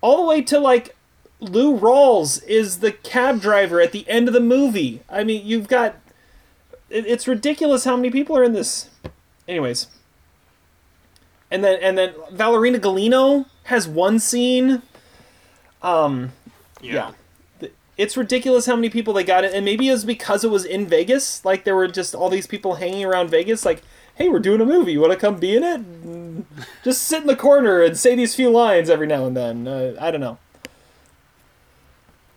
[0.00, 0.96] All the way to like
[1.40, 5.02] Lou Rawls is the cab driver at the end of the movie.
[5.08, 5.96] I mean, you've got
[6.90, 8.90] it's ridiculous how many people are in this.
[9.46, 9.86] Anyways.
[11.50, 14.82] And then and then Valeria Golino has one scene.
[15.82, 16.32] Um
[16.82, 17.04] yeah.
[17.04, 17.14] Th-
[17.96, 20.64] It's ridiculous how many people they got it and maybe it was because it was
[20.64, 23.82] in Vegas, like there were just all these people hanging around Vegas like,
[24.16, 24.92] "Hey, we're doing a movie.
[24.92, 26.44] You want to come be in it?" Mm,
[26.82, 29.68] Just sit in the corner and say these few lines every now and then.
[29.68, 30.38] Uh, I don't know.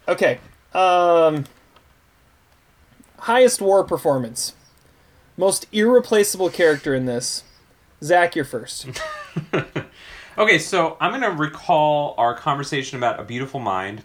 [0.08, 0.40] Okay.
[0.74, 1.46] Um
[3.20, 4.54] highest war performance.
[5.38, 7.44] Most irreplaceable character in this.
[8.04, 8.88] Zach, you're first.
[10.38, 14.04] Okay, so I'm to recall our conversation about A Beautiful Mind.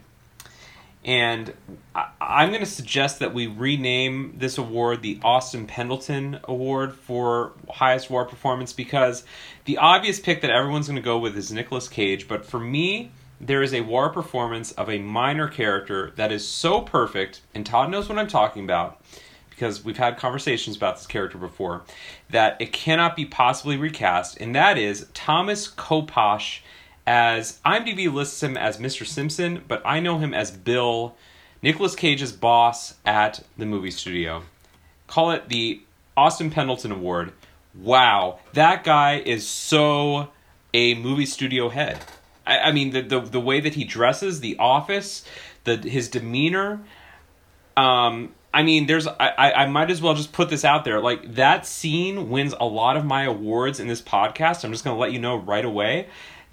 [1.05, 1.53] And
[1.93, 7.53] I, I'm going to suggest that we rename this award the Austin Pendleton Award for
[7.69, 9.23] highest war performance because
[9.65, 12.27] the obvious pick that everyone's going to go with is Nicolas Cage.
[12.27, 16.81] But for me, there is a war performance of a minor character that is so
[16.81, 19.01] perfect, and Todd knows what I'm talking about
[19.49, 21.83] because we've had conversations about this character before,
[22.29, 26.61] that it cannot be possibly recast, and that is Thomas Kopache
[27.05, 29.05] as IMDb lists him as Mr.
[29.05, 31.15] Simpson, but I know him as Bill,
[31.61, 34.43] Nicolas Cage's boss at the movie studio.
[35.07, 35.81] Call it the
[36.15, 37.33] Austin Pendleton Award.
[37.75, 40.29] Wow, that guy is so
[40.73, 41.99] a movie studio head.
[42.45, 45.25] I, I mean, the, the the way that he dresses, the office,
[45.63, 46.81] the his demeanor.
[47.75, 50.99] Um, I mean, there's I, I I might as well just put this out there.
[51.01, 54.63] Like that scene wins a lot of my awards in this podcast.
[54.63, 56.07] I'm just gonna let you know right away.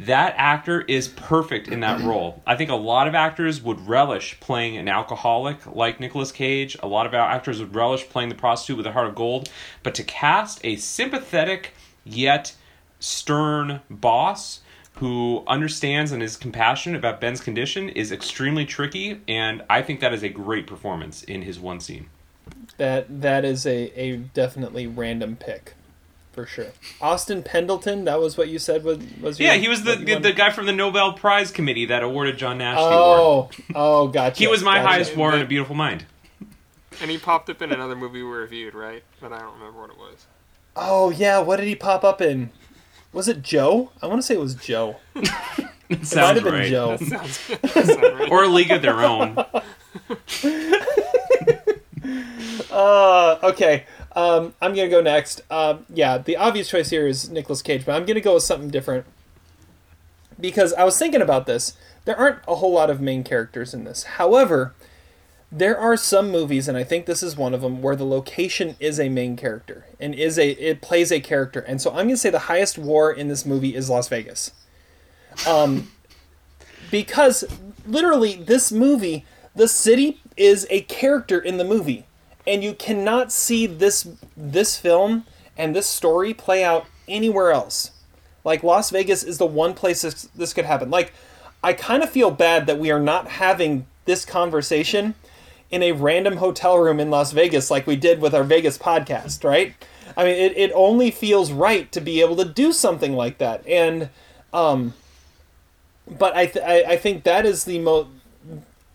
[0.06, 2.42] That actor is perfect in that role.
[2.46, 6.76] I think a lot of actors would relish playing an alcoholic like Nicolas Cage.
[6.82, 9.50] A lot of actors would relish playing the prostitute with a heart of gold.
[9.82, 11.74] But to cast a sympathetic
[12.04, 12.54] yet
[12.98, 14.60] stern boss
[14.94, 20.12] who understands and is compassionate about Ben's condition is extremely tricky, and I think that
[20.12, 22.08] is a great performance in his one scene.
[22.76, 25.74] That that is a, a definitely random pick,
[26.44, 26.66] for sure.
[27.00, 29.38] Austin Pendleton, that was what you said was was.
[29.40, 32.38] Yeah, he was the what you the guy from the Nobel Prize Committee that awarded
[32.38, 32.88] John Nash the Oh,
[33.42, 33.56] award.
[33.74, 34.38] oh, gotcha.
[34.38, 34.88] He was my gotcha.
[34.88, 36.04] highest war in A Beautiful Mind.
[37.00, 39.02] And he popped up in another movie we reviewed, right?
[39.20, 40.26] But I don't remember what it was.
[40.76, 42.50] Oh yeah, what did he pop up in?
[43.12, 43.90] Was it Joe?
[44.02, 44.96] I want to say it was Joe.
[45.90, 46.70] It It might sounds have been.
[46.70, 46.96] Joe.
[46.98, 48.30] That sounds, that sounds right.
[48.30, 49.36] or a League of Their Own.
[52.70, 53.84] Uh, okay.
[54.16, 55.42] Um, I'm gonna go next.
[55.50, 58.70] Um, yeah, the obvious choice here is Nicolas Cage, but I'm gonna go with something
[58.70, 59.06] different
[60.40, 61.76] because I was thinking about this.
[62.04, 64.04] There aren't a whole lot of main characters in this.
[64.04, 64.74] However,
[65.52, 68.76] there are some movies, and I think this is one of them, where the location
[68.78, 71.60] is a main character and is a it plays a character.
[71.60, 74.52] And so I'm gonna say the highest war in this movie is Las Vegas.
[75.46, 75.90] Um,
[76.90, 77.44] because
[77.86, 79.24] literally this movie,
[79.54, 82.06] the city is a character in the movie,
[82.46, 85.24] and you cannot see this this film
[85.56, 87.92] and this story play out anywhere else.
[88.44, 90.90] Like Las Vegas is the one place this, this could happen.
[90.90, 91.12] Like
[91.62, 95.14] I kind of feel bad that we are not having this conversation
[95.70, 99.44] in a random hotel room in Las Vegas like we did with our Vegas podcast,
[99.44, 99.74] right?
[100.16, 103.66] I mean, it, it only feels right to be able to do something like that.
[103.66, 104.08] And
[104.52, 104.94] um
[106.18, 108.08] but I, th- I I think that is the most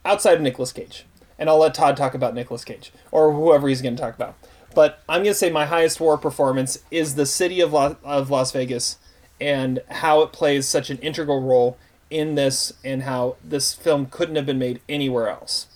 [0.03, 1.05] outside of Nicolas Cage,
[1.37, 4.35] and I'll let Todd talk about Nicolas Cage or whoever he's going to talk about.
[4.73, 8.29] But I'm going to say my highest war performance is the city of La- of
[8.29, 8.97] Las Vegas
[9.39, 11.77] and how it plays such an integral role
[12.09, 15.67] in this, and how this film couldn't have been made anywhere else.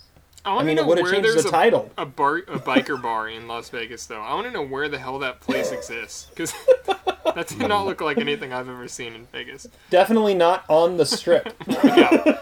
[0.46, 1.92] I, wanna mean, it know would've where changed there's the a, title.
[1.98, 4.22] A bar, a biker bar in Las Vegas, though.
[4.22, 6.54] I want to know where the hell that place exists because
[7.36, 9.68] that did not look like anything I've ever seen in Vegas.
[9.90, 11.54] Definitely not on the strip.
[11.84, 12.38] Yeah.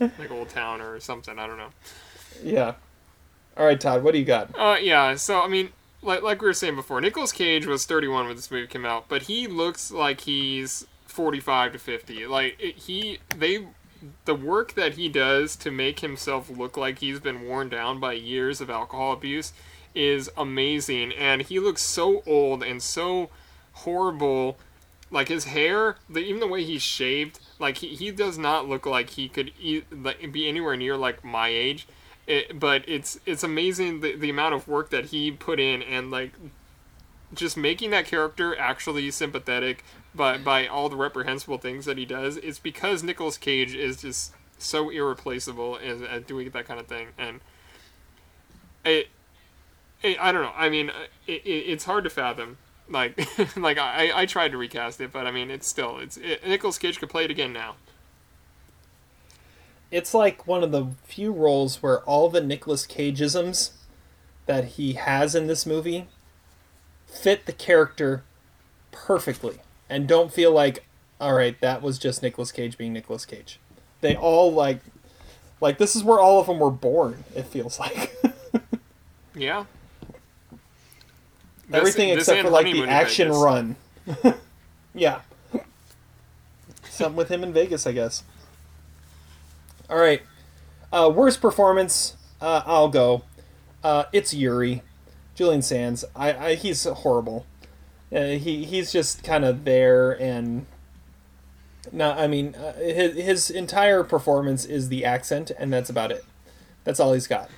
[0.18, 1.38] like Old Town or something.
[1.38, 1.70] I don't know.
[2.42, 2.74] Yeah.
[3.56, 4.02] All right, Todd.
[4.02, 4.58] What do you got?
[4.58, 5.14] Uh, yeah.
[5.16, 5.70] So I mean,
[6.02, 9.06] like like we were saying before, Nicolas Cage was 31 when this movie came out,
[9.08, 12.26] but he looks like he's 45 to 50.
[12.26, 13.66] Like it, he, they,
[14.24, 18.14] the work that he does to make himself look like he's been worn down by
[18.14, 19.52] years of alcohol abuse
[19.94, 23.28] is amazing, and he looks so old and so
[23.72, 24.56] horrible.
[25.10, 28.86] Like his hair, the, even the way he's shaved, like he, he does not look
[28.86, 29.82] like he could e-
[30.32, 31.86] be anywhere near like my age.
[32.26, 36.10] It, but it's it's amazing the, the amount of work that he put in and
[36.10, 36.32] like
[37.34, 39.84] just making that character actually sympathetic
[40.14, 42.36] by by all the reprehensible things that he does.
[42.38, 47.08] It's because Nicolas Cage is just so irreplaceable as, at doing that kind of thing.
[47.18, 47.40] And
[48.84, 49.08] it,
[50.02, 50.52] it I don't know.
[50.56, 50.90] I mean
[51.26, 52.58] it, it, it's hard to fathom
[52.90, 53.18] like
[53.56, 56.78] like I, I tried to recast it but I mean it's still it's it, Nicolas
[56.78, 57.76] Cage could play it again now
[59.90, 63.70] It's like one of the few roles where all the Nicolas Cageisms
[64.46, 66.08] that he has in this movie
[67.06, 68.22] fit the character
[68.92, 69.58] perfectly
[69.88, 70.84] and don't feel like
[71.20, 73.58] all right that was just Nicolas Cage being Nicolas Cage.
[74.00, 74.80] They all like
[75.60, 78.16] like this is where all of them were born it feels like.
[79.34, 79.64] yeah
[81.72, 83.42] Everything This- except for like the action Vegas.
[83.42, 83.76] run.
[84.94, 85.20] yeah.
[86.88, 88.24] Something with him in Vegas, I guess.
[89.88, 90.22] All right.
[90.92, 92.16] Uh, worst performance.
[92.40, 93.22] Uh, I'll go.
[93.82, 94.82] Uh, it's Yuri,
[95.34, 96.04] Julian Sands.
[96.14, 97.46] I, I he's horrible.
[98.14, 100.66] Uh, he he's just kind of there and.
[101.92, 106.24] No, I mean uh, his his entire performance is the accent, and that's about it.
[106.84, 107.50] That's all he's got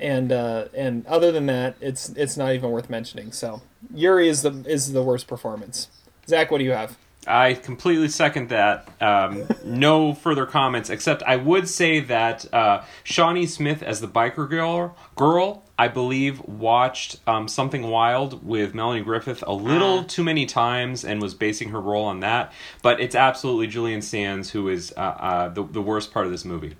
[0.00, 3.32] and uh, and other than that, it's it's not even worth mentioning.
[3.32, 3.62] So
[3.94, 5.88] Yuri is the is the worst performance.
[6.28, 6.96] Zach, what do you have?
[7.26, 8.88] I completely second that.
[9.00, 14.48] Um, no further comments, except I would say that uh, Shawnee Smith as the biker
[14.48, 20.46] girl, girl, I believe, watched um, Something Wild with Melanie Griffith a little too many
[20.46, 22.52] times and was basing her role on that.
[22.80, 26.44] But it's absolutely Julian Sands who is uh, uh, the, the worst part of this
[26.44, 26.76] movie.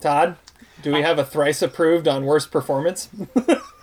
[0.00, 0.36] Todd,
[0.82, 3.08] do we have a thrice approved on worst performance?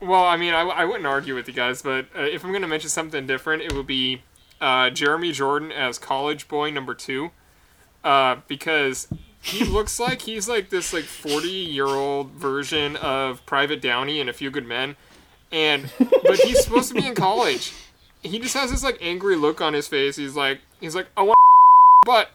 [0.00, 2.62] Well, I mean, I, I wouldn't argue with you guys, but uh, if I'm going
[2.62, 4.22] to mention something different, it would be
[4.60, 7.30] uh, Jeremy Jordan as college boy number two,
[8.04, 9.08] uh, because
[9.42, 14.28] he looks like he's like this like 40 year old version of Private Downey in
[14.28, 14.94] A Few Good Men,
[15.50, 17.72] and but he's supposed to be in college.
[18.22, 20.14] He just has this like angry look on his face.
[20.14, 21.38] He's like he's like I want
[22.06, 22.30] butt.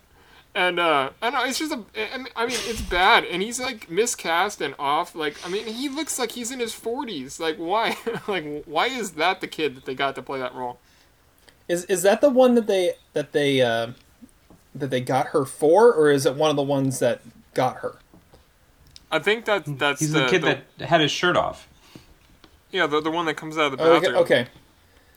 [0.56, 1.80] And uh, I don't know, it's just a.
[2.14, 5.16] I mean- I mean, it's bad, and he's like miscast and off.
[5.16, 7.40] Like, I mean, he looks like he's in his forties.
[7.40, 7.98] Like, why?
[8.28, 10.80] like, why is that the kid that they got to play that role?
[11.68, 13.94] Is is that the one that they that they uh,
[14.76, 17.22] that they got her for, or is it one of the ones that
[17.56, 17.96] got her?
[19.12, 21.68] I think that that's He's the, kid that had his shirt off.
[22.72, 24.22] yeah, the, the one that comes out of the Oh, okay, bathroom.
[24.24, 24.48] okay.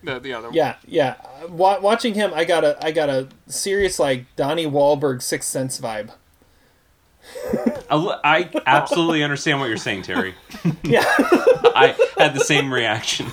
[0.07, 0.51] The, the other.
[0.53, 1.17] Yeah, yeah.
[1.43, 5.49] Uh, Wa- watching him, I got a I got a serious like Donnie Wahlberg Sixth
[5.51, 6.11] Sense vibe.
[7.91, 10.35] I absolutely understand what you're saying, Terry.
[10.85, 11.03] Yeah.
[11.09, 13.27] I had the same reaction,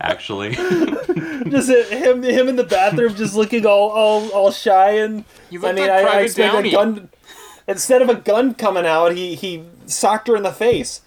[0.00, 0.54] actually.
[0.56, 5.24] just him him in the bathroom, just looking all all, all shy and.
[5.50, 6.68] You I look mean, like I, I expect Downey.
[6.70, 7.08] a gun.
[7.68, 11.00] Instead of a gun coming out, he he socked her in the face.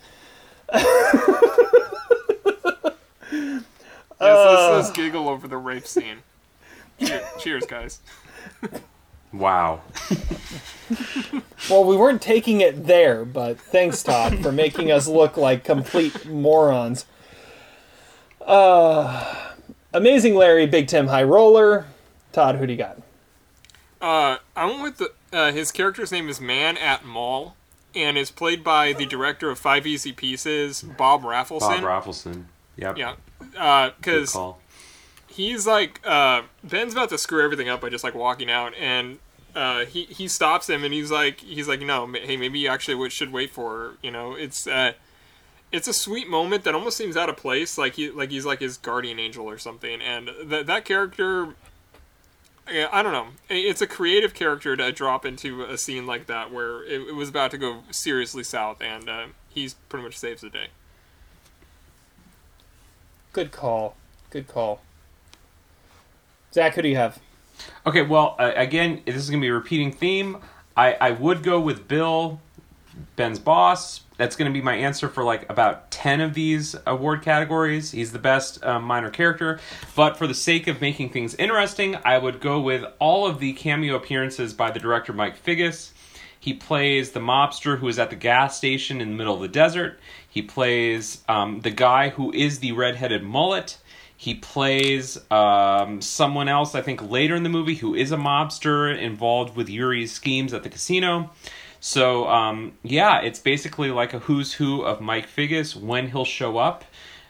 [4.22, 4.72] Yes, Uh.
[4.76, 6.18] let's, let's giggle over the rape scene.
[7.00, 8.00] Cheer- cheers, guys.
[9.34, 9.82] Wow.
[11.70, 16.26] Well, we weren't taking it there, but thanks, Todd, for making us look like complete
[16.28, 17.06] morons.
[18.46, 19.36] Uh,
[19.94, 21.86] Amazing Larry, Big Tim High Roller.
[22.34, 22.98] Todd, who do you got?
[24.02, 27.56] Uh, I went with the uh, his character's name is Man at Mall,
[27.96, 31.82] and is played by the director of Five Easy Pieces, Bob Rafelson.
[31.82, 32.46] Bob Rafelson.
[32.78, 32.98] Yep.
[32.98, 33.18] Yeah, Good
[33.52, 34.60] because call.
[35.28, 39.20] he's like uh, Ben's about to screw everything up by just like walking out, and
[39.56, 43.10] uh, he he stops him, and he's like he's like no, hey, maybe you actually
[43.10, 43.92] should wait for her.
[44.02, 44.94] You know, it's uh,
[45.72, 48.60] it's a sweet moment that almost seems out of place, like he like he's like
[48.60, 51.56] his guardian angel or something, and that that character.
[52.68, 53.28] I don't know.
[53.50, 57.28] It's a creative character to drop into a scene like that where it, it was
[57.28, 60.68] about to go seriously south, and uh, he's pretty much saves the day.
[63.34, 63.96] Good call.
[64.30, 64.82] Good call.
[66.54, 67.20] Zach, who do you have?
[67.86, 70.38] Okay, well, uh, again, this is going to be a repeating theme.
[70.76, 72.42] I, I would go with Bill,
[73.16, 74.02] Ben's boss.
[74.18, 77.92] That's going to be my answer for like about 10 of these award categories.
[77.92, 79.60] He's the best um, minor character.
[79.96, 83.54] But for the sake of making things interesting, I would go with all of the
[83.54, 85.92] cameo appearances by the director Mike Figgis.
[86.40, 89.48] He plays the mobster who is at the gas station in the middle of the
[89.48, 90.00] desert.
[90.32, 93.78] He plays um, the guy who is the redheaded mullet.
[94.16, 98.98] He plays um, someone else, I think, later in the movie who is a mobster
[98.98, 101.32] involved with Yuri's schemes at the casino.
[101.82, 106.58] So, um, yeah, it's basically like a who's who of Mike Figgis when he'll show
[106.58, 106.86] up.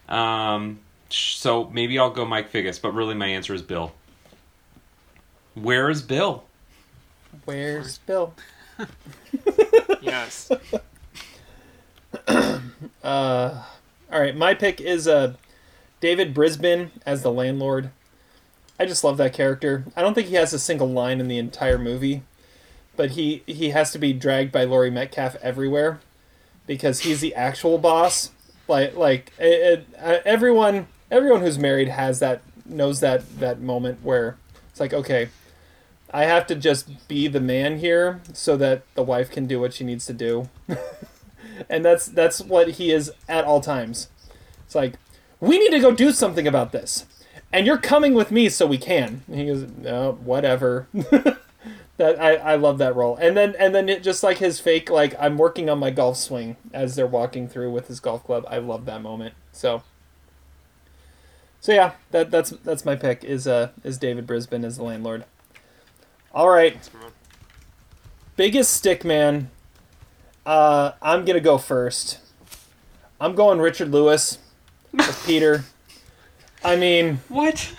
[0.08, 0.80] Um,
[1.10, 3.94] so maybe I'll go Mike Figgis, but really my answer is Bill.
[5.56, 6.44] Where is Bill?
[7.46, 8.36] Where's Bill?
[10.02, 10.52] yes.
[13.04, 13.64] Uh,
[14.12, 15.36] all right, my pick is uh,
[16.00, 17.92] David Brisbin as the landlord.
[18.80, 19.86] I just love that character.
[19.96, 22.24] I don't think he has a single line in the entire movie,
[22.96, 26.00] but he he has to be dragged by Laurie Metcalf everywhere
[26.66, 28.32] because he's the actual boss.
[28.68, 34.38] Like like it, it, everyone everyone who's married has that knows that that moment where
[34.72, 35.30] it's like okay,
[36.12, 39.74] I have to just be the man here so that the wife can do what
[39.74, 40.50] she needs to do.
[41.70, 44.10] and that's that's what he is at all times.
[44.66, 44.94] It's like,
[45.40, 47.06] we need to go do something about this.
[47.54, 49.24] And you're coming with me so we can.
[49.28, 50.88] And he goes, no, whatever.
[52.02, 53.16] that I, I love that role.
[53.18, 56.18] And then and then it just like his fake like I'm working on my golf
[56.18, 58.46] swing as they're walking through with his golf club.
[58.50, 59.36] I love that moment.
[59.52, 59.84] So
[61.60, 65.26] So yeah, that that's that's my pick is uh is David Brisbin as the landlord.
[66.34, 66.90] All right.
[68.36, 69.52] Biggest stick man.
[70.46, 72.20] Uh, I'm gonna go first.
[73.20, 74.40] I'm going Richard Lewis
[74.92, 75.66] with Peter.
[76.64, 77.74] I mean, what?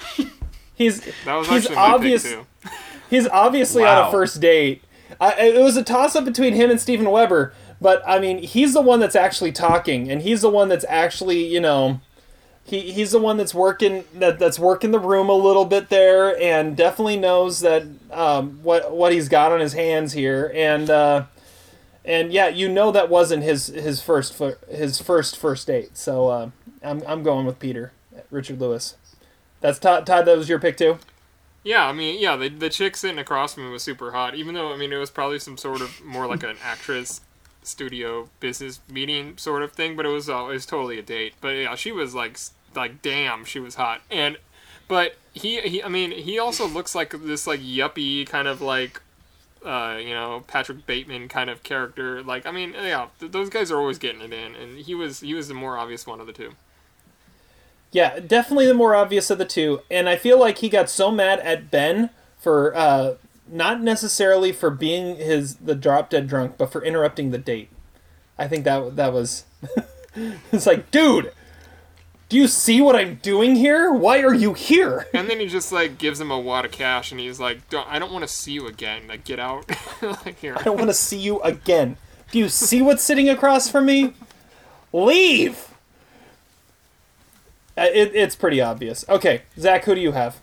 [0.75, 2.35] He's That was he's actually my pick, obvious.
[3.11, 4.83] He's obviously on a first date.
[5.21, 8.73] I, it was a toss up between him and Steven Weber, but I mean, he's
[8.73, 12.01] the one that's actually talking, and he's the one that's actually, you know,
[12.65, 16.41] he, he's the one that's working that that's working the room a little bit there,
[16.41, 21.25] and definitely knows that um, what what he's got on his hands here, and uh,
[22.05, 25.97] and yeah, you know that wasn't his his first fir- his first first date.
[25.97, 26.51] So uh,
[26.83, 27.93] I'm I'm going with Peter,
[28.31, 28.97] Richard Lewis.
[29.61, 30.07] That's Todd.
[30.07, 30.99] Todd, that was your pick too.
[31.65, 34.57] Yeah, I mean, yeah, the, the chick sitting across from me was super hot, even
[34.57, 37.21] though, I mean, it was probably some sort of more like an actress
[37.63, 41.35] studio business meeting sort of thing, but it was, uh, it was totally a date.
[41.41, 42.37] But yeah, she was like,
[42.75, 44.01] like, damn, she was hot.
[44.11, 44.39] And,
[44.89, 49.01] but he, he, I mean, he also looks like this, like, yuppie kind of like,
[49.65, 52.23] uh, you know, Patrick Bateman kind of character.
[52.23, 55.21] Like, I mean, yeah, th- those guys are always getting it in, and he was,
[55.21, 56.55] he was the more obvious one of the two.
[57.93, 59.81] Yeah, definitely the more obvious of the two.
[59.91, 62.09] And I feel like he got so mad at Ben
[62.39, 63.17] for uh,
[63.47, 67.69] not necessarily for being his the drop dead drunk, but for interrupting the date.
[68.39, 69.45] I think that that was
[70.53, 71.33] it's like, dude,
[72.33, 73.93] do you see what I'm doing here?
[73.93, 75.07] Why are you here?
[75.15, 77.87] And then he just like gives him a wad of cash, and he's like, don't,
[77.87, 79.07] "I don't want to see you again.
[79.07, 79.71] Like, get out."
[80.03, 80.57] like here.
[80.59, 81.99] I don't want to see you again.
[82.31, 84.15] Do you see what's sitting across from me?
[84.95, 85.75] Leave.
[87.77, 89.05] Uh, It, it's pretty obvious.
[89.11, 90.41] Okay, Zach, who do you have?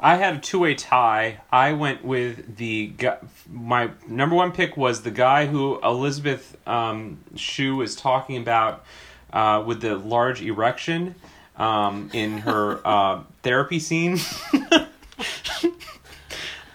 [0.00, 1.42] I had a two-way tie.
[1.52, 7.18] I went with the guy, my number one pick was the guy who Elizabeth um,
[7.36, 8.86] Shue was talking about
[9.32, 11.14] uh, with the large erection
[11.56, 14.18] um, in her uh, therapy scene.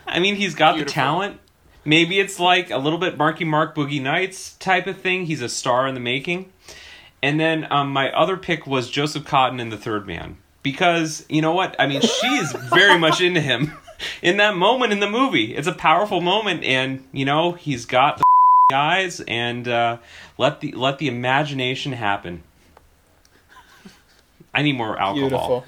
[0.07, 1.39] I mean, he's got the talent.
[1.83, 5.25] Maybe it's like a little bit Marky Mark Boogie Nights type of thing.
[5.25, 6.51] He's a star in the making.
[7.21, 10.37] And then um, my other pick was Joseph Cotten in The Third Man.
[10.63, 11.75] Because, you know what?
[11.79, 13.73] I mean, she is very much into him
[14.21, 15.55] in that moment in the movie.
[15.55, 18.24] It's a powerful moment, and, you know, he's got the
[18.73, 19.97] eyes, and uh,
[20.37, 22.43] let, the, let the imagination happen.
[24.53, 25.15] I need more alcohol.
[25.19, 25.65] Beautiful.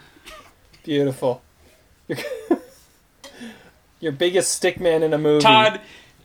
[0.84, 1.42] Beautiful.
[2.08, 2.18] Your,
[4.00, 5.42] your biggest stick man in a movie.
[5.42, 5.82] Todd,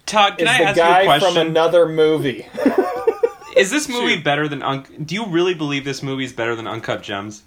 [0.07, 1.33] Todd, can is I the ask you a guy question?
[1.35, 2.47] from another movie.
[3.55, 6.67] Is this movie better than Un- Do you really believe this movie is better than
[6.67, 7.43] Uncut Gems?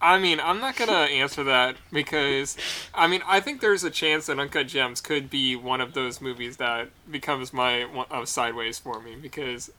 [0.00, 2.56] I mean, I'm not gonna answer that because,
[2.94, 6.20] I mean, I think there's a chance that Uncut Gems could be one of those
[6.20, 9.70] movies that becomes my one of Sideways for me because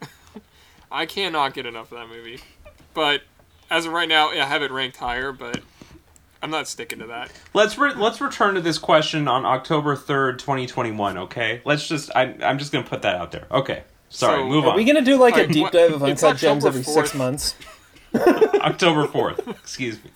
[0.92, 2.40] I cannot get enough of that movie.
[2.92, 3.22] But
[3.70, 5.60] as of right now, I have it ranked higher, but
[6.42, 7.30] I'm not sticking to that.
[7.54, 11.16] Let's re- let's return to this question on October third, twenty twenty one.
[11.16, 13.46] Okay, let's just I, I'm just gonna put that out there.
[13.50, 14.76] Okay, sorry, So- move Are on.
[14.76, 17.54] we gonna do like a deep dive of Uncut Gems October every six months?
[18.14, 19.46] October fourth.
[19.48, 20.10] Excuse me.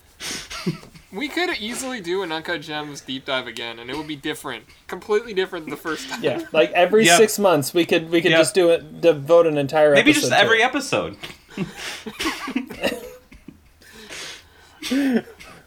[1.12, 4.65] We could easily do an Uncut Gems deep dive again, and it would be different,
[4.89, 6.23] completely different than the first time.
[6.25, 7.16] Yeah, like every Yep.
[7.19, 8.41] six months we could we could Yep.
[8.41, 10.65] just do it devote an entire Maybe episode just to every it.
[10.65, 11.16] episode.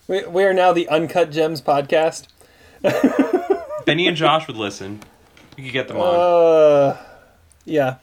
[0.07, 2.27] We, we are now the Uncut Gems podcast.
[3.85, 5.01] Benny and Josh would listen.
[5.57, 6.15] You could get them on.
[6.93, 6.97] Uh,
[7.65, 7.95] yeah.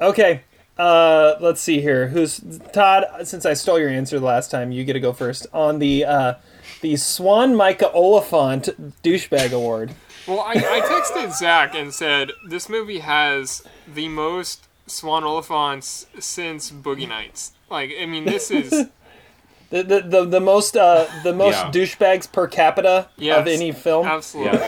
[0.00, 0.42] Okay.
[0.78, 2.08] Uh, let's see here.
[2.08, 2.40] Who's
[2.72, 3.04] Todd?
[3.24, 6.04] Since I stole your answer the last time, you get to go first on the
[6.04, 6.34] uh,
[6.82, 8.68] the Swan Micah Oliphant
[9.02, 9.94] douchebag award.
[10.26, 16.70] Well, I, I texted Zach and said this movie has the most Swan Oliphants since
[16.70, 17.52] Boogie Nights.
[17.70, 18.70] Like, I mean, this is
[19.70, 21.70] The the, the, the most uh, the most Yeah.
[21.70, 24.06] douchebags per capita Yes, of any film.
[24.06, 24.60] Absolutely.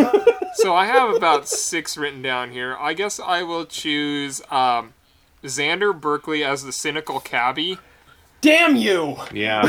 [0.57, 2.77] so I have about six written down here.
[2.79, 4.93] I guess I will choose um,
[5.45, 7.79] Xander Berkeley as the cynical cabbie.
[8.41, 9.17] Damn you!
[9.33, 9.63] Yeah.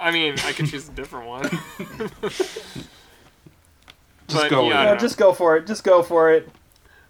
[0.00, 1.48] I mean, I could choose a different one.
[4.28, 5.66] Just But, go yeah, I Yeah, just go for it.
[5.66, 6.48] Just go for it.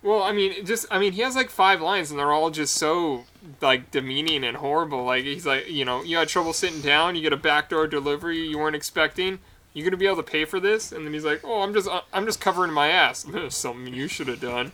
[0.02, 2.74] Well, I mean, just I mean, he has like five lines, and they're all just
[2.74, 3.24] so
[3.60, 5.04] like demeaning and horrible.
[5.04, 8.48] Like he's like, you know, you had trouble sitting down, you get a backdoor delivery
[8.48, 9.38] you weren't expecting.
[9.72, 10.90] You gonna be able to pay for this?
[10.90, 13.22] And then he's like, oh, I'm just uh, I'm just covering my ass.
[13.22, 14.72] There's something you should have done.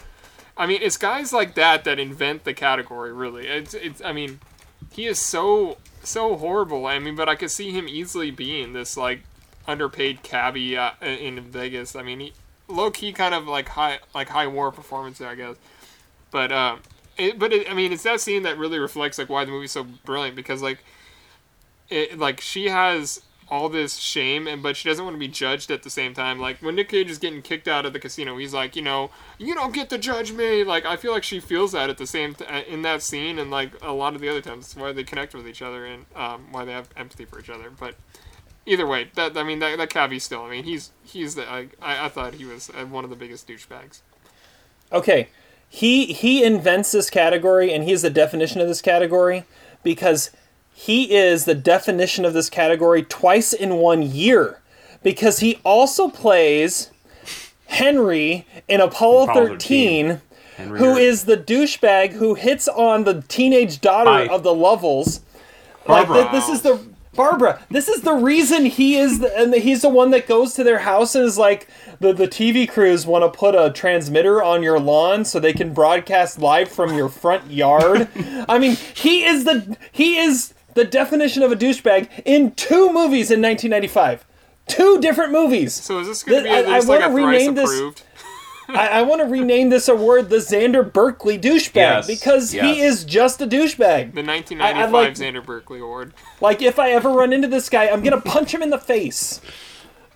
[0.59, 3.13] I mean, it's guys like that that invent the category.
[3.13, 4.03] Really, it's it's.
[4.03, 4.41] I mean,
[4.93, 6.87] he is so so horrible.
[6.87, 9.23] I mean, but I could see him easily being this like
[9.69, 11.95] underpaid cabbie uh, in Vegas.
[11.95, 12.33] I mean, he,
[12.67, 15.57] low key kind of like high like high war performance I guess.
[16.33, 16.81] But um,
[17.17, 19.73] it, but it, I mean, it's that scene that really reflects like why the movie's
[19.73, 20.79] so brilliant because like
[21.89, 25.71] it like she has all this shame and but she doesn't want to be judged
[25.71, 26.39] at the same time.
[26.39, 29.11] Like when nick cage is getting kicked out of the casino he's like you know
[29.39, 30.65] you don't get to judge me.
[30.65, 33.39] Like i feel like she feels that at the same t- uh, in that scene
[33.39, 35.85] and like a lot of the other times it's why they connect with each other
[35.85, 37.71] and um, why they have empathy for each other.
[37.71, 37.95] But
[38.67, 41.69] either way that i mean that, that cabbie still i mean he's he's the I,
[41.81, 44.01] I thought he was uh, one of the biggest douchebags.
[44.93, 45.29] Okay,
[45.69, 49.45] he he invents this category, and he the definition of this category
[49.83, 50.31] because
[50.79, 54.61] he is the definition of this category twice in one year.
[55.03, 56.93] Because he also plays
[57.67, 60.21] Henry in Apollo, Apollo 13, 13.
[60.57, 64.29] Henry who is the douchebag who hits on the teenage daughter Hi.
[64.29, 65.21] of the Lovells.
[65.85, 66.17] Barbara.
[66.17, 66.81] Like th- this is the
[67.13, 67.61] Barbara.
[67.69, 70.79] This is the reason he is, the, and he's the one that goes to their
[70.79, 71.67] house and is like,
[71.99, 75.75] the the TV crews want to put a transmitter on your lawn so they can
[75.75, 78.07] broadcast live from your front yard.
[78.49, 83.31] I mean, he is the he is the definition of a douchebag in two movies
[83.31, 84.25] in 1995.
[84.67, 85.75] Two different movies.
[85.75, 88.03] so is this gonna be Th- I- I like a wanna thrice rename this- approved
[88.71, 92.65] I, I want to rename this award the Xander Berkeley douchebag Yes, because yes.
[92.67, 94.13] he is just a douchebag.
[94.13, 97.71] the I- I'd 1995 like- xander berkeley award Like if I ever run into this
[97.71, 99.41] guy, I'm gonna punch him in the face.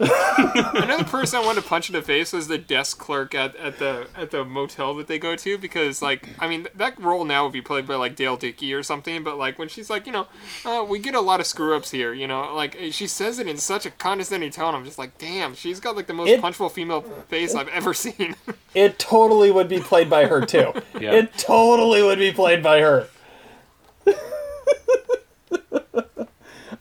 [0.75, 3.79] Another person I wanted to punch in the face was the desk clerk at, at
[3.79, 7.45] the at the motel that they go to because like I mean that role now
[7.45, 10.13] would be played by like Dale Dickey or something but like when she's like you
[10.13, 10.27] know
[10.65, 13.47] uh, we get a lot of screw ups here you know like she says it
[13.47, 16.43] in such a condescending tone I'm just like damn she's got like the most It-
[16.43, 18.35] punchable female face I've ever seen
[18.75, 20.73] It totally would be played by her too.
[20.99, 21.13] Yeah.
[21.13, 23.09] It totally would be played by her.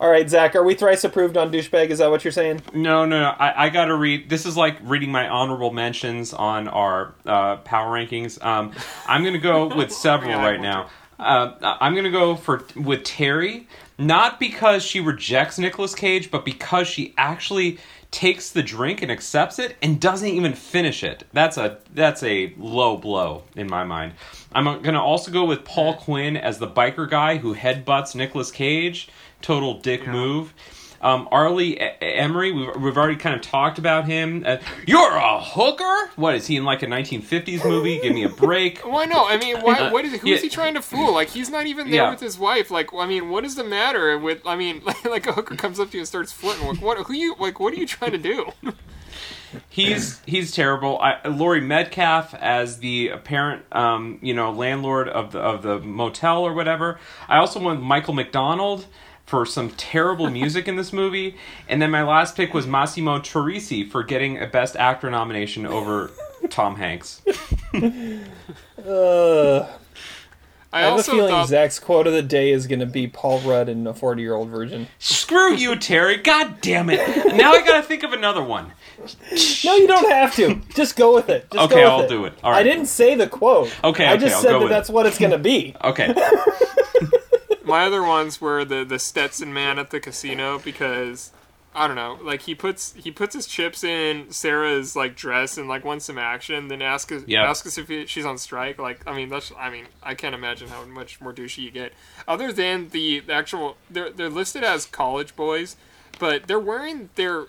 [0.02, 1.90] All right, Zach, are we thrice approved on douchebag?
[1.92, 2.64] Is that what you're saying?
[2.74, 3.30] No, no, no.
[3.38, 4.30] I, I got to read.
[4.32, 8.44] This is like reading my honorable mentions on our uh, power rankings.
[8.44, 8.74] Um,
[9.06, 10.90] I'm going to go with several Yeah, right now.
[11.20, 13.68] Uh, I'm going to go for with Terry,
[14.08, 17.78] not because she rejects Nicolas Cage, but because she actually
[18.12, 21.24] takes the drink and accepts it and doesn't even finish it.
[21.32, 24.14] That's a that's a low blow in my mind.
[24.54, 28.52] I'm going to also go with Paul Quinn as the biker guy who headbutts Nicolas
[28.52, 29.08] Cage.
[29.42, 30.54] Total dick move.
[31.02, 31.50] Um, R.
[31.52, 34.44] Lee E- Ermey, we've, we've already kind of talked about him.
[34.46, 36.12] Uh, You're a hooker?
[36.16, 38.00] What is he in like a 1950s movie?
[38.00, 38.80] Give me a break.
[38.86, 40.36] why no I mean why Uh, what is who yeah.
[40.36, 42.10] is he trying to fool like he's not even there Yeah.
[42.12, 45.34] with his wife like I mean what is the matter with I mean like a
[45.34, 47.78] hooker comes up to you and starts flirting like what who you like what are
[47.78, 48.52] you trying to do
[49.68, 50.98] He's he's terrible.
[51.00, 56.44] I, Laurie Metcalf as the apparent um, you know landlord of the of the motel
[56.44, 57.00] or whatever.
[57.28, 58.86] I also want Michael McDonald
[59.32, 61.38] for some terrible music in this movie,
[61.70, 66.12] and then my last pick was Massimo Troisi for getting a Best Actor nomination over
[66.50, 67.22] Tom Hanks.
[67.74, 69.70] Uh,
[70.74, 73.08] I, I have a feeling thought Zach's quote of the day is going to be
[73.08, 74.88] Paul Rudd in a 40 year old version.
[75.00, 76.18] Screw you, Terry!
[76.18, 77.00] God damn it!
[77.36, 78.74] Now I gotta think of another one.
[79.64, 80.56] No, you don't have to.
[80.76, 81.50] Just go with it.
[81.52, 82.10] Just Okay, go with I'll it.
[82.10, 82.34] do it.
[82.44, 82.60] All right.
[82.60, 83.74] I didn't say the quote.
[83.82, 84.76] Okay, I okay, just I'll said go that with it.
[84.76, 85.74] that's what it's going to be.
[85.84, 86.14] Okay.
[87.72, 91.32] my other ones were the the Stetson man at the casino because
[91.74, 95.70] I don't know, like he puts he puts his chips in Sarah's like dress and
[95.70, 97.48] like wants some action, then asks us Yep.
[97.48, 98.78] asks us if he, she's on strike.
[98.78, 101.94] Like I mean that's I mean I can't imagine how much more douchey you get.
[102.28, 105.78] Other than the, the actual they're they're listed as college boys,
[106.20, 107.46] but they're wearing their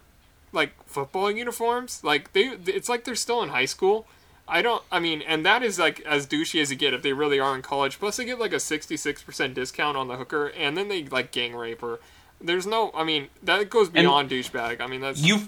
[0.53, 2.01] like football uniforms.
[2.05, 4.07] Like they, it's like they're still in high school.
[4.49, 4.83] I don't.
[4.91, 7.55] I mean, and that is like as douchey as you get if they really are
[7.55, 7.99] in college.
[7.99, 11.31] Plus, they get like a sixty-six percent discount on the hooker, and then they like
[11.31, 12.01] gang rape her.
[12.41, 12.91] There's no.
[12.95, 14.81] I mean, that goes beyond douchebag.
[14.81, 15.43] I mean, that's You,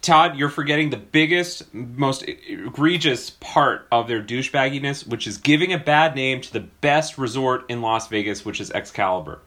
[0.00, 5.78] Todd, you're forgetting the biggest, most egregious part of their douchebagginess, which is giving a
[5.78, 9.40] bad name to the best resort in Las Vegas, which is Excalibur.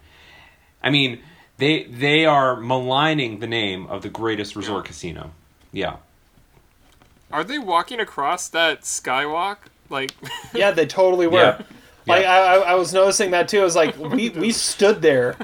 [0.83, 1.21] I mean,
[1.57, 5.31] they they are maligning the name of the greatest resort casino.
[5.71, 5.97] Yeah.
[7.35, 9.57] Are they walking across that skywalk?
[9.89, 10.11] Like,
[10.53, 11.37] Yeah, they totally were.
[11.39, 11.61] Yeah.
[12.07, 12.31] Like Yeah.
[12.31, 13.59] I, I, I was noticing that too.
[13.59, 15.35] I was like, we, we stood there,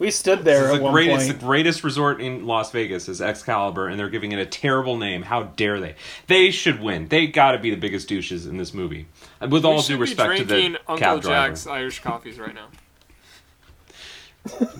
[0.00, 1.22] we stood there It's at the, one great, point.
[1.22, 4.96] it's the greatest resort in Las Vegas is Excalibur, and they're giving it a terrible
[4.96, 5.22] name.
[5.22, 5.94] How dare they?
[6.26, 7.06] They should win.
[7.06, 9.06] They got to be the biggest douches in this movie.
[9.40, 11.48] And With we all should due be respect to the Uncle cab driver.
[11.50, 12.66] Jack's Irish coffees right now.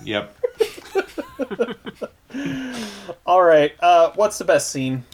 [0.04, 0.36] Yep.
[3.26, 5.04] All right, uh, what's the best scene?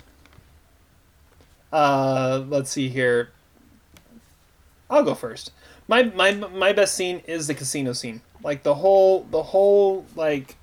[1.72, 3.30] Uh, let's see here.
[4.90, 5.52] I'll go first.
[5.88, 8.20] My my my best scene is the casino scene.
[8.42, 10.56] Like the whole the whole like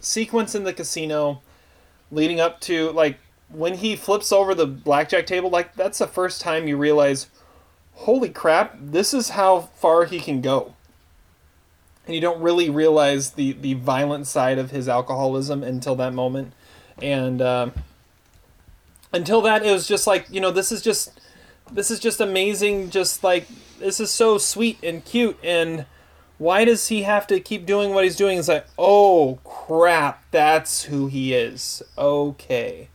[0.00, 1.42] sequence in the casino
[2.10, 6.40] leading up to like when he flips over the blackjack table like that's the first
[6.40, 7.28] time you realize
[7.94, 10.74] holy crap this is how far he can go
[12.06, 16.52] and you don't really realize the the violent side of his alcoholism until that moment
[17.02, 17.72] and um,
[19.12, 21.20] until that it was just like you know this is just
[21.72, 23.46] this is just amazing just like
[23.78, 25.86] this is so sweet and cute and
[26.38, 30.84] why does he have to keep doing what he's doing it's like oh crap that's
[30.84, 32.88] who he is okay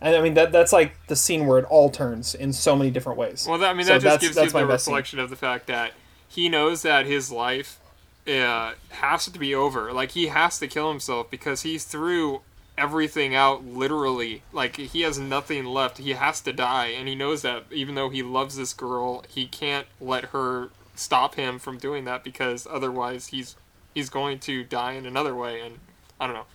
[0.00, 2.90] and i mean that that's like the scene where it all turns in so many
[2.90, 4.92] different ways Well, that, I mean, So that just gives you my the scene.
[4.94, 5.92] reflection of the fact that
[6.26, 7.80] he knows that his life
[8.26, 9.90] uh, has to be over.
[9.92, 12.42] Like, he has to kill himself because he's through
[12.78, 14.42] everything out literally.
[14.52, 15.98] Like, he has nothing left.
[15.98, 19.46] He has to die, and he knows that even though he loves this girl, he
[19.46, 23.54] can't let her stop him from doing that because otherwise he's
[23.94, 25.60] he's going to die in another way.
[25.60, 25.78] And
[26.18, 26.46] I don't know.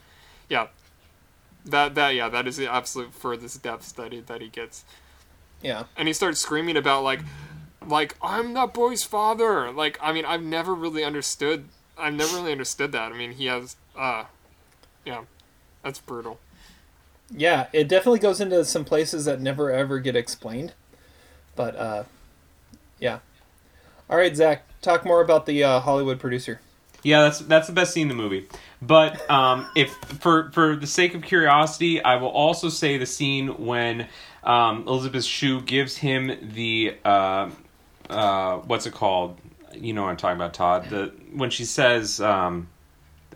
[0.49, 0.67] Yeah.
[1.65, 4.83] That that yeah, that is the absolute furthest depth study that he gets
[5.63, 7.21] yeah and he starts screaming about like
[7.87, 11.65] like i'm that boy's father like i mean i've never really understood
[11.97, 14.25] i've never really understood that i mean he has uh
[15.05, 15.21] yeah
[15.83, 16.39] that's brutal
[17.29, 20.73] yeah it definitely goes into some places that never ever get explained
[21.55, 22.03] but uh
[22.99, 23.19] yeah
[24.09, 26.59] all right zach talk more about the uh, hollywood producer
[27.03, 28.47] Yeah, that's that's the best scene in the movie.
[28.81, 33.65] But um, if for for the sake of curiosity, I will also say the scene
[33.65, 34.07] when
[34.43, 37.49] um, Elizabeth Shue gives him the uh,
[38.09, 39.37] uh, what's it called?
[39.73, 40.89] You know what I'm talking about, Todd.
[40.89, 42.67] The when she says, um,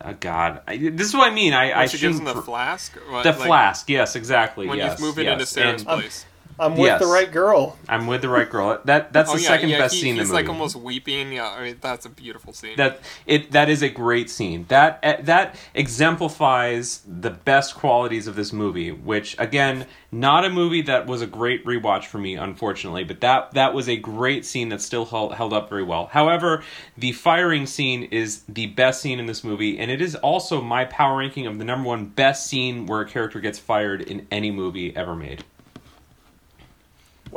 [0.04, 1.54] oh God, I, this is what I mean.
[1.54, 3.24] I I she gives him shouldn't the fr- flask what?
[3.24, 4.68] The Like, flask, yes, exactly.
[4.68, 5.34] when yes, he's moving yes.
[5.34, 6.26] into sarah's And- um, place
[6.60, 7.00] i'm with Yes.
[7.02, 8.82] the right girl I'm with the right girl.
[8.86, 10.44] That that's oh the yeah, second yeah, best he- scene in he's the movie.
[10.44, 13.90] like almost weeping yeah i mean that's a beautiful scene that it that is a
[13.90, 20.44] great scene that eh, that exemplifies the best qualities of this movie which again not
[20.46, 23.96] a movie that was a great rewatch for me unfortunately but that that was a
[23.98, 26.64] great scene that still held, held up very well however
[26.98, 30.86] the firing scene is the best scene in this movie and it is also my
[30.86, 34.50] power ranking of the number one best scene where a character gets fired in any
[34.52, 35.44] movie ever made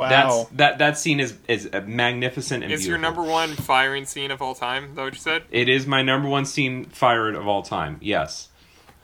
[0.01, 4.31] wow that's that that scene is is magnificent and it's your number one firing scene
[4.31, 7.35] of all time is that what you said It is my number one scene fired
[7.35, 7.97] of all time.
[8.01, 8.49] Yes.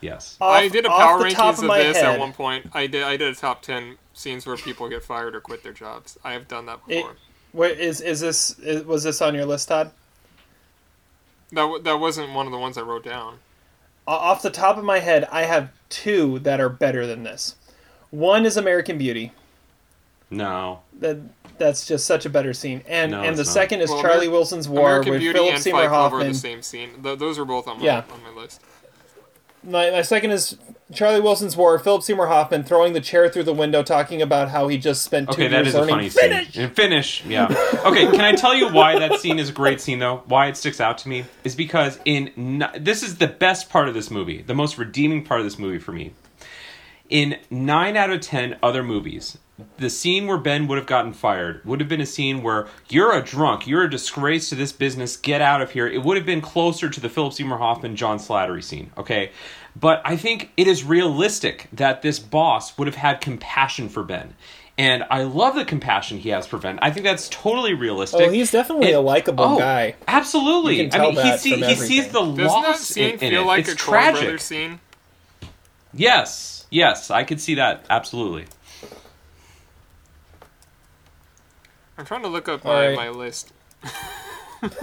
[0.02, 0.38] Yes.
[0.40, 2.68] I did a power rankings of of, this head- at one point.
[2.74, 3.02] I did.
[3.04, 6.18] I did a top ten scenes where people get fired or quit their jobs.
[6.24, 7.16] I have done that It, before.
[7.54, 9.92] wait, is is this is, was this on your list, Todd?
[11.52, 13.40] that that wasn't one of the ones I wrote down.
[14.08, 17.56] Off the top of my head, I have two that are better than this.
[18.10, 19.34] One is American Beauty.
[20.30, 20.80] No.
[21.00, 21.18] That
[21.58, 23.52] that's just such a better scene, and No, and the not.
[23.52, 26.00] second is Well, Charlie Ameri- Wilson's War American with Beauty Philip and Seymour Fight Club
[26.14, 26.28] are Hoffman.
[26.34, 26.90] the same scene.
[27.04, 28.04] Th- those are both on my Yeah.
[28.12, 28.62] on my list.
[29.64, 30.56] My, my second is
[30.94, 31.78] Charlie Wilson's War.
[31.80, 35.28] Philip Seymour Hoffman throwing the chair through the window, talking about how he just spent
[35.30, 36.64] two Okay, that years is a learning funny scene.
[36.64, 37.48] And finish, yeah.
[37.84, 40.22] Okay, can I tell you why that scene is a great scene though?
[40.28, 43.94] Why it sticks out to me is because in this is the best part of
[43.96, 46.14] this movie, the most redeeming part of this movie for me.
[47.10, 49.38] In nine out of ten other movies,
[49.78, 53.14] the scene where Ben would have gotten fired would have been a scene where you're
[53.14, 55.88] a drunk, you're a disgrace to this business, get out of here.
[55.88, 59.32] It would have been closer to the Philip Seymour Hoffman John Slattery scene, okay?
[59.76, 64.36] But I think it is realistic that this boss would have had compassion for Ben.
[64.78, 66.78] And I love the compassion he has for Ben.
[66.84, 68.22] I think that's totally realistic.
[68.22, 69.96] Oh, he's definitely a likable Oh, guy.
[70.08, 70.76] Absolutely.
[70.82, 72.44] You can I tell mean, he, that see, from he sees the everything.
[72.46, 73.46] Doesn't that scene in, in feel it.
[73.46, 74.22] like it's a tragic.
[74.22, 74.80] Brothers scene?
[75.94, 78.46] Yes, yes, I could see that absolutely.
[81.98, 82.96] I'm trying to look up All my, right.
[82.96, 83.52] my list.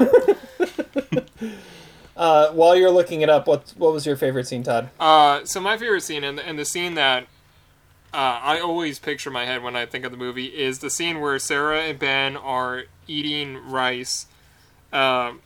[2.16, 4.88] Uh, while you're looking it up, what what was your favorite scene, Todd?
[5.00, 7.24] Uh, so my favorite scene and, and the scene that
[8.12, 10.90] uh, I always picture in my head when I think of the movie is the
[10.90, 14.26] scene where Sarah and Ben are eating rice
[14.92, 15.40] um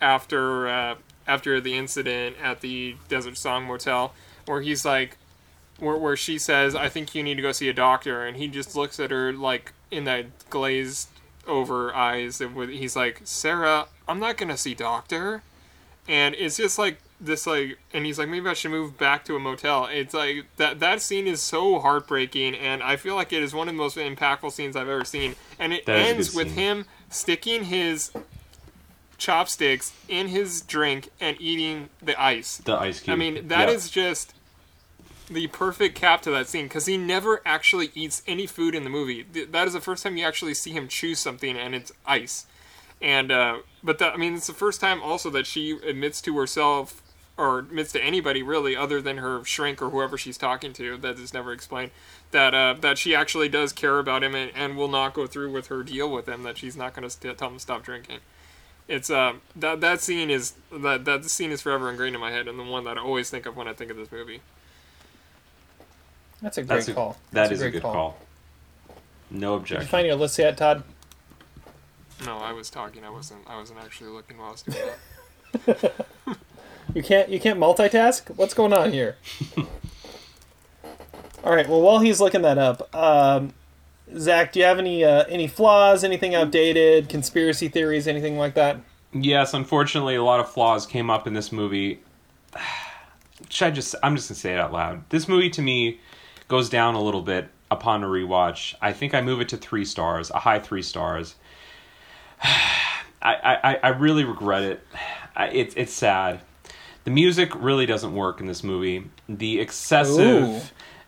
[0.00, 0.94] after uh,
[1.28, 4.14] after the incident at the Desert Song Motel,
[4.46, 5.18] where he's like,
[5.78, 8.48] where, where she says, "I think you need to go see a doctor," and he
[8.48, 11.08] just looks at her like in that glazed
[11.46, 15.42] over eyes, and with he's like, "Sarah, I'm not gonna see doctor."
[16.08, 19.34] and it's just like this like and he's like maybe i should move back to
[19.34, 23.42] a motel it's like that that scene is so heartbreaking and i feel like it
[23.42, 26.34] is one of the most impactful scenes i've ever seen and it That is ends
[26.36, 26.56] with scene.
[26.58, 28.12] him sticking his
[29.18, 33.14] chopsticks in his drink and eating the ice The ice cube.
[33.14, 34.04] i mean that is Yeah.
[34.04, 34.34] just
[35.28, 38.90] the perfect cap to that scene because he never actually eats any food in the
[38.90, 42.46] movie that is the first time you actually see him choose something and it's ice
[43.00, 46.36] and uh, but that, I mean, it's the first time also that she admits to
[46.38, 47.02] herself
[47.36, 50.96] or admits to anybody really, other than her shrink or whoever she's talking to.
[50.96, 51.90] That is never explained.
[52.30, 55.52] That uh, that she actually does care about him and, and will not go through
[55.52, 56.42] with her deal with him.
[56.42, 58.20] That she's not going to tell him to stop drinking.
[58.88, 62.46] It's uh that that scene is that that scene is forever ingrained in my head
[62.46, 64.40] and the one that I always think of when I think of this movie.
[66.42, 67.16] That's a great That's a, call.
[67.32, 68.16] that That's is a, good call.
[69.30, 69.82] No Did objection.
[69.86, 70.82] you find your list yet, Todd?
[72.24, 73.04] No, I was talking.
[73.04, 73.40] I wasn't.
[73.46, 74.78] I wasn't actually looking while I was doing
[75.66, 76.06] that.
[76.94, 78.34] You can't you can't multitask.
[78.36, 79.16] What's going on here?
[81.44, 81.68] All right.
[81.68, 83.52] Well, while he's looking that up, um,
[84.16, 86.04] Zach, do you have any uh, any flaws?
[86.04, 87.08] Anything outdated?
[87.08, 88.08] Conspiracy theories?
[88.08, 88.78] Anything like that?
[89.12, 92.00] Yes, unfortunately, a lot of flaws came up in this movie.
[93.50, 93.94] Should I just?
[94.02, 95.08] I'm just gonna say it out loud.
[95.10, 96.00] This movie to me
[96.48, 98.74] goes down a little bit upon a rewatch.
[98.80, 101.34] I think I move it to three stars, a high three stars.
[103.22, 104.86] I, I, I really regret it.
[105.34, 106.40] I, it's it's sad.
[107.04, 109.10] The music really doesn't work in this movie.
[109.28, 110.60] The excessive, Ooh.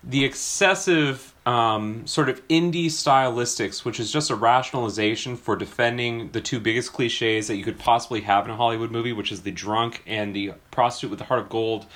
[0.04, 6.40] the excessive um, sort of indie stylistics, which is just a rationalization for defending the
[6.40, 9.50] two biggest cliches that you could possibly have in a Hollywood movie, which is the
[9.50, 11.86] drunk and the prostitute with the heart of gold.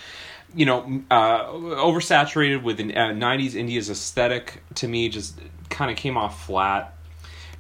[0.55, 5.39] You know, uh, oversaturated with the uh, '90s India's aesthetic to me just
[5.71, 6.95] kind of came off flat.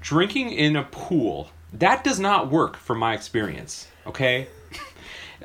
[0.00, 3.86] Drinking in a pool that does not work from my experience.
[4.06, 4.48] Okay.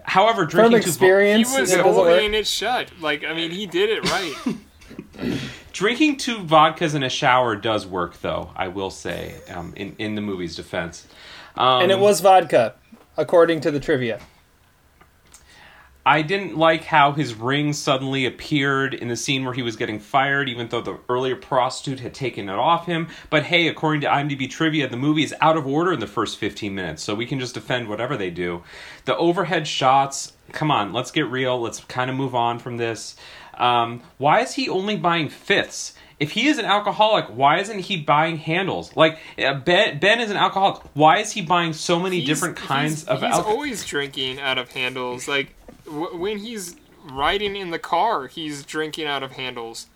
[0.04, 2.10] However, drinking From to vo- experience, He was it doesn't work.
[2.10, 2.92] holding it shut.
[3.02, 4.56] Like I mean, he did it right.
[5.74, 8.52] Drinking two vodkas in a shower does work, though.
[8.56, 11.08] I will say, um, in in the movie's defense,
[11.56, 12.76] um, and it was vodka,
[13.16, 14.20] according to the trivia.
[16.08, 20.00] I didn't like how his ring suddenly appeared in the scene where he was getting
[20.00, 23.10] fired, even though the earlier prostitute had taken it off him.
[23.30, 26.38] But hey, according to IMDb trivia, the movie is out of order in the first
[26.38, 28.64] 15 minutes, so we can just defend whatever they do.
[29.04, 31.60] The overhead shots, come on, let's get real.
[31.60, 33.18] Let's kind of move on from this.
[33.56, 35.94] Um, why is he only buying fifths?
[36.22, 38.96] If he is an alcoholic, why isn't he buying handles?
[38.96, 40.82] Like uh, Ben, Ben is an alcoholic.
[40.94, 43.52] Why is he buying so many He's- different kinds he's, of He's alcohol?
[43.52, 45.28] always drinking out of handles.
[45.28, 45.54] Like
[45.88, 46.76] w- when he's
[47.10, 49.88] riding in the car, he's drinking out of handles.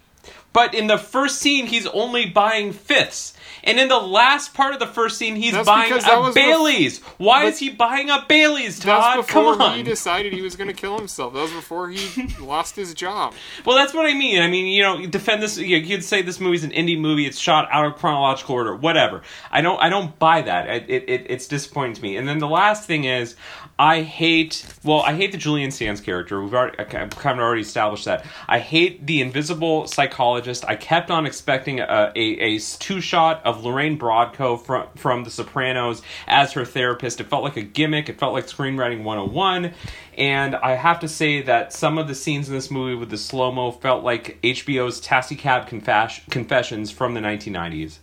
[0.53, 3.33] But in the first scene, he's only buying fifths.
[3.63, 6.99] And in the last part of the first scene, he's That's buying a bef- Bailey's.
[7.17, 9.17] Why is he buying a Bailey's, Todd?
[9.17, 9.77] That's before Come on.
[9.77, 11.33] he decided he was going to kill himself.
[11.33, 13.33] That was before he lost his job.
[13.65, 14.41] Well, that's what I mean.
[14.41, 15.57] I mean, you know, defend this.
[15.57, 17.25] You could say this movie's an indie movie.
[17.25, 18.75] It's shot out of chronological order.
[18.75, 19.21] Whatever.
[19.51, 19.79] I don't.
[19.81, 20.69] I don't buy that.
[20.69, 22.17] It, it, it it's disappointing to me.
[22.17, 23.35] And then the last thing is,
[23.81, 24.63] I hate.
[24.83, 26.39] Well, I hate the Julian Sands character.
[26.39, 28.23] We've already kind of already established that.
[28.47, 30.63] I hate the invisible psychologist.
[30.67, 35.31] I kept on expecting a a, a two shot of Lorraine Bracco from from The
[35.31, 37.21] Sopranos as her therapist.
[37.21, 38.07] It felt like a gimmick.
[38.07, 39.73] It felt like screenwriting 101.
[40.15, 43.17] And I have to say that some of the scenes in this movie with the
[43.17, 47.97] slow mo felt like HBO's Taxi Cab Confess- Confessions from the 1990s.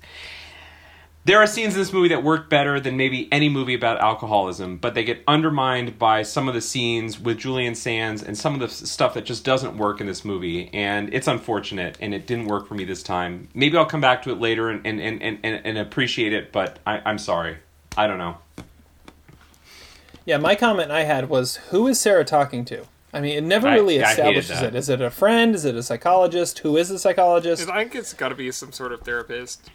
[1.25, 4.79] There are scenes in this movie that work better than maybe any movie about alcoholism,
[4.79, 8.61] but they get undermined by some of the scenes with Julian Sands and some of
[8.61, 10.71] the stuff that just doesn't work in this movie.
[10.73, 13.49] And it's unfortunate, and it didn't work for me this time.
[13.53, 16.79] Maybe I'll come back to it later and, and, and, and, and appreciate it, but
[16.87, 17.59] I, I'm sorry.
[17.95, 18.39] I don't know.
[20.25, 22.87] Yeah, my comment I had was, who is Sarah talking to?
[23.13, 24.75] I mean, it never really I establishes that.
[24.75, 24.75] it.
[24.75, 25.55] Is it a friend?
[25.55, 26.61] Is it a psychologist?
[26.61, 27.69] Who is the psychologist?
[27.69, 29.71] I think it's got to be some sort of therapist.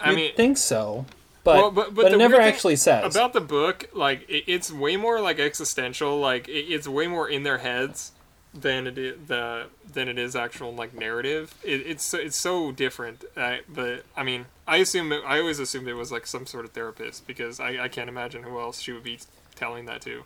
[0.00, 1.06] I You'd mean, think so,
[1.44, 3.14] but Well, but, the it never actually says.
[3.14, 3.88] about the book.
[3.94, 6.18] Like it, it's way more like existential.
[6.18, 8.12] Like it, it's way more in their heads
[8.54, 11.54] than it is the than it is actual like narrative.
[11.62, 13.24] It, it's so- it's so different.
[13.36, 16.64] Uh, but I mean, I assume it, I always assumed it was like some sort
[16.64, 19.18] of therapist because I, I can't imagine who else she would be
[19.54, 20.24] telling that to.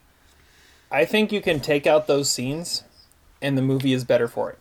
[0.91, 2.85] I think you can take out those scenes,
[3.41, 4.59] and the movie is better for it.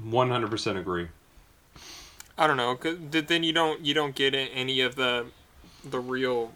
[0.00, 1.08] One hundred percent agree.
[2.36, 2.74] I don't know.
[2.74, 5.26] Cause then you don't you don't get any of the
[5.84, 6.52] the real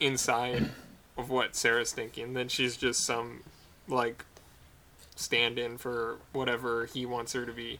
[0.00, 0.70] inside
[1.16, 2.34] of what Sarah's thinking.
[2.34, 3.42] Then she's just some
[3.88, 4.24] like
[5.14, 7.78] stand-in for whatever he wants her to be.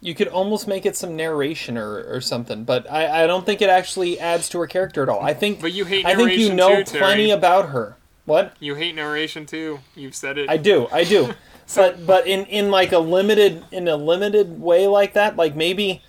[0.00, 3.62] You could almost make it some narration or, or something, but I, I don't think
[3.62, 5.22] it actually adds to her character at all.
[5.22, 7.00] I think But you hate I think you know too, Terry.
[7.00, 7.96] plenty about her.
[8.26, 8.54] What?
[8.60, 9.80] You hate narration too.
[9.96, 10.50] You've said it.
[10.50, 11.32] I do, I do.
[11.74, 16.02] but but in in like a limited in a limited way like that, like maybe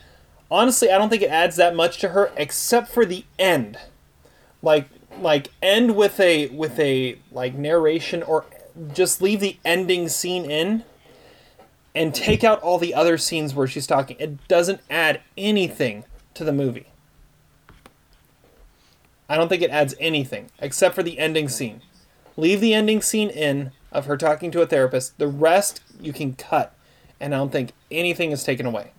[0.56, 3.78] honestly, I don't think it adds that much to her except for the end.
[4.62, 4.88] Like
[5.20, 8.46] like end with a with a like narration or
[8.94, 10.84] just leave the ending scene in
[11.94, 14.18] and take out all the other scenes where she's talking.
[14.20, 16.88] It doesn't add anything to the movie.
[19.28, 21.82] I don't think it adds anything except for the ending scene.
[22.38, 25.18] Leave the ending scene in of her talking to a therapist.
[25.18, 26.76] The rest you can cut,
[27.20, 28.92] and I don't think anything is taken away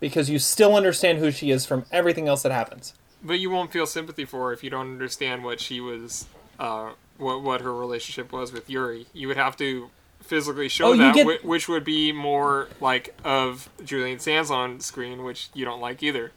[0.00, 2.94] because you still understand who she is from everything else that happens.
[3.22, 6.26] But you won't feel sympathy for her if you don't understand what she was,
[6.58, 9.06] uh, what what her relationship was with Yuri.
[9.12, 9.90] You would have to
[10.22, 14.80] physically show Oh, that, get- whi- which would be more like of Julian Sands on
[14.80, 16.32] screen, which you don't like either.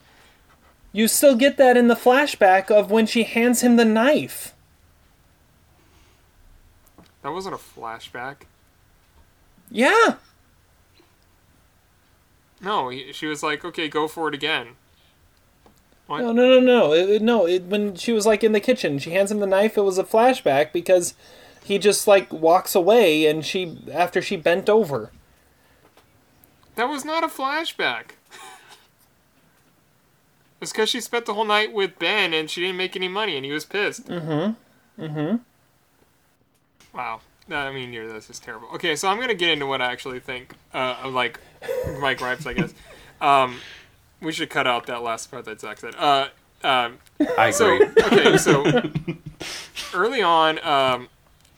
[0.92, 4.54] You still get that in the flashback of when she hands him the knife.
[7.22, 8.44] That wasn't a flashback.
[9.72, 10.16] Yeah.
[12.64, 14.70] No, he, she was like, "Okay, go for it again."
[16.08, 16.22] What?
[16.22, 16.94] No, no, no, no.
[16.94, 19.78] It, no, it, when she was like in the kitchen, she hands him the knife.
[19.78, 21.14] It was a flashback because
[21.64, 25.12] he just like walks away and she after she bent over.
[26.76, 28.12] That was not a flashback.
[30.62, 33.36] It's because she spent the whole night with Ben and she didn't make any money
[33.36, 34.08] and he was pissed.
[34.08, 35.04] Mm-hmm.
[35.04, 35.36] Mm-hmm.
[36.96, 37.20] Wow.
[37.48, 38.70] No, I mean, you're, this is terrible.
[38.76, 41.40] Okay, so I'm gonna get into what I actually think uh, of like
[42.00, 42.74] my gripes, I guess.
[43.20, 43.60] Um,
[44.22, 45.96] we should cut out that last part that Zach said.
[45.96, 46.30] Uh,
[46.64, 47.00] um,
[47.38, 48.04] I so, agree.
[48.04, 48.64] okay, so
[49.94, 51.10] early on, um,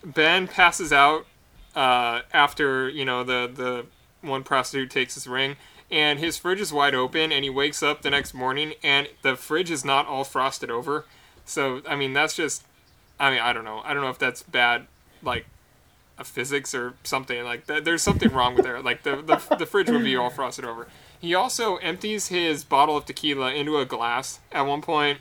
[0.03, 1.27] Ben passes out
[1.75, 3.85] uh, after you know the the
[4.27, 5.55] one prostitute takes his ring,
[5.91, 9.35] and his fridge is wide open, and he wakes up the next morning, and the
[9.35, 11.05] fridge is not all frosted over.
[11.45, 12.63] So I mean, that's just,
[13.19, 14.87] I mean, I don't know, I don't know if that's bad,
[15.21, 15.45] like
[16.17, 17.85] a physics or something like that.
[17.85, 18.81] There's something wrong with there.
[18.81, 20.87] Like the, the the fridge would be all frosted over.
[21.19, 25.19] He also empties his bottle of tequila into a glass at one point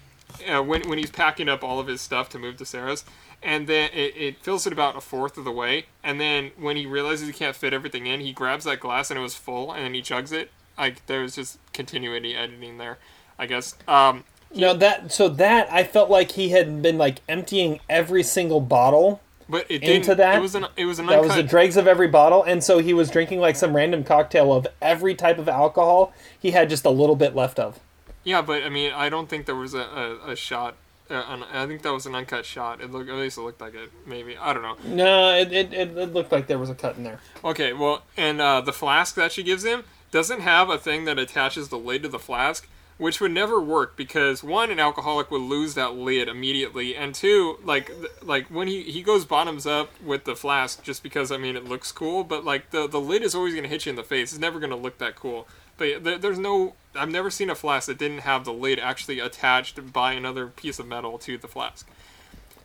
[0.48, 3.04] uh, when when he's packing up all of his stuff to move to Sarah's,
[3.42, 5.86] and then it, it fills it about a fourth of the way.
[6.02, 9.18] And then when he realizes he can't fit everything in, he grabs that glass and
[9.18, 10.50] it was full, and then he chugs it.
[10.78, 12.98] Like there's just continuity editing there,
[13.38, 13.76] I guess.
[13.88, 18.60] Um, No, that so that I felt like he had been like emptying every single
[18.60, 20.36] bottle but it into that.
[20.38, 22.78] It was an it was an that was the dregs of every bottle, and so
[22.78, 26.12] he was drinking like some random cocktail of every type of alcohol.
[26.38, 27.80] He had just a little bit left of.
[28.24, 30.76] Yeah, but I mean, I don't think there was a, a, a shot.
[31.10, 32.80] Uh, an, I think that was an uncut shot.
[32.80, 33.90] It looked at least it looked like it.
[34.06, 34.76] Maybe I don't know.
[34.86, 37.20] No, it, it, it, it looked like there was a cut in there.
[37.44, 41.18] Okay, well, and uh, the flask that she gives him doesn't have a thing that
[41.18, 42.66] attaches the lid to the flask,
[42.96, 47.58] which would never work because one, an alcoholic would lose that lid immediately, and two,
[47.64, 51.36] like th- like when he, he goes bottoms up with the flask, just because I
[51.36, 53.96] mean it looks cool, but like the the lid is always gonna hit you in
[53.96, 54.32] the face.
[54.32, 55.48] It's never gonna look that cool.
[55.76, 59.18] But there, there's no, I've never seen a flask that didn't have the lid actually
[59.18, 61.88] attached by another piece of metal to the flask.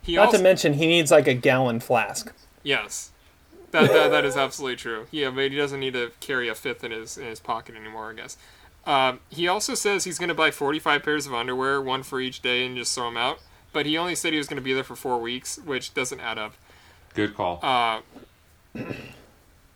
[0.04, 2.32] He Not also, to mention, he needs like a gallon flask.
[2.62, 3.12] Yes,
[3.72, 5.08] that, that that is absolutely true.
[5.12, 8.12] Yeah, but he doesn't need to carry a fifth in his in his pocket anymore.
[8.12, 8.38] I guess.
[8.90, 12.42] Um, he also says he's going to buy 45 pairs of underwear, one for each
[12.42, 13.40] day, and just throw them out.
[13.72, 16.20] But he only said he was going to be there for four weeks, which doesn't
[16.20, 16.56] add up.
[17.14, 17.60] Good call.
[17.62, 18.02] Uh,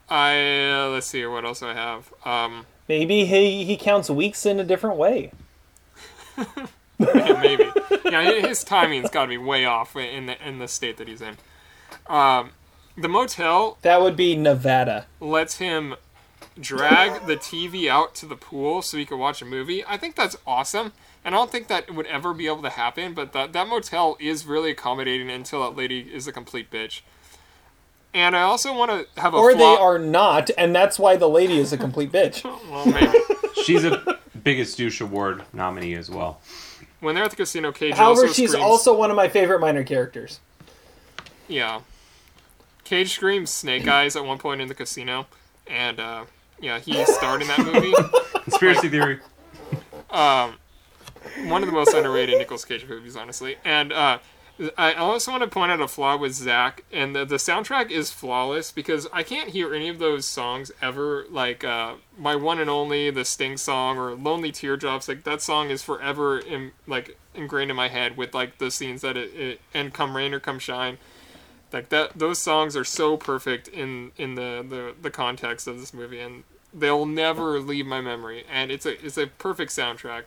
[0.09, 2.11] I uh, let's see what else I have.
[2.25, 5.31] Um, Maybe he he counts weeks in a different way.
[6.97, 7.69] yeah, maybe.
[8.05, 11.21] Yeah, his timing's got to be way off in the in the state that he's
[11.21, 11.37] in.
[12.07, 12.51] Um,
[12.97, 15.05] the motel That would be Nevada.
[15.19, 15.95] lets him
[16.59, 19.83] drag the TV out to the pool so he can watch a movie.
[19.85, 20.93] I think that's awesome.
[21.25, 24.17] And I don't think that would ever be able to happen, but that, that motel
[24.19, 27.01] is really accommodating until that lady is a complete bitch.
[28.13, 31.29] And I also want to have a Or they are not, and that's why the
[31.29, 32.43] lady is a complete bitch.
[32.69, 33.17] well, maybe.
[33.63, 36.41] She's a biggest douche award nominee as well.
[36.99, 39.59] when they're at the casino, Cage However, also she's screams, also one of my favorite
[39.59, 40.39] minor characters.
[41.47, 41.81] yeah.
[42.83, 45.25] Cage screams Snake Eyes at one point in the casino,
[45.65, 46.25] and uh,
[46.63, 47.93] yeah, he starred in that movie.
[48.43, 49.19] Conspiracy theory.
[50.09, 50.55] Um,
[51.45, 53.57] one of the most underrated Nicolas Cage movies, honestly.
[53.65, 54.19] And uh,
[54.77, 58.11] I also want to point out a flaw with Zach, and the, the soundtrack is
[58.11, 61.25] flawless because I can't hear any of those songs ever.
[61.29, 65.09] Like uh, my one and only, the Sting song, or Lonely Teardrops.
[65.09, 69.01] Like that song is forever in, like ingrained in my head with like the scenes
[69.01, 70.97] that it, it and Come Rain or Come Shine.
[71.73, 75.93] Like that, those songs are so perfect in in the, the, the context of this
[75.93, 76.43] movie, and
[76.73, 78.43] they'll never leave my memory.
[78.51, 80.23] And it's a it's a perfect soundtrack.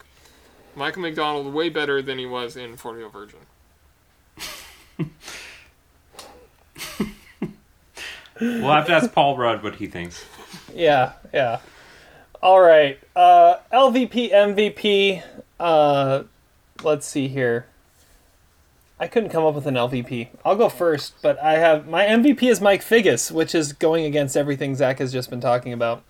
[0.74, 3.40] Michael McDonald way better than he was in Forty Year Virgin.
[8.40, 10.24] We'll have to ask Paul Rudd what he thinks.
[10.74, 11.60] Yeah, yeah.
[12.42, 12.98] All right.
[13.14, 15.22] Uh, LVP, MVP.
[15.58, 16.24] Uh,
[16.82, 17.66] let's see here.
[19.00, 20.28] I couldn't come up with an LVP.
[20.44, 24.36] I'll go first, but I have my MVP is Mike Figgis, which is going against
[24.36, 26.02] everything Zach has just been talking about.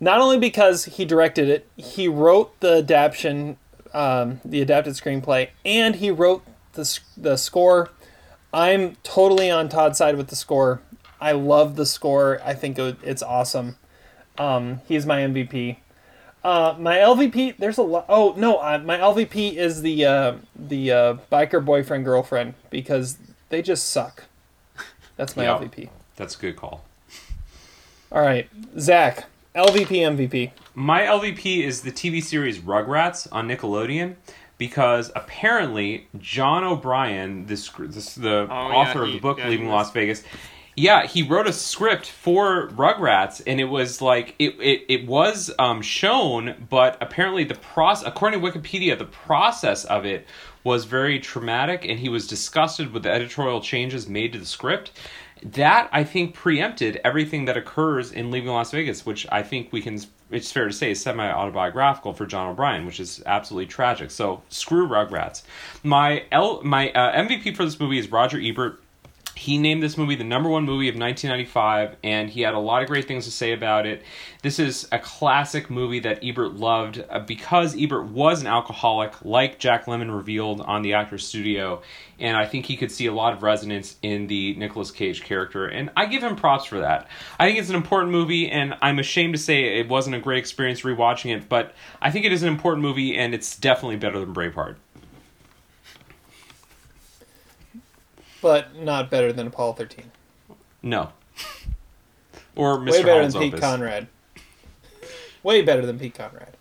[0.00, 3.56] Not only because he directed it, he wrote the adaptation,
[3.92, 7.90] um, the adapted screenplay, and he wrote the the score.
[8.52, 10.80] I'm totally on Todd's side with the score.
[11.20, 12.40] I love the score.
[12.44, 13.76] I think it, it's awesome.
[14.38, 15.78] Um, he's my MVP.
[16.42, 18.04] Uh, my LVP, there's a lot.
[18.08, 23.16] Oh no, uh, my LVP is the uh, the uh, biker boyfriend girlfriend because
[23.48, 24.24] they just suck.
[25.16, 25.58] That's my Yeah.
[25.58, 25.88] LVP.
[26.16, 26.84] That's a good call.
[28.12, 28.48] All right,
[28.78, 30.50] Zach, LVP, MVP.
[30.74, 34.16] My LVP is the TV series Rugrats on Nickelodeon
[34.58, 39.68] because apparently John O'Brien, this, this the Oh, yeah, author of the book yeah, Leaving
[39.68, 40.24] Las Vegas,
[40.76, 45.52] yeah, he wrote a script for Rugrats, and it was like it it, it was
[45.60, 50.26] um, shown, but apparently the process, according to Wikipedia, the process of it
[50.64, 54.90] was very traumatic, and he was disgusted with the editorial changes made to the script.
[55.44, 59.82] That I think preempted everything that occurs in Leaving Las Vegas, which I think we
[59.82, 60.00] can.
[60.30, 64.10] It's fair to say is semi autobiographical for John O'Brien, which is absolutely tragic.
[64.10, 65.42] So screw Rugrats.
[65.82, 68.82] My L, my uh, MVP for this movie is Roger Ebert.
[69.36, 72.82] He named this movie the number one movie of 1995, and he had a lot
[72.82, 74.02] of great things to say about it.
[74.42, 79.58] This is a classic movie that Ebert loved uh, because Ebert was an alcoholic, like
[79.58, 81.82] Jack Lemmon revealed on the Actors Studio,
[82.20, 85.66] and I think he could see a lot of resonance in the Nicolas Cage character,
[85.66, 87.08] and I give him props for that.
[87.40, 90.38] I think it's an important movie, and I'm ashamed to say it wasn't a great
[90.38, 94.20] experience rewatching it, but I think it is an important movie, and it's definitely better
[94.20, 94.76] than Braveheart.
[98.44, 100.10] But not better than Apollo 13.
[100.82, 101.12] No.
[102.56, 102.90] or Mr.
[102.90, 103.60] Way better Hall's than Pete Opus.
[103.60, 104.06] Conrad.
[105.42, 106.54] Way better than Pete Conrad.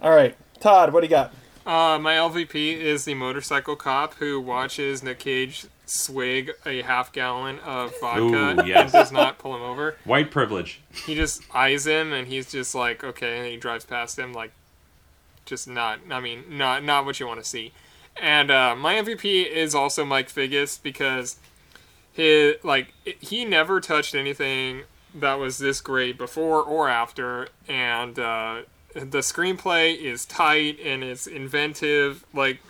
[0.00, 1.32] All right, Todd, what do you got?
[1.64, 7.60] Uh, my LVP is the motorcycle cop who watches Nick Cage swig a half gallon
[7.60, 8.82] of vodka Ooh, yes.
[8.82, 9.96] and does not pull him over.
[10.04, 10.80] White privilege.
[11.06, 14.50] He just eyes him and he's just like, okay, and he drives past him like,
[15.44, 16.00] just not.
[16.10, 17.72] I mean, not not what you want to see.
[18.16, 21.38] And uh, my MVP is also Mike Figgis because
[22.12, 24.82] his like he never touched anything
[25.14, 28.62] that was this great before or after, and uh,
[28.94, 32.60] the screenplay is tight and it's inventive, like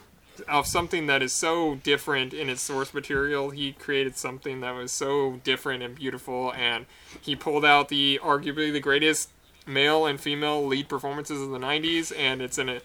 [0.49, 3.51] of something that is so different in its source material.
[3.51, 6.87] He created something that was so different and beautiful, and
[7.21, 9.31] he pulled out the arguably the greatest
[9.67, 12.81] male and female lead performances of the '90s, and it's in a,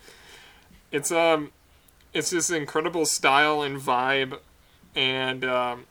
[0.92, 1.52] it's um,
[2.14, 4.40] it's this incredible style and vibe,
[4.96, 5.86] and um,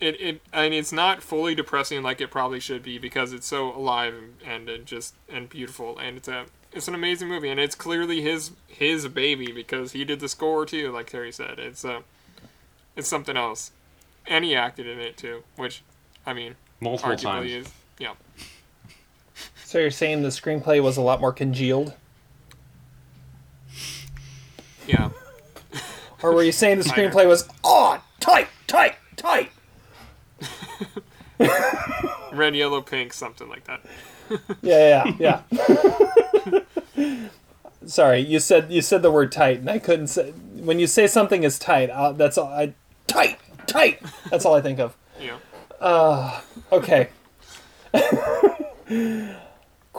[0.00, 3.46] it it I mean it's not fully depressing like it probably should be because it's
[3.46, 4.14] so alive
[4.46, 8.20] and, and just and beautiful, and it's a it's an amazing movie, and it's clearly
[8.22, 11.58] his his baby because he did the score too, like Terry said.
[11.58, 12.00] It's uh,
[12.96, 13.72] it's something else,
[14.26, 15.82] and he acted in it too, which,
[16.26, 17.50] I mean, Multiple times.
[17.50, 17.66] is
[17.98, 18.14] yeah.
[19.64, 21.94] So you're saying the screenplay was a lot more congealed,
[24.86, 25.10] Yeah.
[26.22, 29.50] Or were you saying the screenplay was oh tight, tight, tight?
[32.32, 33.80] Red, yellow, pink, something like that.
[34.62, 35.42] Yeah, yeah,
[36.96, 37.18] yeah.
[37.86, 40.30] Sorry, you said you said the word tight, and I couldn't say.
[40.30, 42.48] When you say something is tight, uh, that's all.
[42.48, 42.74] I
[43.06, 44.02] tight, tight.
[44.30, 44.96] That's all I think of.
[45.20, 45.38] Yeah.
[45.80, 46.40] Uh,
[46.70, 47.08] okay.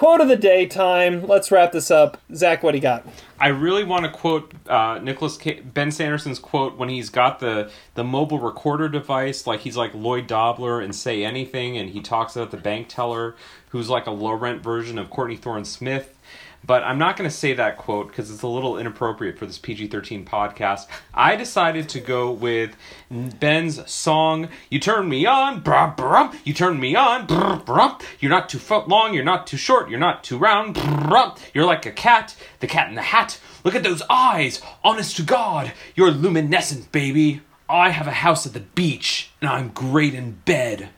[0.02, 1.28] Quote of the day time.
[1.28, 2.18] Let's wrap this up.
[2.34, 3.06] Zach, what do you got?
[3.40, 7.70] I really want to quote uh, Nicholas K- Ben Sanderson's quote when he's got the
[7.94, 12.36] the mobile recorder device, like he's like Lloyd Dobler and Say Anything, and he talks
[12.36, 13.36] about the bank teller
[13.70, 16.18] who's like a low rent version of Courtney Thorne Smith.
[16.64, 19.58] But I'm not going to say that quote because it's a little inappropriate for this
[19.58, 20.88] PG 13 podcast.
[21.14, 22.76] I decided to go with
[23.10, 26.38] Ben's song, You Turn Me On, brum, brum.
[26.44, 27.98] You Turn Me On, brum, brum.
[28.20, 31.38] You're not too foot long, you're not too short, you're not too round, brah.
[31.54, 33.40] You're like a cat, the cat in the hat.
[33.64, 37.42] Look at those eyes, honest to God, you're luminescent, baby.
[37.68, 40.90] I have a house at the beach, and I'm great in bed.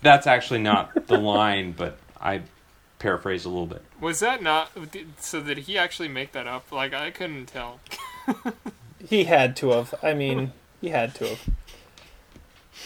[0.00, 2.42] That's actually not the line, but I
[3.02, 3.82] paraphrased a little bit.
[4.00, 4.70] Was that not?
[5.18, 6.70] So did he actually make that up?
[6.70, 7.80] Like I couldn't tell.
[9.08, 9.94] he had to have.
[10.02, 11.40] I mean, he had to have.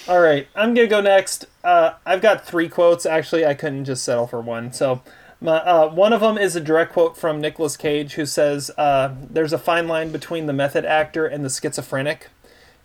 [0.09, 1.45] All right, I'm gonna go next.
[1.63, 3.05] Uh, I've got three quotes.
[3.05, 4.73] Actually, I couldn't just settle for one.
[4.73, 5.03] So,
[5.41, 9.15] my, uh, one of them is a direct quote from Nicolas Cage, who says, uh,
[9.31, 12.29] "There's a fine line between the method actor and the schizophrenic,"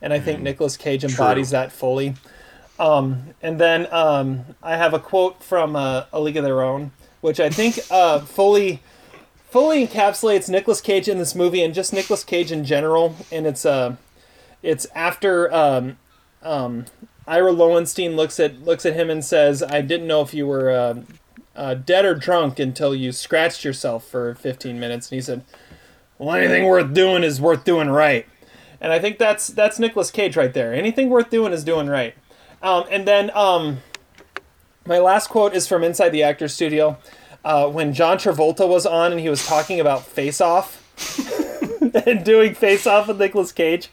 [0.01, 1.59] and I think mm, Nicolas Cage embodies true.
[1.59, 2.15] that fully.
[2.77, 6.91] Um, and then um, I have a quote from uh, A League of Their Own,
[7.21, 8.81] which I think uh, fully
[9.51, 13.15] fully encapsulates Nicolas Cage in this movie and just Nicolas Cage in general.
[13.31, 13.95] And it's uh,
[14.63, 15.97] it's after um,
[16.41, 16.85] um,
[17.27, 20.71] Ira Lowenstein looks at looks at him and says, "I didn't know if you were
[20.71, 21.01] uh,
[21.55, 25.43] uh, dead or drunk until you scratched yourself for 15 minutes." And he said,
[26.17, 28.25] "Well, anything worth doing is worth doing right."
[28.79, 30.73] And I think that's that's Nicolas Cage right there.
[30.73, 32.15] Anything worth doing is doing right.
[32.63, 33.79] Um, and then um,
[34.85, 36.97] my last quote is from Inside the Actors Studio.
[37.43, 40.77] Uh, when John Travolta was on and he was talking about Face Off
[42.05, 43.89] and doing Face Off with Nicolas Cage,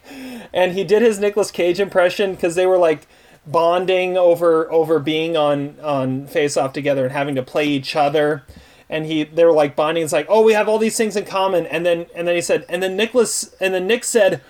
[0.53, 3.07] and he did his Nicolas Cage impression because they were like
[3.47, 8.45] bonding over over being on on Face Off together and having to play each other.
[8.91, 10.03] And he, they were like bonding.
[10.03, 11.67] It's like, oh, we have all these things in common.
[11.67, 14.41] And then, and then he said, and then Nicholas, and then Nick said,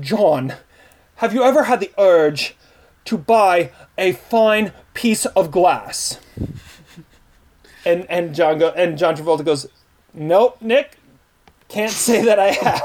[0.00, 0.52] John,
[1.16, 2.54] have you ever had the urge
[3.06, 6.20] to buy a fine piece of glass.
[7.84, 9.66] And and John go and John Travolta goes,
[10.12, 10.98] Nope, Nick,
[11.68, 12.84] can't say that I have.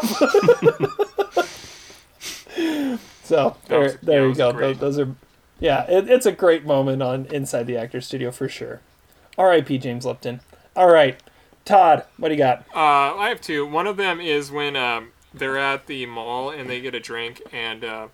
[3.23, 4.52] so there, was, there you go.
[4.52, 5.15] Those, those, are,
[5.60, 8.81] yeah, it, it's a great moment on Inside the Actor Studio for sure.
[9.38, 9.77] R.I.P.
[9.77, 10.41] James Lipton.
[10.76, 11.22] All right,
[11.65, 12.65] Todd, what do you got?
[12.76, 13.65] Uh, I have two.
[13.65, 17.41] One of them is when um, they're at the mall and they get a drink
[17.52, 17.84] and.
[17.84, 18.07] Uh,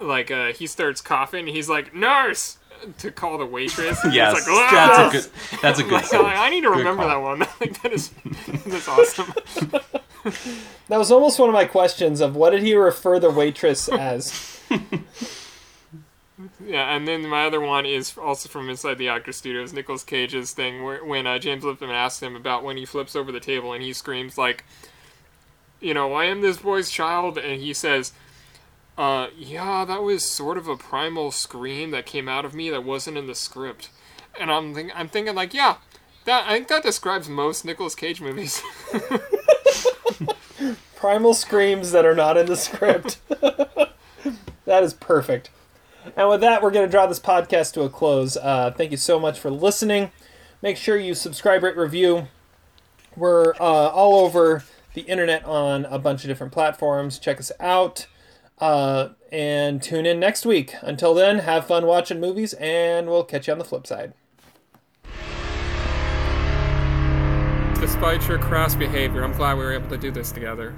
[0.00, 1.46] like uh, he starts coughing.
[1.46, 2.58] He's like, "Nurse!"
[2.98, 3.98] to call the waitress.
[4.10, 5.60] yes, like, that's a good.
[5.62, 5.92] That's a good.
[5.92, 7.40] like, I need to remember that one.
[7.60, 8.10] like that is
[8.66, 9.32] that's awesome.
[10.88, 14.60] that was almost one of my questions of what did he refer the waitress as?
[16.64, 20.52] yeah, and then my other one is also from inside the actor studios, Nicolas Cage's
[20.52, 23.72] thing, where when uh, James Lipton asks him about when he flips over the table
[23.72, 24.64] and he screams like,
[25.80, 28.12] you know, I am this boy's child, and he says
[29.00, 32.84] uh, yeah, that was sort of a primal scream that came out of me that
[32.84, 33.88] wasn't in the script.
[34.38, 35.76] And I'm think- I'm thinking like, yeah,
[36.26, 38.60] that I think that describes most Nicolas Cage movies.
[40.96, 43.20] primal screams that are not in the script.
[43.30, 45.48] that is perfect.
[46.14, 48.36] And with that, we're going to draw this podcast to a close.
[48.36, 50.12] Uh, thank you so much for listening.
[50.60, 52.28] Make sure you subscribe, rate, review.
[53.16, 54.62] We're uh, all over
[54.92, 57.18] the internet on a bunch of different platforms.
[57.18, 58.06] Check us out.
[58.60, 60.74] Uh, and tune in next week.
[60.82, 64.12] Until then, have fun watching movies, and we'll catch you on the flip side.
[67.80, 70.74] Despite your crass behavior, I'm glad we were able to do this together.